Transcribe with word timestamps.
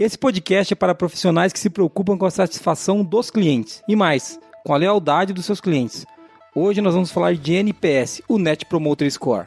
Esse 0.00 0.16
podcast 0.16 0.72
é 0.72 0.74
para 0.74 0.94
profissionais 0.94 1.52
que 1.52 1.60
se 1.60 1.68
preocupam 1.68 2.16
com 2.16 2.24
a 2.24 2.30
satisfação 2.30 3.04
dos 3.04 3.30
clientes 3.30 3.82
e 3.86 3.94
mais, 3.94 4.40
com 4.64 4.72
a 4.72 4.78
lealdade 4.78 5.34
dos 5.34 5.44
seus 5.44 5.60
clientes. 5.60 6.06
Hoje 6.54 6.80
nós 6.80 6.94
vamos 6.94 7.10
falar 7.10 7.34
de 7.34 7.52
NPS, 7.52 8.22
o 8.26 8.38
Net 8.38 8.64
Promoter 8.64 9.12
Score. 9.12 9.46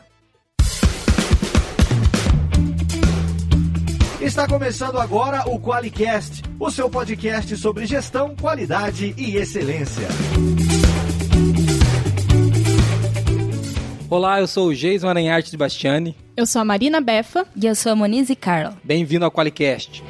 Está 4.21 4.47
começando 4.47 4.99
agora 4.99 5.43
o 5.49 5.59
QualiCast, 5.59 6.43
o 6.59 6.69
seu 6.69 6.87
podcast 6.87 7.57
sobre 7.57 7.87
gestão, 7.87 8.35
qualidade 8.35 9.15
e 9.17 9.37
excelência. 9.37 10.07
Olá, 14.07 14.39
eu 14.39 14.45
sou 14.45 14.67
o 14.67 14.75
Jason 14.75 15.09
Aranharte 15.09 15.49
de 15.49 15.57
Bastiani. 15.57 16.15
Eu 16.37 16.45
sou 16.45 16.61
a 16.61 16.65
Marina 16.65 17.01
Befa. 17.01 17.47
E 17.55 17.65
eu 17.65 17.73
sou 17.73 17.91
a 17.91 17.95
Monize 17.95 18.35
Carla. 18.35 18.77
Bem-vindo 18.83 19.25
ao 19.25 19.31
QualiCast. 19.31 20.03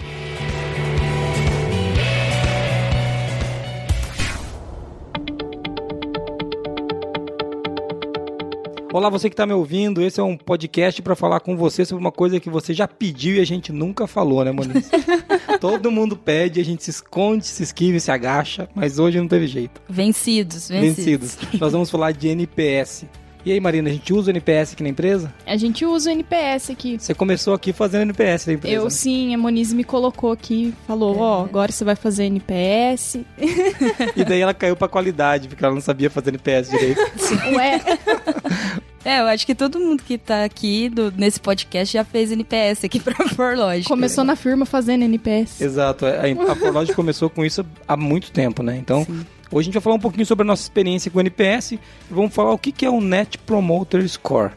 Olá, 8.94 9.10
você 9.10 9.28
que 9.28 9.34
está 9.34 9.48
me 9.48 9.54
ouvindo. 9.54 10.04
Esse 10.04 10.20
é 10.20 10.24
um 10.24 10.38
podcast 10.38 11.02
para 11.02 11.16
falar 11.16 11.40
com 11.40 11.58
você 11.58 11.84
sobre 11.84 12.00
uma 12.00 12.12
coisa 12.12 12.40
que 12.40 12.48
você 12.48 12.76
já 12.76 12.88
pediu 12.88 13.38
e 13.38 13.40
a 13.40 13.44
gente 13.44 13.72
nunca 13.72 14.06
falou, 14.06 14.46
né, 14.46 14.52
Moniz? 14.52 14.88
Todo 15.60 15.90
mundo 15.90 16.16
pede, 16.16 16.62
a 16.62 16.64
gente 16.64 16.84
se 16.84 16.92
esconde, 16.92 17.44
se 17.44 17.64
esquiva, 17.64 18.00
se 18.00 18.12
agacha, 18.12 18.70
mas 18.76 19.00
hoje 19.00 19.18
não 19.18 19.28
teve 19.28 19.48
jeito. 19.48 19.82
Vencidos, 19.90 20.70
vencidos. 20.70 21.34
Vencidos. 21.34 21.60
Nós 21.60 21.72
vamos 21.72 21.90
falar 21.90 22.12
de 22.12 22.28
NPS. 22.28 23.08
E 23.46 23.52
aí, 23.52 23.60
Marina, 23.60 23.90
a 23.90 23.94
gente 23.94 24.14
usa 24.14 24.30
o 24.30 24.32
NPS 24.32 24.72
aqui 24.72 24.84
na 24.84 24.90
empresa? 24.90 25.34
A 25.46 25.58
gente 25.58 25.86
usa 25.86 26.10
o 26.10 26.14
NPS 26.14 26.70
aqui. 26.70 26.98
Você 26.98 27.14
começou 27.14 27.54
aqui 27.54 27.74
fazendo 27.74 28.04
NPS 28.04 28.48
na 28.48 28.54
empresa. 28.54 28.76
Eu 28.76 28.86
né? 28.86 28.90
sim, 28.90 29.36
a 29.36 29.38
Monize 29.38 29.76
me 29.76 29.84
colocou 29.84 30.32
aqui, 30.32 30.74
falou, 30.88 31.18
ó, 31.18 31.42
oh, 31.42 31.44
agora 31.44 31.70
você 31.70 31.84
vai 31.84 31.98
fazer 31.98 32.24
NPS. 32.24 33.20
e 34.16 34.24
daí 34.24 34.40
ela 34.40 34.54
caiu 34.54 34.78
pra 34.78 34.88
qualidade, 34.88 35.50
porque 35.50 35.64
ela 35.64 35.74
não 35.74 35.82
sabia 35.82 36.10
fazer 36.10 36.30
NPS 36.30 36.70
direito. 36.70 37.02
Ué. 37.56 37.82
É, 39.06 39.20
eu 39.20 39.26
acho 39.26 39.46
que 39.46 39.54
todo 39.54 39.82
mundo 39.82 40.02
que 40.02 40.18
tá 40.18 40.46
aqui 40.46 40.88
do, 40.88 41.12
nesse 41.18 41.38
podcast 41.38 41.92
já 41.92 42.06
fez 42.06 42.32
NPS 42.32 42.86
aqui 42.86 43.02
pra 43.02 43.28
Forlogic. 43.28 43.86
Começou 43.86 44.24
na 44.24 44.34
firma 44.34 44.66
fazendo 44.66 45.04
NPS. 45.04 45.60
Exato, 45.60 46.06
a, 46.06 46.52
a 46.52 46.56
Forlogic 46.56 46.96
começou 46.96 47.30
com 47.30 47.44
isso 47.44 47.66
há 47.86 47.98
muito 47.98 48.32
tempo, 48.32 48.64
né? 48.64 48.78
Então, 48.78 49.04
Sim. 49.04 49.26
Hoje 49.54 49.60
a 49.60 49.64
gente 49.64 49.74
vai 49.74 49.82
falar 49.82 49.96
um 49.96 50.00
pouquinho 50.00 50.26
sobre 50.26 50.44
a 50.44 50.48
nossa 50.48 50.64
experiência 50.64 51.12
com 51.12 51.20
o 51.20 51.22
NPS 51.22 51.74
e 51.74 51.80
vamos 52.10 52.34
falar 52.34 52.52
o 52.52 52.58
que, 52.58 52.86
é 52.86 52.90
o 52.90 53.00
Net 53.00 53.38
Promoter 53.38 54.08
Score, 54.10 54.52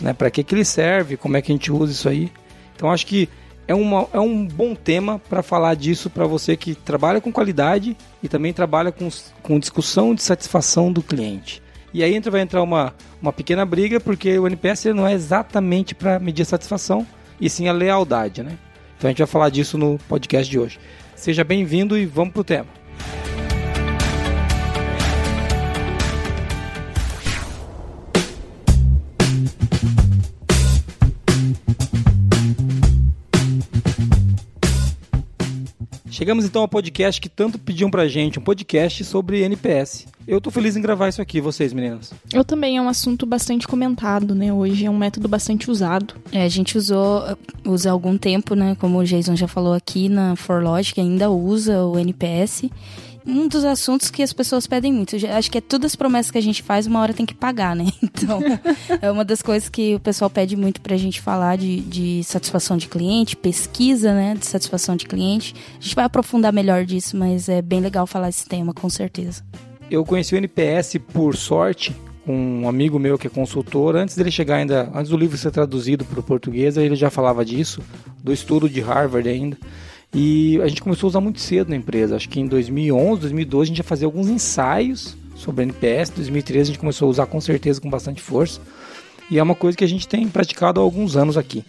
né? 0.00 0.12
Para 0.12 0.30
que, 0.30 0.44
que 0.44 0.54
ele 0.54 0.64
serve, 0.64 1.16
como 1.16 1.36
é 1.36 1.42
que 1.42 1.50
a 1.50 1.54
gente 1.54 1.72
usa 1.72 1.92
isso 1.92 2.08
aí. 2.08 2.30
Então, 2.76 2.92
acho 2.92 3.06
que 3.06 3.28
é, 3.66 3.74
uma, 3.74 4.08
é 4.12 4.20
um 4.20 4.46
bom 4.46 4.74
tema 4.74 5.18
para 5.18 5.42
falar 5.42 5.74
disso 5.74 6.10
para 6.10 6.26
você 6.26 6.56
que 6.56 6.74
trabalha 6.74 7.20
com 7.20 7.32
qualidade 7.32 7.96
e 8.22 8.28
também 8.28 8.52
trabalha 8.52 8.92
com, 8.92 9.08
com 9.42 9.58
discussão 9.58 10.14
de 10.14 10.22
satisfação 10.22 10.92
do 10.92 11.02
cliente. 11.02 11.62
E 11.94 12.02
aí 12.02 12.14
entra, 12.14 12.30
vai 12.30 12.40
entrar 12.40 12.62
uma, 12.62 12.94
uma 13.20 13.32
pequena 13.32 13.64
briga, 13.66 14.00
porque 14.00 14.38
o 14.38 14.46
NPS 14.46 14.86
não 14.86 15.06
é 15.06 15.12
exatamente 15.12 15.94
para 15.94 16.18
medir 16.18 16.44
satisfação, 16.44 17.06
e 17.40 17.50
sim 17.50 17.68
a 17.68 17.72
lealdade, 17.72 18.42
né? 18.42 18.58
Então 18.96 19.08
a 19.08 19.10
gente 19.10 19.18
vai 19.18 19.26
falar 19.26 19.50
disso 19.50 19.76
no 19.76 19.98
podcast 20.08 20.50
de 20.50 20.58
hoje. 20.58 20.78
Seja 21.14 21.44
bem-vindo 21.44 21.98
e 21.98 22.06
vamos 22.06 22.32
pro 22.32 22.44
tema. 22.44 22.68
Chegamos 36.22 36.44
então 36.44 36.62
ao 36.62 36.68
podcast 36.68 37.20
que 37.20 37.28
tanto 37.28 37.58
pediam 37.58 37.90
pra 37.90 38.06
gente, 38.06 38.38
um 38.38 38.42
podcast 38.42 39.04
sobre 39.04 39.42
NPS. 39.42 40.06
Eu 40.24 40.40
tô 40.40 40.52
feliz 40.52 40.76
em 40.76 40.80
gravar 40.80 41.08
isso 41.08 41.20
aqui, 41.20 41.40
vocês, 41.40 41.72
meninas. 41.72 42.14
Eu 42.32 42.44
também, 42.44 42.76
é 42.76 42.80
um 42.80 42.88
assunto 42.88 43.26
bastante 43.26 43.66
comentado, 43.66 44.32
né? 44.32 44.52
Hoje 44.52 44.86
é 44.86 44.90
um 44.90 44.96
método 44.96 45.26
bastante 45.26 45.68
usado. 45.68 46.14
É, 46.30 46.44
a 46.44 46.48
gente 46.48 46.78
usou, 46.78 47.24
usa 47.66 47.88
há 47.88 47.92
algum 47.92 48.16
tempo, 48.16 48.54
né? 48.54 48.76
Como 48.78 49.00
o 49.00 49.04
Jason 49.04 49.34
já 49.34 49.48
falou 49.48 49.72
aqui 49.74 50.08
na 50.08 50.36
Forlogic, 50.36 51.00
ainda 51.00 51.28
usa 51.28 51.82
o 51.82 51.98
NPS 51.98 52.70
um 53.26 53.48
dos 53.48 53.64
assuntos 53.64 54.10
que 54.10 54.22
as 54.22 54.32
pessoas 54.32 54.66
pedem 54.66 54.92
muito. 54.92 55.16
Acho 55.26 55.50
que 55.50 55.58
é 55.58 55.60
todas 55.60 55.92
as 55.92 55.96
promessas 55.96 56.30
que 56.30 56.38
a 56.38 56.42
gente 56.42 56.62
faz, 56.62 56.86
uma 56.86 57.00
hora 57.00 57.14
tem 57.14 57.26
que 57.26 57.34
pagar, 57.34 57.74
né? 57.76 57.86
Então, 58.22 58.40
é 59.00 59.10
uma 59.10 59.24
das 59.24 59.42
coisas 59.42 59.68
que 59.68 59.96
o 59.96 60.00
pessoal 60.00 60.30
pede 60.30 60.56
muito 60.56 60.80
pra 60.80 60.96
gente 60.96 61.20
falar 61.20 61.56
de, 61.56 61.80
de 61.80 62.22
satisfação 62.22 62.76
de 62.76 62.86
cliente, 62.86 63.34
pesquisa, 63.34 64.14
né? 64.14 64.34
De 64.34 64.46
satisfação 64.46 64.94
de 64.94 65.06
cliente. 65.06 65.54
A 65.78 65.82
gente 65.82 65.94
vai 65.94 66.04
aprofundar 66.04 66.52
melhor 66.52 66.84
disso, 66.84 67.16
mas 67.16 67.48
é 67.48 67.60
bem 67.60 67.80
legal 67.80 68.06
falar 68.06 68.28
esse 68.28 68.46
tema, 68.46 68.72
com 68.72 68.88
certeza. 68.88 69.42
Eu 69.90 70.04
conheci 70.04 70.34
o 70.34 70.38
NPS 70.38 70.98
por 71.12 71.36
sorte, 71.36 71.94
um 72.26 72.68
amigo 72.68 72.98
meu 72.98 73.18
que 73.18 73.26
é 73.26 73.30
consultor, 73.30 73.96
antes 73.96 74.16
dele 74.16 74.30
chegar 74.30 74.56
ainda, 74.56 74.90
antes 74.94 75.10
do 75.10 75.16
livro 75.16 75.36
ser 75.36 75.50
traduzido 75.50 76.04
para 76.04 76.20
o 76.20 76.22
português, 76.22 76.76
ele 76.76 76.94
já 76.94 77.10
falava 77.10 77.44
disso, 77.44 77.82
do 78.22 78.32
estudo 78.32 78.68
de 78.68 78.80
Harvard 78.80 79.28
ainda. 79.28 79.56
E 80.14 80.60
a 80.60 80.68
gente 80.68 80.82
começou 80.82 81.06
a 81.06 81.10
usar 81.10 81.20
muito 81.20 81.40
cedo 81.40 81.70
na 81.70 81.76
empresa. 81.76 82.16
Acho 82.16 82.28
que 82.28 82.38
em 82.38 82.46
2011, 82.46 83.20
2012 83.22 83.62
a 83.62 83.68
gente 83.68 83.78
ia 83.78 83.84
fazer 83.84 84.04
alguns 84.04 84.28
ensaios 84.28 85.16
sobre 85.34 85.62
NPS. 85.64 86.10
Em 86.10 86.14
2013 86.16 86.62
a 86.62 86.72
gente 86.72 86.80
começou 86.80 87.06
a 87.06 87.10
usar 87.10 87.26
com 87.26 87.40
certeza 87.40 87.80
com 87.80 87.88
bastante 87.88 88.20
força. 88.20 88.60
E 89.30 89.38
é 89.38 89.42
uma 89.42 89.54
coisa 89.54 89.76
que 89.76 89.84
a 89.84 89.88
gente 89.88 90.06
tem 90.06 90.28
praticado 90.28 90.78
há 90.78 90.82
alguns 90.82 91.16
anos 91.16 91.38
aqui. 91.38 91.64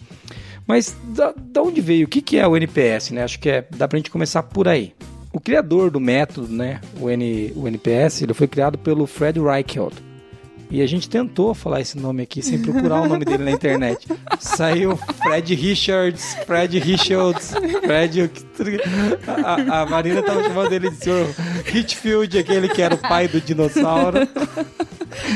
Mas 0.66 0.94
da, 1.14 1.32
da 1.36 1.62
onde 1.62 1.80
veio? 1.80 2.06
O 2.06 2.08
que, 2.08 2.20
que 2.20 2.36
é 2.36 2.46
o 2.46 2.56
NPS? 2.56 3.10
Né? 3.10 3.22
Acho 3.22 3.38
que 3.38 3.48
é, 3.48 3.66
dá 3.76 3.88
pra 3.88 3.98
gente 3.98 4.10
começar 4.10 4.42
por 4.42 4.68
aí. 4.68 4.92
O 5.32 5.40
criador 5.40 5.90
do 5.90 5.98
método, 5.98 6.46
né, 6.46 6.80
o, 7.00 7.10
N, 7.10 7.52
o 7.56 7.66
NPS, 7.66 8.22
ele 8.22 8.32
foi 8.32 8.46
criado 8.46 8.78
pelo 8.78 9.04
Fred 9.04 9.40
Reichelt. 9.40 9.94
E 10.70 10.82
a 10.82 10.86
gente 10.86 11.08
tentou 11.08 11.54
falar 11.54 11.80
esse 11.80 11.96
nome 11.96 12.22
aqui 12.22 12.42
sem 12.42 12.60
procurar 12.60 13.02
o 13.02 13.08
nome 13.08 13.24
dele 13.24 13.44
na 13.44 13.50
internet. 13.50 14.08
Saiu 14.40 14.96
Fred 15.22 15.54
Richards, 15.54 16.36
Fred 16.46 16.78
Richards, 16.78 17.54
Fred. 17.82 18.30
A, 19.44 19.82
a 19.82 19.86
Marina 19.86 20.22
tava 20.22 20.42
chamando 20.42 20.72
ele 20.72 20.90
de 20.90 20.96
senhor 20.96 21.26
Hitfield, 21.72 22.38
aquele 22.38 22.68
que 22.68 22.82
era 22.82 22.94
o 22.94 22.98
pai 22.98 23.28
do 23.28 23.40
dinossauro. 23.40 24.26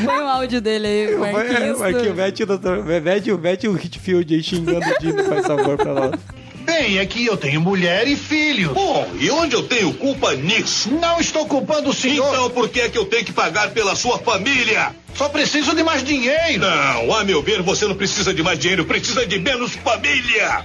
Foi 0.04 0.22
um 0.22 0.28
áudio 0.28 0.60
dele 0.60 0.86
aí, 0.86 1.16
Marquinhos. 1.16 1.78
Marquinhos, 1.78 2.16
mete 2.16 2.42
o, 2.42 2.84
mete, 3.00 3.32
mete 3.32 3.68
o 3.68 3.76
Hitfield 3.76 4.34
aí 4.34 4.42
xingando 4.42 4.86
o 4.86 4.98
Dino, 4.98 5.24
faz 5.24 5.46
favor 5.46 5.76
pra 5.76 5.94
nós. 5.94 6.20
Bem, 6.68 6.98
aqui 6.98 7.24
eu 7.24 7.34
tenho 7.34 7.62
mulher 7.62 8.06
e 8.06 8.14
filhos. 8.14 8.74
Bom, 8.74 9.10
e 9.18 9.30
onde 9.30 9.56
eu 9.56 9.62
tenho 9.62 9.90
culpa 9.94 10.34
nisso? 10.34 10.90
Não 10.90 11.18
estou 11.18 11.46
culpando 11.46 11.88
o 11.88 11.94
senhor. 11.94 12.28
Então 12.28 12.50
por 12.50 12.68
que 12.68 12.82
é 12.82 12.90
que 12.90 12.98
eu 12.98 13.06
tenho 13.06 13.24
que 13.24 13.32
pagar 13.32 13.70
pela 13.70 13.96
sua 13.96 14.18
família? 14.18 14.94
Só 15.14 15.30
preciso 15.30 15.74
de 15.74 15.82
mais 15.82 16.04
dinheiro. 16.04 16.60
Não, 16.60 17.14
a 17.14 17.24
meu 17.24 17.42
ver, 17.42 17.62
você 17.62 17.86
não 17.86 17.94
precisa 17.94 18.34
de 18.34 18.42
mais 18.42 18.58
dinheiro, 18.58 18.84
precisa 18.84 19.26
de 19.26 19.38
menos 19.38 19.76
família. 19.76 20.62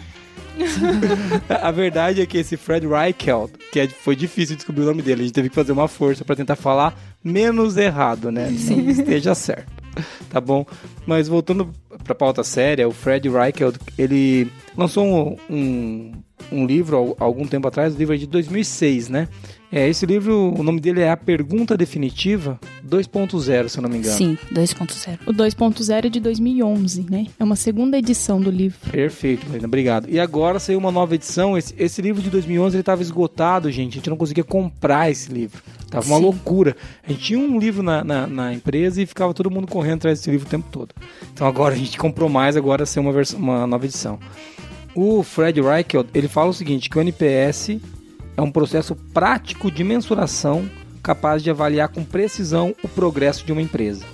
a 1.49 1.71
verdade 1.71 2.21
é 2.21 2.25
que 2.25 2.37
esse 2.37 2.57
Fred 2.57 2.85
Reichelt, 2.85 3.51
que 3.71 3.79
é, 3.79 3.87
foi 3.87 4.15
difícil 4.15 4.57
descobrir 4.57 4.83
o 4.83 4.87
nome 4.87 5.01
dele, 5.01 5.21
a 5.21 5.25
gente 5.25 5.33
teve 5.33 5.47
que 5.47 5.55
fazer 5.55 5.71
uma 5.71 5.87
força 5.87 6.25
para 6.25 6.35
tentar 6.35 6.57
falar 6.57 6.93
menos 7.23 7.77
errado, 7.77 8.29
né? 8.29 8.53
Sim. 8.57 8.89
esteja 8.89 9.33
certo. 9.33 9.72
Tá 10.29 10.41
bom? 10.41 10.65
Mas 11.05 11.27
voltando 11.27 11.71
pra 12.03 12.15
pauta 12.15 12.43
séria, 12.43 12.87
o 12.87 12.91
Fred 12.91 13.29
Reichelt, 13.29 13.75
ele 13.97 14.51
lançou 14.75 15.05
um, 15.05 15.37
um, 15.49 16.11
um 16.51 16.65
livro 16.65 17.15
há 17.19 17.23
algum 17.23 17.47
tempo 17.47 17.67
atrás, 17.67 17.95
o 17.95 17.97
livro 17.97 18.13
é 18.13 18.17
de 18.17 18.27
2006, 18.27 19.09
né? 19.09 19.27
É, 19.75 19.89
esse 19.89 20.05
livro, 20.05 20.53
o 20.55 20.61
nome 20.61 20.79
dele 20.79 21.01
é 21.01 21.09
A 21.09 21.17
Pergunta 21.17 21.75
Definitiva 21.75 22.59
2.0, 22.87 23.69
se 23.69 23.79
eu 23.79 23.81
não 23.81 23.89
me 23.89 23.97
engano. 23.97 24.15
Sim, 24.15 24.37
2.0. 24.53 25.17
O 25.25 25.33
2.0 25.33 26.05
é 26.05 26.09
de 26.09 26.19
2011, 26.19 27.07
né? 27.09 27.25
É 27.39 27.43
uma 27.43 27.55
segunda 27.55 27.97
edição 27.97 28.39
do 28.39 28.51
livro. 28.51 28.77
Perfeito, 28.91 29.47
Marina, 29.47 29.65
obrigado. 29.65 30.07
E 30.07 30.19
agora 30.19 30.59
saiu 30.59 30.77
uma 30.77 30.91
nova 30.91 31.15
edição. 31.15 31.57
Esse, 31.57 31.73
esse 31.75 32.03
livro 32.03 32.21
de 32.21 32.29
2011 32.29 32.75
ele 32.75 32.81
estava 32.81 33.01
esgotado, 33.01 33.71
gente. 33.71 33.93
A 33.93 33.95
gente 33.95 34.09
não 34.11 34.17
conseguia 34.17 34.43
comprar 34.43 35.09
esse 35.09 35.33
livro. 35.33 35.63
Tava 35.89 36.05
uma 36.05 36.17
Sim. 36.17 36.23
loucura. 36.23 36.75
A 37.03 37.11
gente 37.11 37.23
tinha 37.23 37.39
um 37.39 37.57
livro 37.57 37.81
na, 37.81 38.03
na, 38.03 38.27
na, 38.27 38.53
empresa 38.53 39.01
e 39.01 39.07
ficava 39.07 39.33
todo 39.33 39.49
mundo 39.49 39.65
correndo 39.65 39.95
atrás 39.95 40.19
desse 40.19 40.29
livro 40.29 40.45
o 40.45 40.49
tempo 40.49 40.67
todo. 40.71 40.93
Então 41.33 41.47
agora 41.47 41.73
a 41.73 41.77
gente 41.77 41.97
comprou 41.97 42.29
mais, 42.29 42.55
agora 42.55 42.85
saiu 42.85 43.03
uma, 43.03 43.11
versão, 43.11 43.39
uma 43.39 43.65
nova 43.65 43.85
edição. 43.85 44.19
O 44.95 45.23
Fred 45.23 45.59
Reichelt, 45.59 46.07
ele 46.13 46.27
fala 46.27 46.49
o 46.49 46.53
seguinte, 46.53 46.89
que 46.89 46.97
o 46.97 47.01
NPS 47.01 47.79
é 48.37 48.41
um 48.41 48.51
processo 48.51 48.95
prático 49.13 49.71
de 49.71 49.83
mensuração 49.83 50.69
capaz 51.01 51.41
de 51.43 51.49
avaliar 51.49 51.89
com 51.89 52.03
precisão 52.03 52.75
o 52.83 52.87
progresso 52.87 53.45
de 53.45 53.51
uma 53.51 53.61
empresa. 53.61 54.05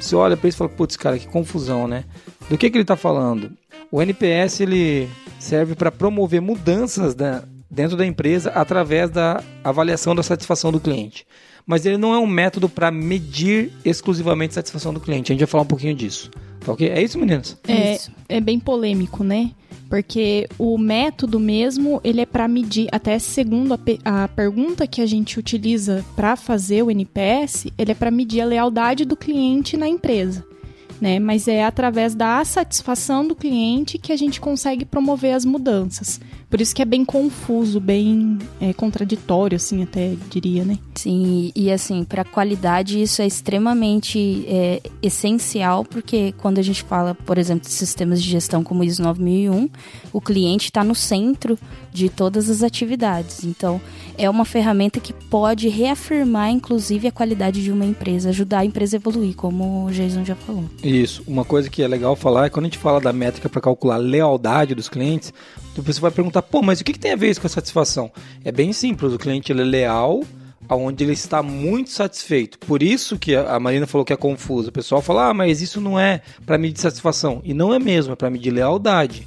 Você 0.00 0.16
olha 0.16 0.36
para 0.36 0.48
isso 0.48 0.56
e 0.56 0.58
fala, 0.58 0.70
putz, 0.70 0.96
cara, 0.96 1.18
que 1.18 1.28
confusão, 1.28 1.86
né? 1.86 2.04
Do 2.48 2.58
que, 2.58 2.68
que 2.68 2.76
ele 2.76 2.82
está 2.82 2.96
falando? 2.96 3.52
O 3.90 4.02
NPS 4.02 4.60
ele 4.60 5.08
serve 5.38 5.74
para 5.74 5.92
promover 5.92 6.40
mudanças 6.40 7.14
da, 7.14 7.44
dentro 7.70 7.96
da 7.96 8.04
empresa 8.04 8.50
através 8.50 9.10
da 9.10 9.42
avaliação 9.62 10.14
da 10.14 10.22
satisfação 10.22 10.72
do 10.72 10.80
cliente. 10.80 11.26
Mas 11.66 11.86
ele 11.86 11.96
não 11.96 12.14
é 12.14 12.18
um 12.18 12.26
método 12.26 12.68
para 12.68 12.90
medir 12.90 13.72
exclusivamente 13.84 14.50
a 14.50 14.54
satisfação 14.54 14.92
do 14.92 15.00
cliente. 15.00 15.30
A 15.30 15.34
gente 15.34 15.40
vai 15.40 15.48
falar 15.48 15.64
um 15.64 15.66
pouquinho 15.66 15.94
disso. 15.94 16.30
Tá 16.64 16.72
ok? 16.72 16.88
É 16.88 17.02
isso, 17.02 17.18
meninas? 17.18 17.56
É, 17.66 17.94
Isso. 17.94 18.12
é 18.28 18.40
bem 18.40 18.58
polêmico, 18.58 19.24
né? 19.24 19.50
Porque 19.88 20.48
o 20.58 20.78
método 20.78 21.38
mesmo, 21.38 22.00
ele 22.02 22.20
é 22.22 22.26
para 22.26 22.48
medir, 22.48 22.88
até 22.90 23.18
segundo 23.18 23.74
a, 23.74 24.24
a 24.24 24.28
pergunta 24.28 24.86
que 24.86 25.02
a 25.02 25.06
gente 25.06 25.38
utiliza 25.38 26.04
para 26.16 26.34
fazer 26.34 26.82
o 26.82 26.90
NPS, 26.90 27.66
ele 27.76 27.92
é 27.92 27.94
para 27.94 28.10
medir 28.10 28.40
a 28.40 28.46
lealdade 28.46 29.04
do 29.04 29.16
cliente 29.16 29.76
na 29.76 29.86
empresa. 29.86 30.46
Né? 31.00 31.18
Mas 31.18 31.48
é 31.48 31.64
através 31.64 32.14
da 32.14 32.42
satisfação 32.44 33.26
do 33.26 33.34
cliente 33.34 33.98
que 33.98 34.12
a 34.12 34.16
gente 34.16 34.40
consegue 34.40 34.84
promover 34.84 35.34
as 35.34 35.44
mudanças. 35.44 36.20
Por 36.52 36.60
isso 36.60 36.74
que 36.74 36.82
é 36.82 36.84
bem 36.84 37.02
confuso, 37.02 37.80
bem 37.80 38.38
é, 38.60 38.74
contraditório, 38.74 39.56
assim, 39.56 39.82
até 39.82 40.12
diria, 40.28 40.66
né? 40.66 40.78
Sim, 40.94 41.50
e, 41.56 41.64
e 41.64 41.72
assim, 41.72 42.04
para 42.04 42.26
qualidade 42.26 43.00
isso 43.00 43.22
é 43.22 43.26
extremamente 43.26 44.44
é, 44.46 44.82
essencial, 45.02 45.82
porque 45.82 46.34
quando 46.36 46.58
a 46.58 46.62
gente 46.62 46.82
fala, 46.82 47.14
por 47.14 47.38
exemplo, 47.38 47.66
de 47.66 47.72
sistemas 47.72 48.22
de 48.22 48.28
gestão 48.28 48.62
como 48.62 48.82
o 48.82 48.84
ISO 48.84 49.02
9001, 49.02 49.70
o 50.12 50.20
cliente 50.20 50.66
está 50.66 50.84
no 50.84 50.94
centro 50.94 51.58
de 51.90 52.10
todas 52.10 52.50
as 52.50 52.62
atividades. 52.62 53.44
Então, 53.44 53.80
é 54.18 54.28
uma 54.28 54.44
ferramenta 54.44 55.00
que 55.00 55.14
pode 55.14 55.70
reafirmar, 55.70 56.50
inclusive, 56.50 57.08
a 57.08 57.12
qualidade 57.12 57.62
de 57.62 57.72
uma 57.72 57.86
empresa, 57.86 58.28
ajudar 58.28 58.58
a 58.58 58.64
empresa 58.66 58.96
a 58.96 58.98
evoluir, 58.98 59.34
como 59.34 59.86
o 59.86 59.90
Jason 59.90 60.22
já 60.22 60.34
falou. 60.34 60.64
Isso. 60.84 61.22
Uma 61.26 61.46
coisa 61.46 61.70
que 61.70 61.82
é 61.82 61.88
legal 61.88 62.14
falar 62.14 62.44
é 62.44 62.50
quando 62.50 62.66
a 62.66 62.68
gente 62.68 62.78
fala 62.78 63.00
da 63.00 63.12
métrica 63.12 63.48
para 63.48 63.60
calcular 63.62 63.94
a 63.94 63.98
lealdade 63.98 64.74
dos 64.74 64.90
clientes, 64.90 65.32
você 65.80 66.00
vai 66.00 66.10
perguntar, 66.10 66.42
pô, 66.42 66.62
mas 66.62 66.80
o 66.80 66.84
que, 66.84 66.92
que 66.92 66.98
tem 66.98 67.12
a 67.12 67.16
ver 67.16 67.30
isso 67.30 67.40
com 67.40 67.46
a 67.46 67.50
satisfação? 67.50 68.10
É 68.44 68.52
bem 68.52 68.72
simples, 68.72 69.12
o 69.12 69.18
cliente 69.18 69.52
ele 69.52 69.62
é 69.62 69.64
leal 69.64 70.22
aonde 70.68 71.04
ele 71.04 71.12
está 71.12 71.42
muito 71.42 71.90
satisfeito. 71.90 72.58
Por 72.58 72.82
isso 72.82 73.18
que 73.18 73.34
a 73.34 73.58
Marina 73.58 73.86
falou 73.86 74.04
que 74.04 74.12
é 74.12 74.16
confuso. 74.16 74.68
O 74.68 74.72
pessoal 74.72 75.02
fala, 75.02 75.28
ah, 75.28 75.34
mas 75.34 75.60
isso 75.60 75.80
não 75.80 75.98
é 75.98 76.22
para 76.46 76.58
medir 76.58 76.80
satisfação. 76.80 77.40
E 77.44 77.52
não 77.52 77.74
é 77.74 77.78
mesmo, 77.78 78.12
é 78.12 78.16
para 78.16 78.30
medir 78.30 78.50
lealdade. 78.50 79.26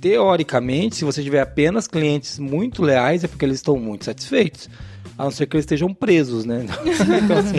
Teoricamente, 0.00 0.96
se 0.96 1.04
você 1.04 1.22
tiver 1.22 1.40
apenas 1.40 1.86
clientes 1.86 2.38
muito 2.38 2.82
leais, 2.82 3.24
é 3.24 3.28
porque 3.28 3.44
eles 3.44 3.58
estão 3.58 3.76
muito 3.76 4.04
satisfeitos. 4.04 4.68
A 5.18 5.24
não 5.24 5.30
ser 5.30 5.46
que 5.46 5.56
eles 5.56 5.64
estejam 5.64 5.92
presos, 5.92 6.44
né? 6.44 6.64
Então, 7.22 7.38
assim, 7.38 7.56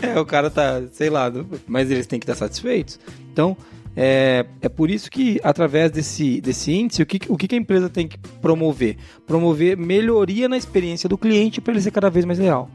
é, 0.00 0.18
o 0.18 0.24
cara 0.24 0.48
tá, 0.48 0.82
sei 0.92 1.10
lá, 1.10 1.30
mas 1.66 1.90
eles 1.90 2.06
têm 2.06 2.18
que 2.18 2.24
estar 2.24 2.34
satisfeitos. 2.34 2.98
Então, 3.30 3.56
é, 3.96 4.46
é 4.60 4.68
por 4.68 4.90
isso 4.90 5.10
que, 5.10 5.40
através 5.42 5.90
desse, 5.90 6.40
desse 6.40 6.72
índice, 6.72 7.02
o 7.02 7.06
que, 7.06 7.20
o 7.28 7.36
que 7.36 7.54
a 7.54 7.58
empresa 7.58 7.88
tem 7.88 8.08
que 8.08 8.18
promover? 8.18 8.96
Promover 9.26 9.76
melhoria 9.76 10.48
na 10.48 10.56
experiência 10.56 11.08
do 11.08 11.18
cliente 11.18 11.60
para 11.60 11.74
ele 11.74 11.82
ser 11.82 11.90
cada 11.90 12.10
vez 12.10 12.24
mais 12.24 12.38
leal. 12.38 12.70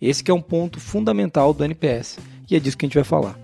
Esse 0.00 0.22
que 0.22 0.30
é 0.30 0.34
um 0.34 0.40
ponto 0.40 0.80
fundamental 0.80 1.52
do 1.52 1.64
NPS. 1.64 2.18
E 2.50 2.56
é 2.56 2.60
disso 2.60 2.76
que 2.76 2.84
a 2.84 2.88
gente 2.88 2.94
vai 2.94 3.04
falar. 3.04 3.38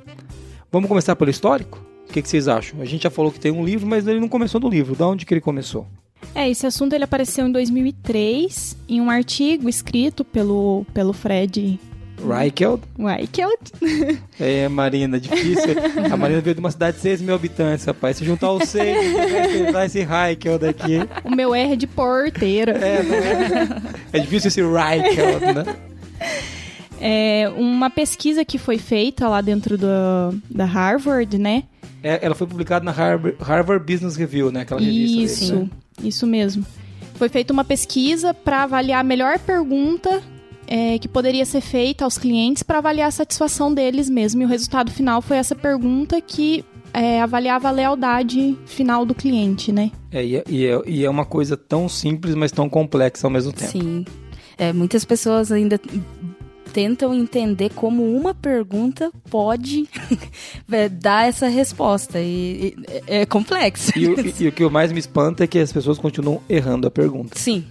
Vamos 0.71 0.89
começar 0.89 1.17
pelo 1.17 1.31
histórico? 1.31 1.81
O 2.09 2.13
que, 2.13 2.23
que 2.23 2.29
vocês 2.29 2.49
acham? 2.49 2.81
A 2.81 2.85
gente 2.85 3.03
já 3.03 3.11
falou 3.11 3.33
que 3.33 3.41
tem 3.41 3.53
um 3.53 3.65
livro, 3.65 3.87
mas 3.87 4.07
ele 4.07 4.21
não 4.21 4.29
começou 4.29 4.61
no 4.61 4.69
livro. 4.69 4.95
Da 4.95 5.07
onde 5.07 5.25
que 5.25 5.35
ele 5.35 5.41
começou? 5.41 5.87
É, 6.35 6.49
esse 6.49 6.67
assunto 6.67 6.93
ele 6.93 7.05
apareceu 7.05 7.47
em 7.47 7.53
2003 7.53 8.77
em 8.89 9.01
um 9.01 9.11
artigo 9.11 9.69
escrito 9.69 10.25
pelo, 10.25 10.87
pelo 10.93 11.13
Fred 11.13 11.79
Reicheld? 12.25 12.83
Weichelt. 12.99 13.73
É, 14.39 14.69
Marina, 14.69 15.19
difícil. 15.19 15.75
A 16.13 16.17
Marina 16.17 16.41
veio 16.41 16.55
de 16.55 16.61
uma 16.61 16.71
cidade 16.71 16.97
de 16.97 17.03
6 17.03 17.23
mil 17.23 17.35
habitantes, 17.35 17.85
rapaz. 17.87 18.19
Se 18.19 18.25
juntar 18.25 18.53
os 18.53 18.69
6, 18.69 19.73
vai 19.73 19.87
esse 19.87 20.03
Reicheld 20.03 20.67
aqui. 20.67 20.99
O 21.25 21.31
meu 21.31 21.55
R 21.55 21.73
é 21.73 21.77
de 21.77 21.87
porteira. 21.87 22.73
É, 22.73 22.97
é? 24.13 24.19
É 24.19 24.19
difícil 24.21 24.49
esse 24.49 24.61
Reicheld, 24.63 25.55
né? 25.55 25.77
É 27.01 27.49
uma 27.57 27.91
pesquisa 27.91 28.45
que 28.45 28.59
foi 28.59 28.79
feita 28.79 29.29
lá 29.29 29.41
dentro 29.41 29.77
do, 29.79 29.87
da 30.51 30.65
Harvard, 30.65 31.39
né? 31.39 31.65
É, 32.03 32.19
ela 32.23 32.35
foi 32.35 32.47
publicada 32.47 32.85
na 32.85 32.93
Harvard, 32.93 33.37
Harvard 33.41 33.93
Business 33.93 34.17
Review, 34.17 34.53
né? 34.53 34.61
Aquela 34.61 34.81
revista 34.81 35.23
Isso, 35.23 35.57
né? 35.57 35.71
isso 36.03 36.27
mesmo. 36.27 36.65
Foi 37.15 37.29
feita 37.29 37.53
uma 37.53 37.65
pesquisa 37.65 38.35
para 38.35 38.65
avaliar 38.65 39.01
a 39.01 39.05
melhor 39.05 39.39
pergunta 39.39 40.23
é, 40.67 40.99
que 40.99 41.09
poderia 41.09 41.45
ser 41.45 41.61
feita 41.61 42.05
aos 42.05 42.19
clientes 42.19 42.63
para 42.63 42.79
avaliar 42.79 43.09
a 43.09 43.11
satisfação 43.13 43.73
deles 43.73 44.09
mesmo. 44.11 44.43
E 44.43 44.45
o 44.45 44.49
resultado 44.49 44.91
final 44.91 45.21
foi 45.23 45.37
essa 45.37 45.55
pergunta 45.55 46.21
que 46.21 46.65
é, 46.93 47.21
avaliava 47.21 47.69
a 47.69 47.71
lealdade 47.71 48.57
final 48.67 49.05
do 49.05 49.15
cliente, 49.15 49.71
né? 49.73 49.91
É, 50.11 50.25
e, 50.25 50.37
é, 50.37 50.45
e, 50.49 50.67
é, 50.67 51.05
é 51.05 51.11
uma 51.11 51.25
coisa 51.27 51.57
tão 51.57 51.89
simples, 51.89 52.35
mas 52.35 52.51
tão 52.53 52.69
complexa 52.69 53.27
ao 53.27 53.31
mesmo 53.31 53.53
tempo. 53.53 53.71
Sim. 53.71 54.05
É, 54.59 54.73
muitas 54.73 55.05
pessoas 55.05 55.53
ainda 55.53 55.79
tentam 56.73 57.15
entender 57.15 57.71
como 57.75 58.03
uma 58.17 58.35
pergunta 58.35 59.11
pode 59.31 59.89
é, 60.71 60.89
dar 60.89 61.29
essa 61.29 61.49
resposta. 61.49 62.19
E, 62.21 62.75
e 62.77 62.77
é 63.07 63.27
complexo. 63.27 63.93
E, 63.97 64.07
o- 64.09 64.21
e- 64.21 64.35
e 64.45 64.49
o 64.49 64.53
que 64.53 64.69
mais 64.69 64.93
me 64.93 64.99
espanta 64.99 65.45
é 65.45 65.47
que 65.47 65.59
as 65.59 65.73
pessoas 65.73 65.99
continuam 65.99 66.41
errando 66.49 66.87
a 66.87 66.91
pergunta. 66.91 67.39
Sim. 67.39 67.65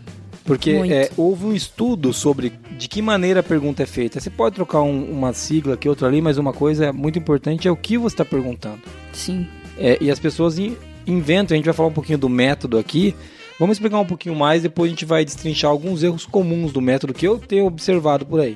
Porque 0.46 0.70
é, 0.72 1.10
houve 1.18 1.46
um 1.46 1.54
estudo 1.54 2.14
sobre 2.14 2.54
de 2.78 2.88
que 2.88 3.02
maneira 3.02 3.40
a 3.40 3.44
pergunta 3.44 3.82
é 3.82 3.86
feita. 3.88 4.20
Você 4.20 4.30
pode 4.30 4.54
trocar 4.56 4.82
um- 4.84 5.12
uma 5.12 5.34
sigla 5.34 5.74
aqui, 5.74 5.90
outra 5.90 6.08
ali, 6.08 6.22
mas 6.22 6.38
uma 6.38 6.54
coisa 6.54 6.94
muito 6.94 7.18
importante 7.18 7.68
é 7.68 7.72
o 7.72 7.76
que 7.76 7.98
você 7.98 8.14
está 8.14 8.24
perguntando. 8.24 8.80
Sim. 9.12 9.48
É, 9.78 9.98
e 10.00 10.12
as 10.12 10.20
pessoas 10.20 10.60
in- 10.60 10.78
inventam, 11.08 11.56
a 11.56 11.58
gente 11.58 11.66
vai 11.66 11.74
falar 11.74 11.90
um 11.90 11.94
pouquinho 11.94 12.20
do 12.20 12.30
método 12.30 12.78
aqui. 12.78 13.16
Vamos 13.60 13.78
explicar 13.78 14.00
um 14.00 14.06
pouquinho 14.06 14.36
mais, 14.36 14.62
depois 14.62 14.90
a 14.90 14.94
gente 14.94 15.06
vai 15.06 15.26
destrinchar 15.26 15.72
alguns 15.72 16.04
erros 16.04 16.26
comuns 16.26 16.72
do 16.72 16.80
método 16.82 17.14
que 17.14 17.28
eu 17.28 17.40
tenho 17.40 17.66
observado 17.66 18.24
por 18.26 18.40
aí. 18.40 18.56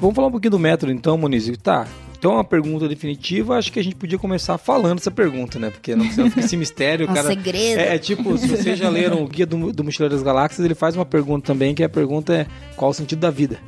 Vamos 0.00 0.14
falar 0.14 0.28
um 0.28 0.30
pouquinho 0.30 0.50
do 0.50 0.58
método 0.58 0.92
então, 0.92 1.16
Moniz. 1.16 1.50
Tá. 1.58 1.86
Então, 2.24 2.32
uma 2.36 2.42
pergunta 2.42 2.88
definitiva, 2.88 3.58
acho 3.58 3.70
que 3.70 3.78
a 3.78 3.84
gente 3.84 3.96
podia 3.96 4.16
começar 4.18 4.56
falando 4.56 4.96
essa 4.98 5.10
pergunta, 5.10 5.58
né? 5.58 5.68
Porque 5.68 5.94
não 5.94 6.06
precisa 6.06 6.26
ficar 6.30 6.40
esse 6.40 6.56
mistério, 6.56 7.04
Um 7.10 7.12
cara. 7.12 7.28
segredo. 7.28 7.78
É, 7.78 7.96
é 7.96 7.98
tipo, 7.98 8.38
se 8.38 8.48
vocês 8.48 8.78
já 8.78 8.88
leram 8.88 9.22
o 9.22 9.28
Guia 9.28 9.44
do, 9.44 9.70
do 9.70 9.84
Mochileiro 9.84 10.14
das 10.14 10.24
Galáxias, 10.24 10.64
ele 10.64 10.74
faz 10.74 10.96
uma 10.96 11.04
pergunta 11.04 11.46
também, 11.48 11.74
que 11.74 11.84
a 11.84 11.88
pergunta 11.88 12.32
é 12.34 12.46
qual 12.76 12.92
o 12.92 12.94
sentido 12.94 13.18
da 13.18 13.30
vida? 13.30 13.58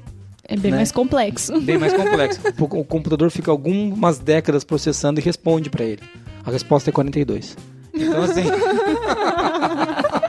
É 0.49 0.57
bem 0.57 0.71
Né? 0.71 0.79
mais 0.79 0.91
complexo. 0.91 1.61
Bem 1.61 1.77
mais 1.77 1.93
complexo. 1.93 2.41
o, 2.59 2.65
o 2.81 2.85
computador 2.87 3.31
fica 3.31 3.51
algumas 3.51 4.19
décadas 4.19 4.65
processando 4.65 5.21
e 5.21 5.23
responde 5.23 5.69
pra 5.69 5.85
ele. 5.85 6.01
A 6.43 6.51
resposta 6.51 6.89
é 6.89 6.93
42. 6.95 7.59
Então 7.93 8.23
assim... 8.23 8.45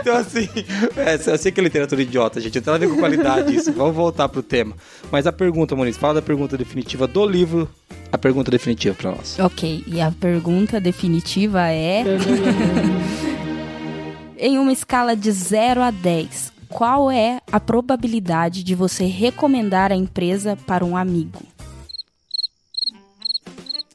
Então, 0.00 0.16
assim, 0.16 0.48
é, 0.96 1.14
eu 1.32 1.38
sei 1.38 1.52
que 1.52 1.60
é 1.60 1.64
literatura 1.64 2.02
idiota, 2.02 2.40
gente. 2.40 2.56
Não 2.56 2.62
tem 2.62 2.72
nada 2.72 2.84
a 2.84 2.88
ver 2.88 2.94
com 2.94 3.00
qualidade 3.00 3.54
isso. 3.54 3.72
Vamos 3.72 3.94
voltar 3.94 4.28
pro 4.28 4.42
tema. 4.42 4.74
Mas 5.10 5.26
a 5.26 5.32
pergunta, 5.32 5.76
Moniz, 5.76 5.96
fala 5.96 6.14
da 6.14 6.22
pergunta 6.22 6.56
definitiva 6.56 7.06
do 7.06 7.26
livro. 7.26 7.68
A 8.10 8.18
pergunta 8.18 8.50
definitiva 8.50 8.94
pra 8.94 9.10
nós. 9.12 9.38
Ok, 9.38 9.84
e 9.86 10.00
a 10.00 10.10
pergunta 10.10 10.80
definitiva 10.80 11.68
é: 11.70 12.04
Em 14.38 14.58
uma 14.58 14.72
escala 14.72 15.16
de 15.16 15.30
0 15.30 15.82
a 15.82 15.90
10, 15.90 16.52
qual 16.68 17.10
é 17.10 17.40
a 17.50 17.58
probabilidade 17.60 18.62
de 18.62 18.74
você 18.74 19.04
recomendar 19.04 19.92
a 19.92 19.96
empresa 19.96 20.56
para 20.66 20.84
um 20.84 20.96
amigo? 20.96 21.40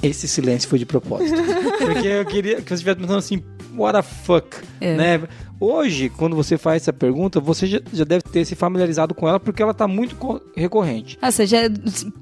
Esse 0.02 0.28
silêncio 0.28 0.70
foi 0.70 0.80
de 0.80 0.86
propósito. 0.86 1.42
Porque 1.80 2.08
eu 2.08 2.26
queria 2.26 2.62
que 2.62 2.68
você 2.68 2.74
estivesse 2.74 3.00
pensando 3.00 3.20
assim, 3.20 3.42
what 3.76 3.98
the 3.98 4.02
fuck, 4.04 4.58
É. 4.82 4.96
né? 4.98 5.22
Hoje, 5.66 6.10
quando 6.10 6.36
você 6.36 6.58
faz 6.58 6.82
essa 6.84 6.92
pergunta, 6.92 7.40
você 7.40 7.66
já, 7.66 7.80
já 7.94 8.04
deve 8.04 8.24
ter 8.24 8.44
se 8.44 8.54
familiarizado 8.54 9.14
com 9.16 9.30
ela 9.30 9.40
porque 9.40 9.64
ela 9.64 9.74
tá 9.74 9.88
muito 9.88 10.16
co- 10.18 10.42
recorrente. 10.58 11.18
Ah, 11.22 11.32
você 11.32 11.46
já. 11.46 11.60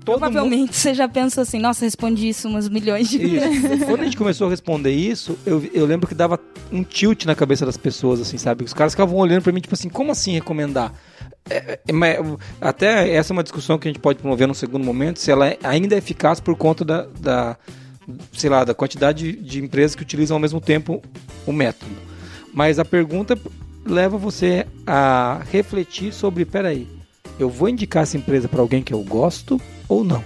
provavelmente 0.05 0.75
você 0.75 0.93
já 0.93 1.09
pensou 1.09 1.41
assim: 1.41 1.59
nossa, 1.59 1.83
respondi 1.83 2.29
isso 2.29 2.47
umas 2.47 2.69
milhões 2.69 3.09
de 3.09 3.17
vezes. 3.17 3.83
Quando 3.85 4.01
a 4.01 4.03
gente 4.03 4.17
começou 4.17 4.45
a 4.45 4.49
responder 4.51 4.91
isso, 4.91 5.35
eu, 5.43 5.63
eu 5.73 5.87
lembro 5.87 6.07
que 6.07 6.13
dava 6.13 6.39
um 6.71 6.83
tilt 6.83 7.25
na 7.25 7.33
cabeça 7.33 7.65
das 7.65 7.77
pessoas, 7.77 8.21
assim, 8.21 8.37
sabe? 8.37 8.63
Os 8.63 8.73
caras 8.73 8.93
ficavam 8.93 9.17
olhando 9.17 9.41
pra 9.41 9.51
mim, 9.51 9.59
tipo 9.61 9.73
assim, 9.73 9.89
como 9.89 10.11
assim 10.11 10.33
recomendar? 10.33 10.93
É, 11.49 11.79
é, 11.89 12.23
até 12.61 13.11
essa 13.11 13.31
é 13.31 13.33
uma 13.33 13.41
discussão 13.43 13.79
que 13.79 13.87
a 13.87 13.91
gente 13.91 13.99
pode 13.99 14.19
promover 14.19 14.47
num 14.47 14.53
segundo 14.53 14.83
momento, 14.85 15.19
se 15.19 15.31
ela 15.31 15.47
é- 15.47 15.57
ainda 15.63 15.95
é 15.95 15.97
eficaz 15.97 16.39
por 16.39 16.55
conta 16.55 16.85
da, 16.85 17.07
da 17.19 17.57
sei 18.33 18.49
lá, 18.51 18.63
da 18.63 18.75
quantidade 18.75 19.31
de, 19.31 19.41
de 19.41 19.63
empresas 19.63 19.95
que 19.95 20.03
utilizam 20.03 20.35
ao 20.35 20.41
mesmo 20.41 20.61
tempo 20.61 21.01
o 21.47 21.51
método. 21.51 22.10
Mas 22.53 22.79
a 22.79 22.85
pergunta 22.85 23.37
leva 23.85 24.17
você 24.17 24.65
a 24.85 25.41
refletir 25.49 26.13
sobre, 26.13 26.45
peraí, 26.45 26.87
eu 27.39 27.49
vou 27.49 27.69
indicar 27.69 28.03
essa 28.03 28.17
empresa 28.17 28.47
para 28.47 28.61
alguém 28.61 28.83
que 28.83 28.93
eu 28.93 29.03
gosto 29.03 29.59
ou 29.87 30.03
não? 30.03 30.23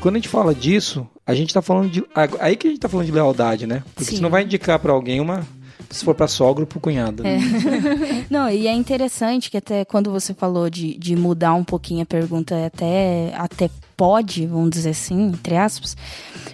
Quando 0.00 0.16
a 0.16 0.18
gente 0.18 0.28
fala 0.28 0.54
disso, 0.54 1.06
a 1.26 1.34
gente 1.34 1.52
tá 1.52 1.60
falando 1.60 1.90
de. 1.90 2.04
Aí 2.40 2.56
que 2.56 2.66
a 2.66 2.70
gente 2.70 2.80
tá 2.80 2.88
falando 2.88 3.06
de 3.06 3.12
lealdade, 3.12 3.66
né? 3.66 3.82
Porque 3.94 4.04
Sim. 4.04 4.16
você 4.16 4.22
não 4.22 4.30
vai 4.30 4.44
indicar 4.44 4.78
para 4.78 4.92
alguém 4.92 5.20
uma. 5.20 5.46
Se 5.90 6.04
for 6.04 6.14
para 6.14 6.28
sogra 6.28 6.62
ou 6.62 6.66
pro 6.66 6.78
cunhado. 6.78 7.24
né? 7.24 7.40
Não, 8.30 8.48
e 8.48 8.68
é 8.68 8.72
interessante 8.72 9.50
que 9.50 9.56
até 9.56 9.84
quando 9.84 10.08
você 10.08 10.32
falou 10.32 10.70
de, 10.70 10.96
de 10.96 11.16
mudar 11.16 11.54
um 11.54 11.64
pouquinho 11.64 12.02
a 12.02 12.06
pergunta, 12.06 12.54
é 12.54 12.66
até, 12.66 13.34
até 13.34 13.68
pode, 14.00 14.46
vamos 14.46 14.70
dizer 14.70 14.90
assim, 14.90 15.26
entre 15.26 15.58
aspas, 15.58 15.94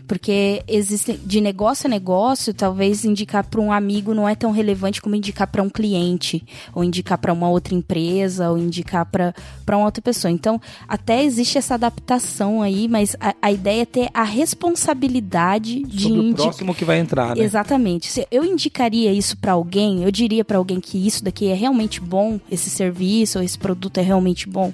porque 0.09 0.65
existe 0.67 1.13
de 1.13 1.41
negócio 1.41 1.87
a 1.87 1.89
negócio, 1.89 2.53
talvez 2.53 3.05
indicar 3.05 3.45
para 3.45 3.61
um 3.61 3.71
amigo 3.71 4.13
não 4.13 4.29
é 4.29 4.35
tão 4.35 4.51
relevante 4.51 5.01
como 5.01 5.15
indicar 5.15 5.47
para 5.47 5.63
um 5.63 5.71
cliente, 5.71 6.45
ou 6.75 6.83
indicar 6.83 7.19
para 7.19 7.33
uma 7.33 7.49
outra 7.49 7.73
empresa, 7.73 8.51
ou 8.51 8.59
indicar 8.59 9.07
para 9.07 9.33
uma 9.69 9.85
outra 9.85 10.03
pessoa. 10.03 10.29
Então, 10.29 10.61
até 10.89 11.23
existe 11.23 11.57
essa 11.57 11.75
adaptação 11.75 12.63
aí, 12.63 12.89
mas 12.89 13.15
a, 13.21 13.33
a 13.41 13.53
ideia 13.53 13.83
é 13.83 13.87
ter 13.87 14.09
a 14.13 14.25
responsabilidade 14.25 15.85
de 15.85 16.03
Sobre 16.03 16.31
o 16.31 16.35
próximo 16.35 16.75
que 16.75 16.85
vai 16.85 16.99
entrar, 16.99 17.37
né? 17.37 17.45
Exatamente. 17.45 18.09
Se 18.09 18.27
eu 18.29 18.45
indicaria 18.45 19.13
isso 19.13 19.37
para 19.37 19.53
alguém, 19.53 20.03
eu 20.03 20.11
diria 20.11 20.45
para 20.45 20.59
alguém 20.59 20.81
que 20.81 21.07
isso 21.07 21.23
daqui 21.23 21.47
é 21.47 21.55
realmente 21.55 22.01
bom, 22.01 22.41
esse 22.51 22.69
serviço 22.69 23.39
ou 23.39 23.45
esse 23.45 23.57
produto 23.57 23.99
é 23.99 24.03
realmente 24.03 24.49
bom. 24.49 24.73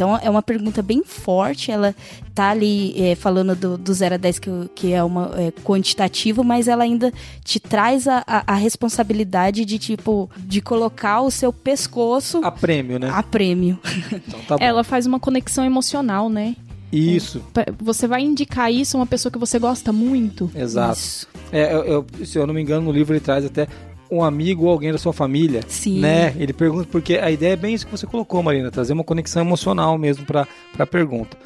Então 0.00 0.18
é 0.22 0.30
uma 0.30 0.40
pergunta 0.40 0.80
bem 0.80 1.04
forte, 1.04 1.70
ela 1.70 1.94
tá 2.34 2.48
ali 2.48 2.94
é, 2.98 3.14
falando 3.14 3.54
do, 3.54 3.76
do 3.76 3.92
0 3.92 4.14
a 4.14 4.16
10 4.16 4.38
que, 4.38 4.50
que 4.74 4.92
é 4.94 5.04
uma 5.04 5.30
é, 5.36 5.50
quantitativo, 5.62 6.42
mas 6.42 6.68
ela 6.68 6.84
ainda 6.84 7.12
te 7.44 7.60
traz 7.60 8.08
a, 8.08 8.24
a, 8.26 8.54
a 8.54 8.54
responsabilidade 8.54 9.62
de 9.66 9.78
tipo 9.78 10.30
de 10.38 10.62
colocar 10.62 11.20
o 11.20 11.30
seu 11.30 11.52
pescoço 11.52 12.40
A 12.42 12.50
prêmio, 12.50 12.98
né? 12.98 13.10
a 13.12 13.22
prêmio. 13.22 13.78
Então 14.10 14.40
tá 14.48 14.56
bom. 14.56 14.64
Ela 14.64 14.82
faz 14.82 15.04
uma 15.04 15.20
conexão 15.20 15.66
emocional, 15.66 16.30
né? 16.30 16.56
Isso, 16.90 17.40
Pra- 17.52 17.66
Você 17.78 18.06
vai 18.08 18.22
indicar 18.22 18.72
isso 18.72 18.96
a 18.96 19.00
uma 19.00 19.06
pessoa 19.06 19.30
que 19.30 19.38
você 19.38 19.58
gosta 19.58 19.92
muito. 19.92 20.50
exato. 20.54 20.98
Isso. 20.98 21.28
É, 21.52 21.74
eu- 21.74 21.84
eu- 21.84 22.06
se 22.26 22.38
eu 22.38 22.46
não 22.46 22.54
me 22.54 22.62
engano, 22.62 22.86
no 22.86 22.90
livro 22.92 23.12
ele 23.12 23.20
traz 23.20 23.44
até 23.44 23.68
um 24.10 24.22
amigo 24.22 24.64
ou 24.64 24.70
alguém 24.70 24.92
da 24.92 24.98
sua 24.98 25.12
família. 25.12 25.62
Sim. 25.68 26.00
Né? 26.00 26.34
Ele 26.38 26.52
pergunta, 26.52 26.88
porque 26.90 27.16
a 27.16 27.30
ideia 27.30 27.52
é 27.52 27.56
bem 27.56 27.74
isso 27.74 27.86
que 27.86 27.92
você 27.92 28.06
colocou, 28.06 28.42
Marina, 28.42 28.70
trazer 28.70 28.92
uma 28.92 29.04
conexão 29.04 29.42
emocional 29.42 29.96
mesmo 29.96 30.24
para 30.24 30.46
a 30.78 30.86
pergunta. 30.86 31.36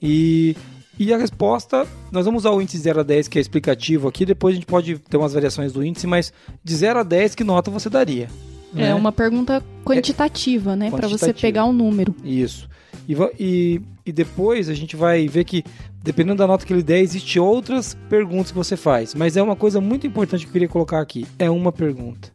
E, 0.00 0.56
e 0.98 1.12
a 1.12 1.18
resposta, 1.18 1.86
nós 2.10 2.24
vamos 2.24 2.42
usar 2.42 2.50
o 2.50 2.60
índice 2.60 2.78
0 2.78 3.00
a 3.00 3.02
10, 3.02 3.28
que 3.28 3.38
é 3.38 3.40
explicativo 3.40 4.08
aqui, 4.08 4.24
depois 4.24 4.54
a 4.54 4.56
gente 4.56 4.66
pode 4.66 4.98
ter 4.98 5.16
umas 5.16 5.32
variações 5.32 5.72
do 5.72 5.84
índice, 5.84 6.06
mas 6.06 6.32
de 6.62 6.74
0 6.74 7.00
a 7.00 7.02
10, 7.02 7.34
que 7.34 7.44
nota 7.44 7.70
você 7.70 7.90
daria? 7.90 8.28
né? 8.76 8.88
É 8.90 8.94
uma 8.94 9.10
pergunta 9.12 9.62
quantitativa, 9.84 10.76
né? 10.76 10.90
Pra 10.90 11.08
você 11.08 11.32
pegar 11.32 11.64
um 11.64 11.72
número. 11.72 12.14
Isso. 12.22 12.68
E, 13.08 13.16
e, 13.38 13.80
e 14.06 14.12
depois 14.12 14.68
a 14.68 14.74
gente 14.74 14.94
vai 14.94 15.26
ver 15.26 15.44
que, 15.44 15.64
dependendo 16.02 16.36
da 16.36 16.46
nota 16.46 16.64
que 16.64 16.72
ele 16.72 16.82
der, 16.82 17.00
existem 17.00 17.42
outras 17.42 17.94
perguntas 18.08 18.52
que 18.52 18.56
você 18.56 18.76
faz. 18.76 19.14
Mas 19.14 19.36
é 19.36 19.42
uma 19.42 19.56
coisa 19.56 19.80
muito 19.80 20.06
importante 20.06 20.44
que 20.44 20.48
eu 20.48 20.52
queria 20.52 20.68
colocar 20.68 21.00
aqui. 21.00 21.26
É 21.38 21.50
uma 21.50 21.72
pergunta. 21.72 22.30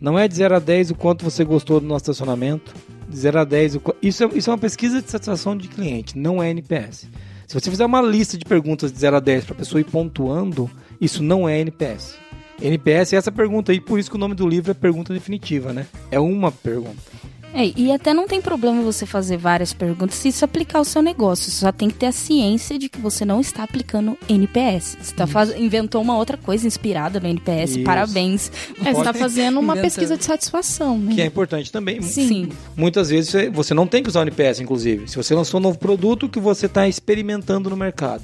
Não 0.00 0.18
é 0.18 0.28
de 0.28 0.36
0 0.36 0.54
a 0.54 0.58
10 0.58 0.92
o 0.92 0.94
quanto 0.94 1.24
você 1.24 1.44
gostou 1.44 1.80
do 1.80 1.86
nosso 1.86 2.04
estacionamento. 2.04 2.72
De 3.08 3.16
0 3.16 3.40
a 3.40 3.44
10 3.44 3.76
o 3.76 3.82
isso, 4.00 4.22
é, 4.22 4.28
isso 4.34 4.50
é 4.50 4.52
uma 4.52 4.58
pesquisa 4.58 5.02
de 5.02 5.10
satisfação 5.10 5.56
de 5.56 5.68
cliente, 5.68 6.16
não 6.16 6.42
é 6.42 6.50
NPS. 6.50 7.08
Se 7.46 7.54
você 7.54 7.70
fizer 7.70 7.84
uma 7.84 8.00
lista 8.00 8.38
de 8.38 8.44
perguntas 8.44 8.92
de 8.92 8.98
0 8.98 9.16
a 9.16 9.20
10 9.20 9.44
para 9.44 9.54
a 9.54 9.58
pessoa 9.58 9.80
ir 9.80 9.84
pontuando, 9.84 10.70
isso 11.00 11.22
não 11.22 11.48
é 11.48 11.60
NPS. 11.60 12.16
NPS 12.62 13.12
é 13.12 13.16
essa 13.16 13.32
pergunta 13.32 13.72
aí, 13.72 13.80
por 13.80 13.98
isso 13.98 14.08
que 14.08 14.16
o 14.16 14.18
nome 14.18 14.34
do 14.34 14.48
livro 14.48 14.70
é 14.70 14.74
pergunta 14.74 15.12
definitiva, 15.12 15.72
né? 15.72 15.86
É 16.10 16.18
uma 16.18 16.50
pergunta. 16.50 17.02
É, 17.54 17.72
e 17.76 17.92
até 17.92 18.12
não 18.12 18.26
tem 18.26 18.40
problema 18.42 18.82
você 18.82 19.06
fazer 19.06 19.36
várias 19.36 19.72
perguntas 19.72 20.16
se 20.16 20.28
isso 20.28 20.44
aplicar 20.44 20.78
ao 20.80 20.84
seu 20.84 21.00
negócio. 21.00 21.50
Você 21.50 21.60
só 21.60 21.70
tem 21.70 21.88
que 21.88 21.94
ter 21.94 22.06
a 22.06 22.12
ciência 22.12 22.76
de 22.78 22.88
que 22.88 22.98
você 23.00 23.24
não 23.24 23.40
está 23.40 23.62
aplicando 23.62 24.18
NPS. 24.28 24.96
Você 25.00 25.14
tá 25.14 25.24
faz... 25.26 25.56
inventou 25.56 26.02
uma 26.02 26.16
outra 26.18 26.36
coisa 26.36 26.66
inspirada 26.66 27.20
no 27.20 27.28
NPS. 27.28 27.76
Isso. 27.76 27.84
Parabéns. 27.84 28.50
É, 28.84 28.92
você 28.92 29.04
tá 29.04 29.14
fazendo 29.14 29.60
uma 29.60 29.74
Inventando. 29.74 29.82
pesquisa 29.84 30.16
de 30.16 30.24
satisfação, 30.24 30.98
né? 30.98 31.14
Que 31.14 31.22
é 31.22 31.26
importante 31.26 31.70
também. 31.70 32.02
Sim. 32.02 32.48
Muitas 32.76 33.08
vezes 33.10 33.30
você- 33.30 33.48
você 33.48 33.72
não 33.72 33.86
tem 33.86 34.02
que 34.02 34.08
usar 34.08 34.20
o 34.20 34.22
NPS, 34.22 34.60
inclusive. 34.60 35.06
Se 35.08 35.16
você 35.16 35.32
lançou 35.34 35.60
um 35.60 35.62
novo 35.62 35.78
produto 35.78 36.28
que 36.28 36.40
você 36.40 36.66
está 36.66 36.88
experimentando 36.88 37.70
no 37.70 37.76
mercado. 37.76 38.22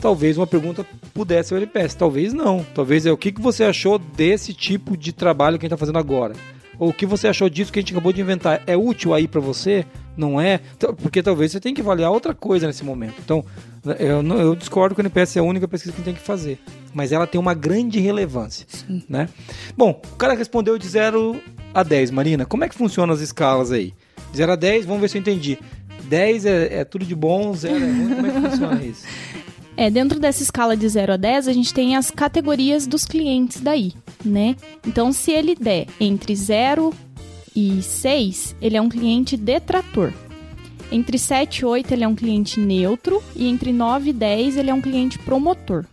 Talvez 0.00 0.36
uma 0.36 0.46
pergunta 0.46 0.84
pudesse 1.14 1.48
ser 1.50 1.54
o 1.54 1.58
NPS, 1.58 1.94
talvez 1.96 2.32
não. 2.32 2.64
Talvez 2.74 3.04
é 3.06 3.10
o 3.12 3.16
que, 3.16 3.32
que 3.32 3.40
você 3.40 3.64
achou 3.64 3.98
desse 3.98 4.52
tipo 4.52 4.96
de 4.96 5.12
trabalho 5.12 5.58
que 5.58 5.64
a 5.64 5.66
gente 5.66 5.74
está 5.74 5.76
fazendo 5.76 5.98
agora. 5.98 6.34
Ou 6.78 6.90
o 6.90 6.92
que 6.92 7.06
você 7.06 7.28
achou 7.28 7.48
disso 7.48 7.72
que 7.72 7.78
a 7.78 7.82
gente 7.82 7.92
acabou 7.92 8.12
de 8.12 8.20
inventar? 8.20 8.62
É 8.66 8.76
útil 8.76 9.12
aí 9.14 9.26
para 9.26 9.40
você? 9.40 9.84
Não 10.16 10.40
é? 10.40 10.60
Porque 11.00 11.22
talvez 11.22 11.52
você 11.52 11.60
tenha 11.60 11.74
que 11.74 11.80
avaliar 11.80 12.10
outra 12.10 12.34
coisa 12.34 12.66
nesse 12.66 12.84
momento. 12.84 13.14
Então, 13.24 13.44
eu, 13.98 14.22
eu 14.38 14.54
discordo 14.54 14.94
que 14.94 15.00
o 15.00 15.02
NPS 15.02 15.36
é 15.36 15.40
a 15.40 15.42
única 15.42 15.68
pesquisa 15.68 15.94
que 15.94 16.02
tem 16.02 16.14
que 16.14 16.20
fazer. 16.20 16.58
Mas 16.92 17.12
ela 17.12 17.26
tem 17.26 17.40
uma 17.40 17.54
grande 17.54 18.00
relevância. 18.00 18.66
Né? 19.08 19.28
Bom, 19.76 20.00
o 20.12 20.16
cara 20.16 20.34
respondeu 20.34 20.78
de 20.78 20.88
0 20.88 21.40
a 21.72 21.82
10, 21.82 22.10
Marina. 22.10 22.44
Como 22.44 22.64
é 22.64 22.68
que 22.68 22.74
funcionam 22.74 23.14
as 23.14 23.20
escalas 23.20 23.70
aí? 23.70 23.94
De 24.30 24.38
0 24.38 24.52
a 24.52 24.56
10, 24.56 24.86
vamos 24.86 25.00
ver 25.00 25.08
se 25.08 25.18
eu 25.18 25.20
entendi. 25.20 25.58
10 26.04 26.46
é, 26.46 26.80
é 26.80 26.84
tudo 26.84 27.04
de 27.04 27.14
bom, 27.14 27.54
0 27.54 27.74
é 27.74 27.78
ruim. 27.78 28.14
Como 28.14 28.26
é 28.26 28.30
que 28.30 28.40
funciona 28.40 28.82
isso? 28.82 29.06
É, 29.78 29.88
dentro 29.88 30.18
dessa 30.18 30.42
escala 30.42 30.76
de 30.76 30.88
0 30.88 31.12
a 31.12 31.16
10, 31.16 31.46
a 31.46 31.52
gente 31.52 31.72
tem 31.72 31.94
as 31.94 32.10
categorias 32.10 32.84
dos 32.84 33.04
clientes 33.04 33.60
daí, 33.60 33.92
né? 34.24 34.56
Então, 34.84 35.12
se 35.12 35.30
ele 35.30 35.54
der 35.54 35.86
entre 36.00 36.34
0 36.34 36.92
e 37.54 37.80
6, 37.80 38.56
ele 38.60 38.76
é 38.76 38.82
um 38.82 38.88
cliente 38.88 39.36
detrator. 39.36 40.12
Entre 40.90 41.16
7 41.16 41.60
e 41.60 41.64
8, 41.64 41.92
ele 41.92 42.02
é 42.02 42.08
um 42.08 42.16
cliente 42.16 42.58
neutro. 42.58 43.22
E 43.36 43.46
entre 43.46 43.72
9 43.72 44.10
e 44.10 44.12
10, 44.12 44.56
ele 44.56 44.68
é 44.68 44.74
um 44.74 44.80
cliente 44.80 45.16
promotor. 45.20 45.84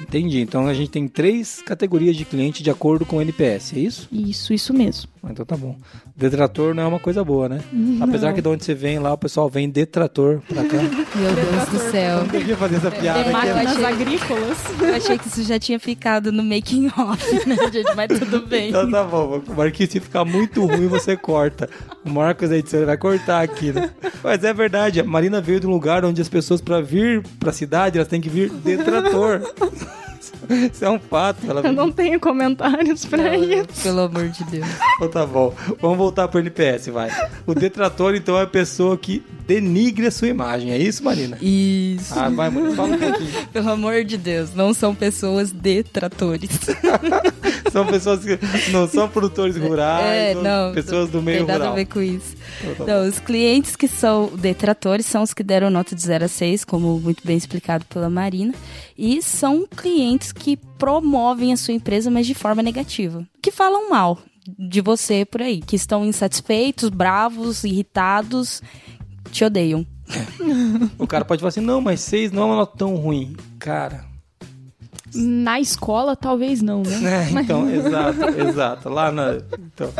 Entendi. 0.00 0.40
Então 0.40 0.66
a 0.66 0.72
gente 0.72 0.90
tem 0.90 1.06
três 1.06 1.60
categorias 1.60 2.16
de 2.16 2.24
cliente 2.24 2.62
de 2.62 2.70
acordo 2.70 3.04
com 3.04 3.18
o 3.18 3.20
NPS, 3.20 3.74
é 3.74 3.80
isso? 3.80 4.08
Isso, 4.10 4.54
isso 4.54 4.72
mesmo. 4.72 5.11
Então 5.30 5.46
tá 5.46 5.56
bom. 5.56 5.76
Detrator 6.16 6.74
não 6.74 6.82
é 6.82 6.86
uma 6.86 6.98
coisa 6.98 7.22
boa, 7.24 7.48
né? 7.48 7.60
Apesar 8.00 8.32
que 8.32 8.42
de 8.42 8.48
onde 8.48 8.64
você 8.64 8.74
vem 8.74 8.98
lá, 8.98 9.12
o 9.12 9.18
pessoal 9.18 9.48
vem 9.48 9.70
detrator 9.70 10.40
pra 10.48 10.64
cá. 10.64 10.76
Meu 10.78 11.32
Deus 11.34 11.68
do 11.70 11.90
céu. 11.90 12.18
Eu 12.18 12.26
devia 12.26 12.56
fazer 12.56 12.76
essa 12.76 12.90
piada. 12.90 13.18
É, 13.20 13.22
aqui. 13.22 13.30
Máquinas 13.32 13.66
achei- 13.68 13.84
agrícolas. 13.84 14.58
Eu 14.80 14.94
achei 14.96 15.18
que 15.18 15.28
isso 15.28 15.42
já 15.44 15.58
tinha 15.60 15.78
ficado 15.78 16.32
no 16.32 16.42
making 16.42 16.88
off, 16.98 17.48
né, 17.48 17.56
gente? 17.72 17.94
Mas 17.94 18.18
tudo 18.18 18.46
bem. 18.46 18.70
Então 18.70 18.90
tá 18.90 19.04
bom, 19.04 19.40
o 19.46 19.54
Marquinhos, 19.54 19.92
se 19.92 20.00
ficar 20.00 20.24
muito 20.24 20.66
ruim, 20.66 20.88
você 20.88 21.16
corta. 21.16 21.70
O 22.04 22.10
Marcos 22.10 22.50
edição 22.50 22.80
ele 22.80 22.86
vai 22.86 22.96
cortar 22.96 23.42
aqui, 23.42 23.72
né? 23.72 23.90
Mas 24.24 24.42
é 24.42 24.52
verdade, 24.52 25.00
a 25.00 25.04
Marina 25.04 25.40
veio 25.40 25.60
de 25.60 25.66
um 25.66 25.70
lugar 25.70 26.04
onde 26.04 26.20
as 26.20 26.28
pessoas, 26.28 26.60
pra 26.60 26.80
vir 26.80 27.22
pra 27.38 27.52
cidade, 27.52 27.96
elas 27.96 28.08
têm 28.08 28.20
que 28.20 28.28
vir 28.28 28.50
de 28.50 28.76
trator. 28.78 29.40
Isso 30.72 30.84
é 30.84 30.90
um 30.90 30.98
fato. 30.98 31.38
Ela 31.48 31.60
Eu 31.60 31.72
não 31.72 31.90
tenho 31.92 32.18
comentários 32.20 33.04
pra 33.04 33.36
isso. 33.36 33.82
Pelo 33.82 34.00
amor 34.00 34.28
de 34.28 34.44
Deus. 34.44 34.66
Então 34.96 35.08
tá 35.08 35.26
bom. 35.26 35.54
Vamos 35.80 35.96
voltar 35.98 36.28
pro 36.28 36.40
NPS, 36.40 36.88
vai. 36.88 37.10
O 37.46 37.54
detrator, 37.54 38.14
então, 38.14 38.38
é 38.38 38.42
a 38.42 38.46
pessoa 38.46 38.96
que 38.96 39.24
denigre 39.46 40.06
a 40.06 40.10
sua 40.10 40.28
imagem. 40.28 40.70
É 40.70 40.78
isso, 40.78 41.02
Marina? 41.04 41.38
Isso. 41.40 42.18
Ah, 42.18 42.28
vai, 42.28 42.50
Marina, 42.50 42.74
fala 42.74 42.96
um 42.96 42.98
pouquinho. 42.98 43.30
Pelo 43.52 43.70
amor 43.70 44.04
de 44.04 44.16
Deus, 44.16 44.54
não 44.54 44.72
são 44.72 44.94
pessoas 44.94 45.50
detratores. 45.52 46.50
São 47.72 47.86
pessoas 47.86 48.20
que 48.22 48.38
não 48.70 48.86
são 48.86 49.08
produtores 49.08 49.56
rurais, 49.56 50.04
é, 50.04 50.36
ou 50.36 50.42
não. 50.42 50.74
pessoas 50.74 51.08
do 51.08 51.16
não 51.16 51.22
meio 51.22 51.38
tem 51.38 51.46
nada 51.46 51.58
rural. 51.60 51.72
a 51.72 51.76
ver 51.76 51.86
com 51.86 52.02
isso. 52.02 52.36
Então 52.60 52.86
tá 52.86 52.92
Não, 52.92 53.08
os 53.08 53.18
clientes 53.18 53.74
que 53.76 53.88
são 53.88 54.30
detratores 54.36 55.06
são 55.06 55.22
os 55.22 55.32
que 55.32 55.42
deram 55.42 55.70
nota 55.70 55.94
de 55.94 56.02
0 56.02 56.26
a 56.26 56.28
6, 56.28 56.66
como 56.66 57.00
muito 57.00 57.26
bem 57.26 57.34
explicado 57.34 57.86
pela 57.86 58.10
Marina. 58.10 58.54
E 58.96 59.22
são 59.22 59.66
clientes 59.66 60.32
que 60.32 60.58
promovem 60.78 61.50
a 61.50 61.56
sua 61.56 61.72
empresa, 61.72 62.10
mas 62.10 62.26
de 62.26 62.34
forma 62.34 62.62
negativa. 62.62 63.26
Que 63.40 63.50
falam 63.50 63.88
mal 63.88 64.18
de 64.58 64.80
você 64.80 65.24
por 65.24 65.40
aí. 65.40 65.60
Que 65.60 65.76
estão 65.76 66.04
insatisfeitos, 66.04 66.88
bravos, 66.88 67.64
irritados, 67.64 68.62
te 69.32 69.44
odeiam. 69.44 69.84
O 70.98 71.06
cara 71.06 71.24
pode 71.24 71.40
falar 71.40 71.48
assim, 71.48 71.60
não, 71.60 71.80
mas 71.80 72.00
seis 72.00 72.30
não 72.30 72.42
é 72.42 72.44
uma 72.46 72.56
nota 72.56 72.76
tão 72.76 72.94
ruim. 72.96 73.34
Cara, 73.58 74.04
Na 75.14 75.58
escola, 75.58 76.14
talvez 76.14 76.62
não, 76.62 76.82
né? 76.82 77.28
É, 77.36 77.40
então, 77.40 77.68
exato, 77.72 78.40
exato. 78.40 78.88
Lá 78.88 79.10
na. 79.10 79.38
Então. 79.74 79.90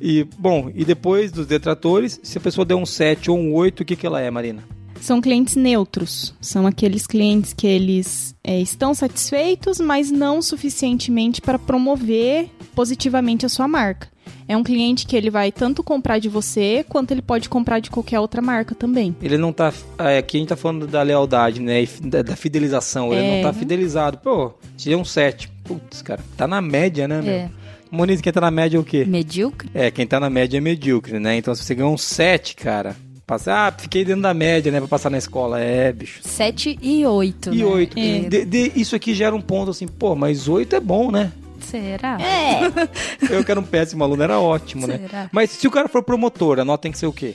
E, 0.00 0.26
bom, 0.38 0.70
e 0.74 0.84
depois 0.84 1.30
dos 1.32 1.46
detratores, 1.46 2.20
se 2.22 2.38
a 2.38 2.40
pessoa 2.40 2.64
der 2.64 2.74
um 2.74 2.86
7 2.86 3.30
ou 3.30 3.38
um 3.38 3.54
8, 3.54 3.80
o 3.80 3.84
que, 3.84 3.96
que 3.96 4.06
ela 4.06 4.20
é, 4.20 4.30
Marina? 4.30 4.62
São 5.00 5.20
clientes 5.20 5.56
neutros. 5.56 6.34
São 6.40 6.66
aqueles 6.66 7.06
clientes 7.06 7.52
que 7.54 7.66
eles 7.66 8.34
é, 8.44 8.60
estão 8.60 8.92
satisfeitos, 8.94 9.80
mas 9.80 10.10
não 10.10 10.42
suficientemente 10.42 11.40
para 11.40 11.58
promover 11.58 12.48
positivamente 12.74 13.46
a 13.46 13.48
sua 13.48 13.66
marca. 13.66 14.08
É 14.50 14.56
um 14.56 14.64
cliente 14.64 15.06
que 15.06 15.14
ele 15.14 15.30
vai 15.30 15.52
tanto 15.52 15.80
comprar 15.80 16.18
de 16.18 16.28
você, 16.28 16.84
quanto 16.88 17.12
ele 17.12 17.22
pode 17.22 17.48
comprar 17.48 17.78
de 17.78 17.88
qualquer 17.88 18.18
outra 18.18 18.42
marca 18.42 18.74
também. 18.74 19.14
Ele 19.22 19.38
não 19.38 19.52
tá. 19.52 19.72
é, 19.96 20.18
Aqui 20.18 20.38
a 20.38 20.40
gente 20.40 20.48
tá 20.48 20.56
falando 20.56 20.88
da 20.88 21.02
lealdade, 21.02 21.60
né? 21.62 21.84
e 21.84 21.86
Da, 22.02 22.20
da 22.22 22.34
fidelização. 22.34 23.12
Ele 23.12 23.24
É. 23.24 23.36
não 23.36 23.42
tá 23.52 23.56
fidelizado. 23.56 24.18
Pô, 24.18 24.52
tirei 24.76 24.96
um 24.96 25.04
7. 25.04 25.48
Putz, 25.62 26.02
cara, 26.02 26.20
tá 26.36 26.48
na 26.48 26.60
média, 26.60 27.06
né, 27.06 27.22
meu? 27.22 27.32
É. 27.32 27.50
Moniz, 27.92 28.20
quem 28.20 28.32
tá 28.32 28.40
na 28.40 28.50
média 28.50 28.76
é 28.76 28.80
o 28.80 28.84
quê? 28.84 29.04
Medíocre? 29.04 29.70
É, 29.72 29.88
quem 29.88 30.04
tá 30.04 30.18
na 30.18 30.28
média 30.28 30.58
é 30.58 30.60
medíocre, 30.60 31.20
né? 31.20 31.36
Então 31.36 31.54
se 31.54 31.62
você 31.62 31.72
ganhou 31.74 31.94
um 31.94 31.98
7, 31.98 32.56
cara. 32.56 32.96
Passa, 33.24 33.54
ah, 33.68 33.72
fiquei 33.78 34.04
dentro 34.04 34.22
da 34.22 34.34
média, 34.34 34.72
né? 34.72 34.80
Pra 34.80 34.88
passar 34.88 35.10
na 35.10 35.18
escola. 35.18 35.60
É, 35.60 35.92
bicho. 35.92 36.18
7 36.24 36.76
e 36.82 37.06
8. 37.06 37.54
E 37.54 37.58
né? 37.58 37.64
8. 37.64 37.96
É. 38.00 38.18
De- 38.28 38.44
de- 38.44 38.72
isso 38.74 38.96
aqui 38.96 39.14
gera 39.14 39.32
um 39.36 39.40
ponto 39.40 39.70
assim, 39.70 39.86
pô, 39.86 40.16
mas 40.16 40.48
8 40.48 40.74
é 40.74 40.80
bom, 40.80 41.12
né? 41.12 41.30
Será? 41.60 42.18
Eu 43.30 43.44
que 43.44 43.50
era 43.50 43.60
um 43.60 43.64
péssimo 43.64 44.02
aluno, 44.04 44.22
era 44.22 44.38
ótimo, 44.38 44.86
né? 44.86 44.98
Será? 44.98 45.30
Mas 45.32 45.50
se 45.50 45.66
o 45.66 45.70
cara 45.70 45.88
for 45.88 46.02
promotor, 46.02 46.58
a 46.58 46.64
nota 46.64 46.82
tem 46.82 46.92
que 46.92 46.98
ser 46.98 47.06
o 47.06 47.12
quê? 47.12 47.34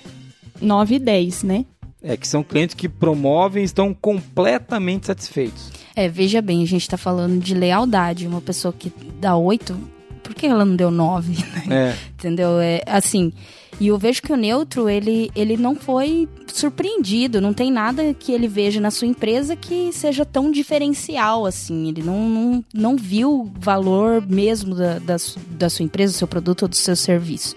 9 0.62 0.96
e 0.96 1.00
10, 1.00 1.44
né? 1.44 1.66
É 2.02 2.16
que 2.16 2.28
são 2.28 2.44
clientes 2.44 2.76
que 2.76 2.88
promovem 2.88 3.64
e 3.64 3.66
estão 3.66 3.94
completamente 3.94 5.08
satisfeitos. 5.08 5.72
É, 5.96 6.08
veja 6.08 6.42
bem, 6.42 6.62
a 6.62 6.68
gente 6.68 6.88
tá 6.88 6.98
falando 6.98 7.40
de 7.42 7.56
lealdade. 7.56 8.28
Uma 8.28 8.42
pessoa 8.42 8.72
que 8.72 8.92
dá 9.20 9.36
8, 9.36 9.76
por 10.22 10.36
que 10.36 10.46
ela 10.46 10.66
não 10.66 10.76
deu 10.76 10.92
9? 10.92 11.36
É. 11.72 11.96
Entendeu? 12.12 12.60
É 12.60 12.82
assim. 12.86 13.34
E 13.80 13.88
eu 13.88 13.98
vejo 13.98 14.22
que 14.22 14.32
o 14.32 14.38
neutro, 14.38 14.88
ele, 14.88 15.30
ele 15.36 15.58
não 15.58 15.76
foi 15.76 16.30
surpreendido. 16.48 17.42
Não 17.42 17.54
tem 17.54 17.70
nada 17.70 18.14
que 18.14 18.32
ele 18.32 18.48
veja 18.48 18.80
na 18.80 18.90
sua 18.90 19.08
empresa 19.08 19.56
que 19.56 19.92
seja 19.92 20.24
tão 20.26 20.50
diferencial 20.50 21.46
assim. 21.46 21.90
Ele 21.90 22.02
não, 22.02 22.30
não, 22.30 22.66
não 22.74 22.96
viu 22.96 23.42
o 23.42 23.52
valor 23.60 24.26
mesmo 24.26 24.76
da, 24.76 25.00
da, 25.00 25.18
da 25.50 25.70
sua 25.70 25.84
empresa, 25.84 26.14
do 26.14 26.18
seu 26.18 26.28
produto 26.28 26.64
ou 26.64 26.68
do 26.70 26.76
seu 26.76 26.96
serviço. 26.96 27.56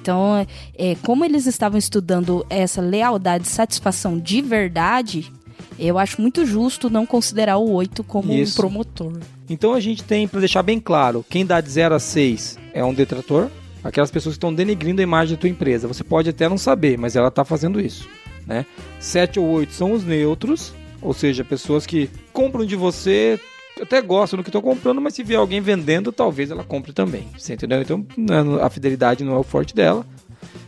Então, 0.00 0.46
é, 0.76 0.96
como 1.02 1.24
eles 1.24 1.46
estavam 1.46 1.78
estudando 1.78 2.44
essa 2.48 2.80
lealdade 2.80 3.46
e 3.46 3.50
satisfação 3.50 4.18
de 4.18 4.40
verdade, 4.40 5.30
eu 5.78 5.98
acho 5.98 6.20
muito 6.20 6.44
justo 6.44 6.90
não 6.90 7.06
considerar 7.06 7.58
o 7.58 7.70
8 7.70 8.02
como 8.04 8.32
Isso. 8.32 8.52
um 8.52 8.56
promotor. 8.56 9.20
Então 9.48 9.74
a 9.74 9.80
gente 9.80 10.02
tem, 10.02 10.26
para 10.26 10.40
deixar 10.40 10.62
bem 10.62 10.80
claro, 10.80 11.24
quem 11.28 11.44
dá 11.44 11.60
de 11.60 11.70
0 11.70 11.94
a 11.94 11.98
6 11.98 12.58
é 12.72 12.84
um 12.84 12.94
detrator, 12.94 13.50
aquelas 13.82 14.10
pessoas 14.10 14.34
que 14.34 14.38
estão 14.38 14.52
denegrindo 14.54 15.00
a 15.00 15.04
imagem 15.04 15.34
da 15.36 15.40
tua 15.40 15.48
empresa. 15.50 15.88
Você 15.88 16.04
pode 16.04 16.28
até 16.30 16.48
não 16.48 16.58
saber, 16.58 16.98
mas 16.98 17.16
ela 17.16 17.28
está 17.28 17.44
fazendo 17.44 17.80
isso. 17.80 18.08
Né? 18.46 18.66
7 18.98 19.38
ou 19.38 19.46
8 19.46 19.72
são 19.72 19.92
os 19.92 20.04
neutros, 20.04 20.72
ou 21.00 21.12
seja, 21.12 21.44
pessoas 21.44 21.86
que 21.86 22.10
compram 22.32 22.64
de 22.64 22.74
você, 22.74 23.38
até 23.80 24.00
gostam 24.02 24.38
do 24.38 24.42
que 24.42 24.48
estão 24.48 24.60
comprando, 24.62 25.00
mas 25.00 25.14
se 25.14 25.22
vier 25.22 25.38
alguém 25.38 25.60
vendendo, 25.60 26.10
talvez 26.12 26.50
ela 26.50 26.64
compre 26.64 26.92
também. 26.92 27.28
Você 27.38 27.54
entendeu? 27.54 27.80
Então 27.80 28.04
não 28.16 28.58
é- 28.58 28.62
a 28.62 28.70
fidelidade 28.70 29.24
não 29.24 29.34
é 29.34 29.38
o 29.38 29.42
forte 29.42 29.74
dela. 29.74 30.04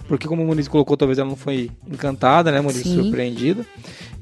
Porque 0.08 0.28
como 0.28 0.42
o 0.42 0.46
Muniz 0.46 0.68
colocou, 0.68 0.96
talvez 0.96 1.18
ela 1.18 1.28
não 1.28 1.36
foi 1.36 1.70
encantada, 1.90 2.50
né, 2.52 2.60
Muniz? 2.60 2.82
Sim. 2.82 3.02
Surpreendida. 3.02 3.64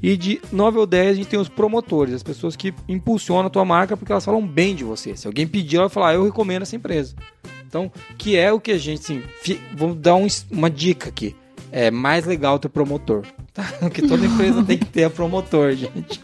E 0.01 0.15
de 0.15 0.41
9 0.51 0.79
ou 0.79 0.85
10 0.85 1.11
a 1.11 1.13
gente 1.15 1.27
tem 1.27 1.39
os 1.39 1.49
promotores, 1.49 2.13
as 2.13 2.23
pessoas 2.23 2.55
que 2.55 2.73
impulsionam 2.87 3.47
a 3.47 3.49
tua 3.49 3.65
marca 3.65 3.97
porque 3.97 4.11
elas 4.11 4.23
falam 4.23 4.45
bem 4.45 4.73
de 4.75 4.83
você. 4.83 5.15
Se 5.17 5.27
alguém 5.27 5.45
pedir, 5.47 5.77
ela 5.77 5.87
vai 5.87 5.93
falar, 5.93 6.09
ah, 6.09 6.13
eu 6.13 6.23
recomendo 6.23 6.61
essa 6.61 6.75
empresa. 6.75 7.15
Então, 7.71 7.89
que 8.17 8.35
é 8.35 8.51
o 8.51 8.59
que 8.59 8.71
a 8.71 8.77
gente, 8.77 8.99
assim, 8.99 9.23
vamos 9.73 9.95
dar 9.95 10.15
um 10.15 10.27
uma 10.51 10.69
dica 10.69 11.07
aqui. 11.07 11.33
É 11.71 11.89
mais 11.89 12.25
legal 12.25 12.59
ter 12.59 12.67
promotor. 12.67 13.25
Tá? 13.53 13.63
Porque 13.79 14.01
toda 14.01 14.25
empresa 14.25 14.61
tem 14.61 14.77
que 14.77 14.83
ter 14.85 15.05
a 15.05 15.09
promotor, 15.09 15.71
gente. 15.75 16.19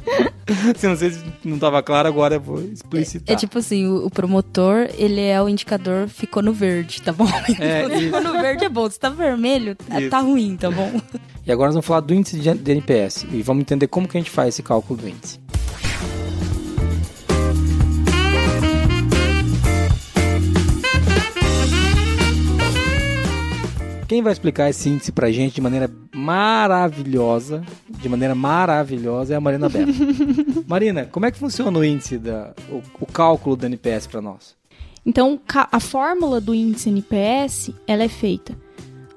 se 0.75 0.85
não 0.85 0.97
sei 0.97 1.11
se 1.11 1.23
não 1.45 1.55
estava 1.55 1.81
claro, 1.81 2.05
agora 2.05 2.35
eu 2.35 2.41
vou 2.41 2.59
explicitar. 2.61 3.33
É 3.33 3.39
tipo 3.39 3.57
assim, 3.59 3.87
o, 3.87 4.07
o 4.07 4.09
promotor, 4.09 4.89
ele 4.97 5.21
é 5.21 5.41
o 5.41 5.47
indicador, 5.47 6.09
ficou 6.09 6.43
no 6.43 6.51
verde, 6.51 7.01
tá 7.01 7.13
bom? 7.13 7.29
É, 7.61 7.87
ficou 7.97 8.21
no 8.21 8.33
verde 8.41 8.65
é 8.65 8.69
bom, 8.69 8.89
se 8.89 8.99
tá 8.99 9.09
vermelho, 9.09 9.73
tá- 9.75 10.01
Isso. 10.01 10.09
tá 10.09 10.19
ruim, 10.19 10.57
tá 10.57 10.69
bom? 10.69 10.99
E 11.45 11.51
agora 11.51 11.67
nós 11.69 11.75
vamos 11.75 11.85
falar 11.85 12.01
do 12.01 12.13
índice 12.13 12.37
de 12.39 12.53
de 12.53 12.71
NPS 12.73 13.25
e 13.31 13.41
vamos 13.41 13.61
entender 13.61 13.87
como 13.87 14.05
que 14.05 14.17
a 14.17 14.19
gente 14.19 14.29
faz 14.31 14.49
esse 14.49 14.61
cálculo 14.63 14.99
do 14.99 15.07
índice. 15.07 15.39
Quem 24.07 24.21
vai 24.21 24.31
explicar 24.31 24.69
esse 24.69 24.87
índice 24.87 25.11
pra 25.11 25.31
gente 25.31 25.55
de 25.55 25.61
maneira 25.61 25.91
maravilhosa, 26.15 27.63
de 27.89 28.07
maneira 28.07 28.33
maravilhosa, 28.33 29.33
é 29.33 29.37
a 29.37 29.41
Marina 29.41 29.67
Bela. 29.67 29.87
Marina, 30.65 31.05
como 31.05 31.25
é 31.25 31.31
que 31.31 31.37
funciona 31.37 31.77
o 31.77 31.83
índice, 31.83 32.17
da, 32.17 32.53
o, 32.69 32.81
o 33.01 33.05
cálculo 33.05 33.55
do 33.55 33.65
NPS 33.65 34.07
pra 34.07 34.21
nós? 34.21 34.55
Então, 35.05 35.39
a 35.71 35.79
fórmula 35.79 36.39
do 36.39 36.55
índice 36.55 36.89
NPS, 36.89 37.71
ela 37.85 38.03
é 38.03 38.07
feita 38.07 38.55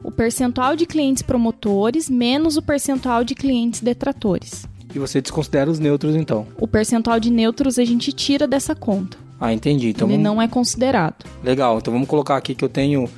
o 0.03 0.11
percentual 0.11 0.75
de 0.75 0.87
clientes 0.87 1.23
promotores 1.23 2.09
menos 2.09 2.57
o 2.57 2.63
percentual 2.63 3.23
de 3.23 3.35
clientes 3.35 3.81
detratores. 3.81 4.67
E 4.95 4.99
você 4.99 5.21
desconsidera 5.21 5.71
os 5.71 5.79
neutros 5.79 6.17
então? 6.17 6.47
O 6.59 6.67
percentual 6.67 7.21
de 7.21 7.31
neutros 7.31 7.79
a 7.79 7.85
gente 7.85 8.13
tira 8.13 8.47
dessa 8.47 8.75
conta. 8.75 9.17
Ah, 9.39 9.53
entendi. 9.53 9.91
Então 9.91 10.09
Ele 10.09 10.17
vamos... 10.17 10.25
não 10.25 10.43
é 10.43 10.49
considerado. 10.49 11.25
Legal, 11.43 11.79
então 11.79 11.93
vamos 11.93 12.09
colocar 12.09 12.37
aqui 12.37 12.55
que 12.55 12.65
eu 12.65 12.69
tenho 12.69 13.09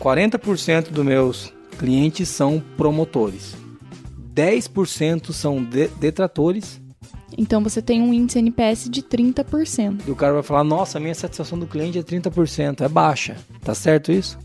40% 0.00 0.90
dos 0.90 1.04
meus 1.04 1.52
clientes 1.78 2.28
são 2.28 2.62
promotores. 2.76 3.54
10% 4.34 5.32
são 5.32 5.62
de- 5.62 5.88
detratores. 6.00 6.80
Então 7.36 7.62
você 7.62 7.82
tem 7.82 8.00
um 8.00 8.12
índice 8.12 8.38
NPS 8.38 8.88
de 8.88 9.02
30%. 9.02 10.02
E 10.06 10.10
o 10.10 10.16
cara 10.16 10.34
vai 10.34 10.42
falar: 10.42 10.64
Nossa, 10.64 10.98
a 10.98 11.00
minha 11.00 11.14
satisfação 11.14 11.58
do 11.58 11.66
cliente 11.66 11.98
é 11.98 12.02
30%. 12.02 12.80
É 12.82 12.88
baixa. 12.88 13.36
Tá 13.62 13.74
certo 13.74 14.12
isso? 14.12 14.38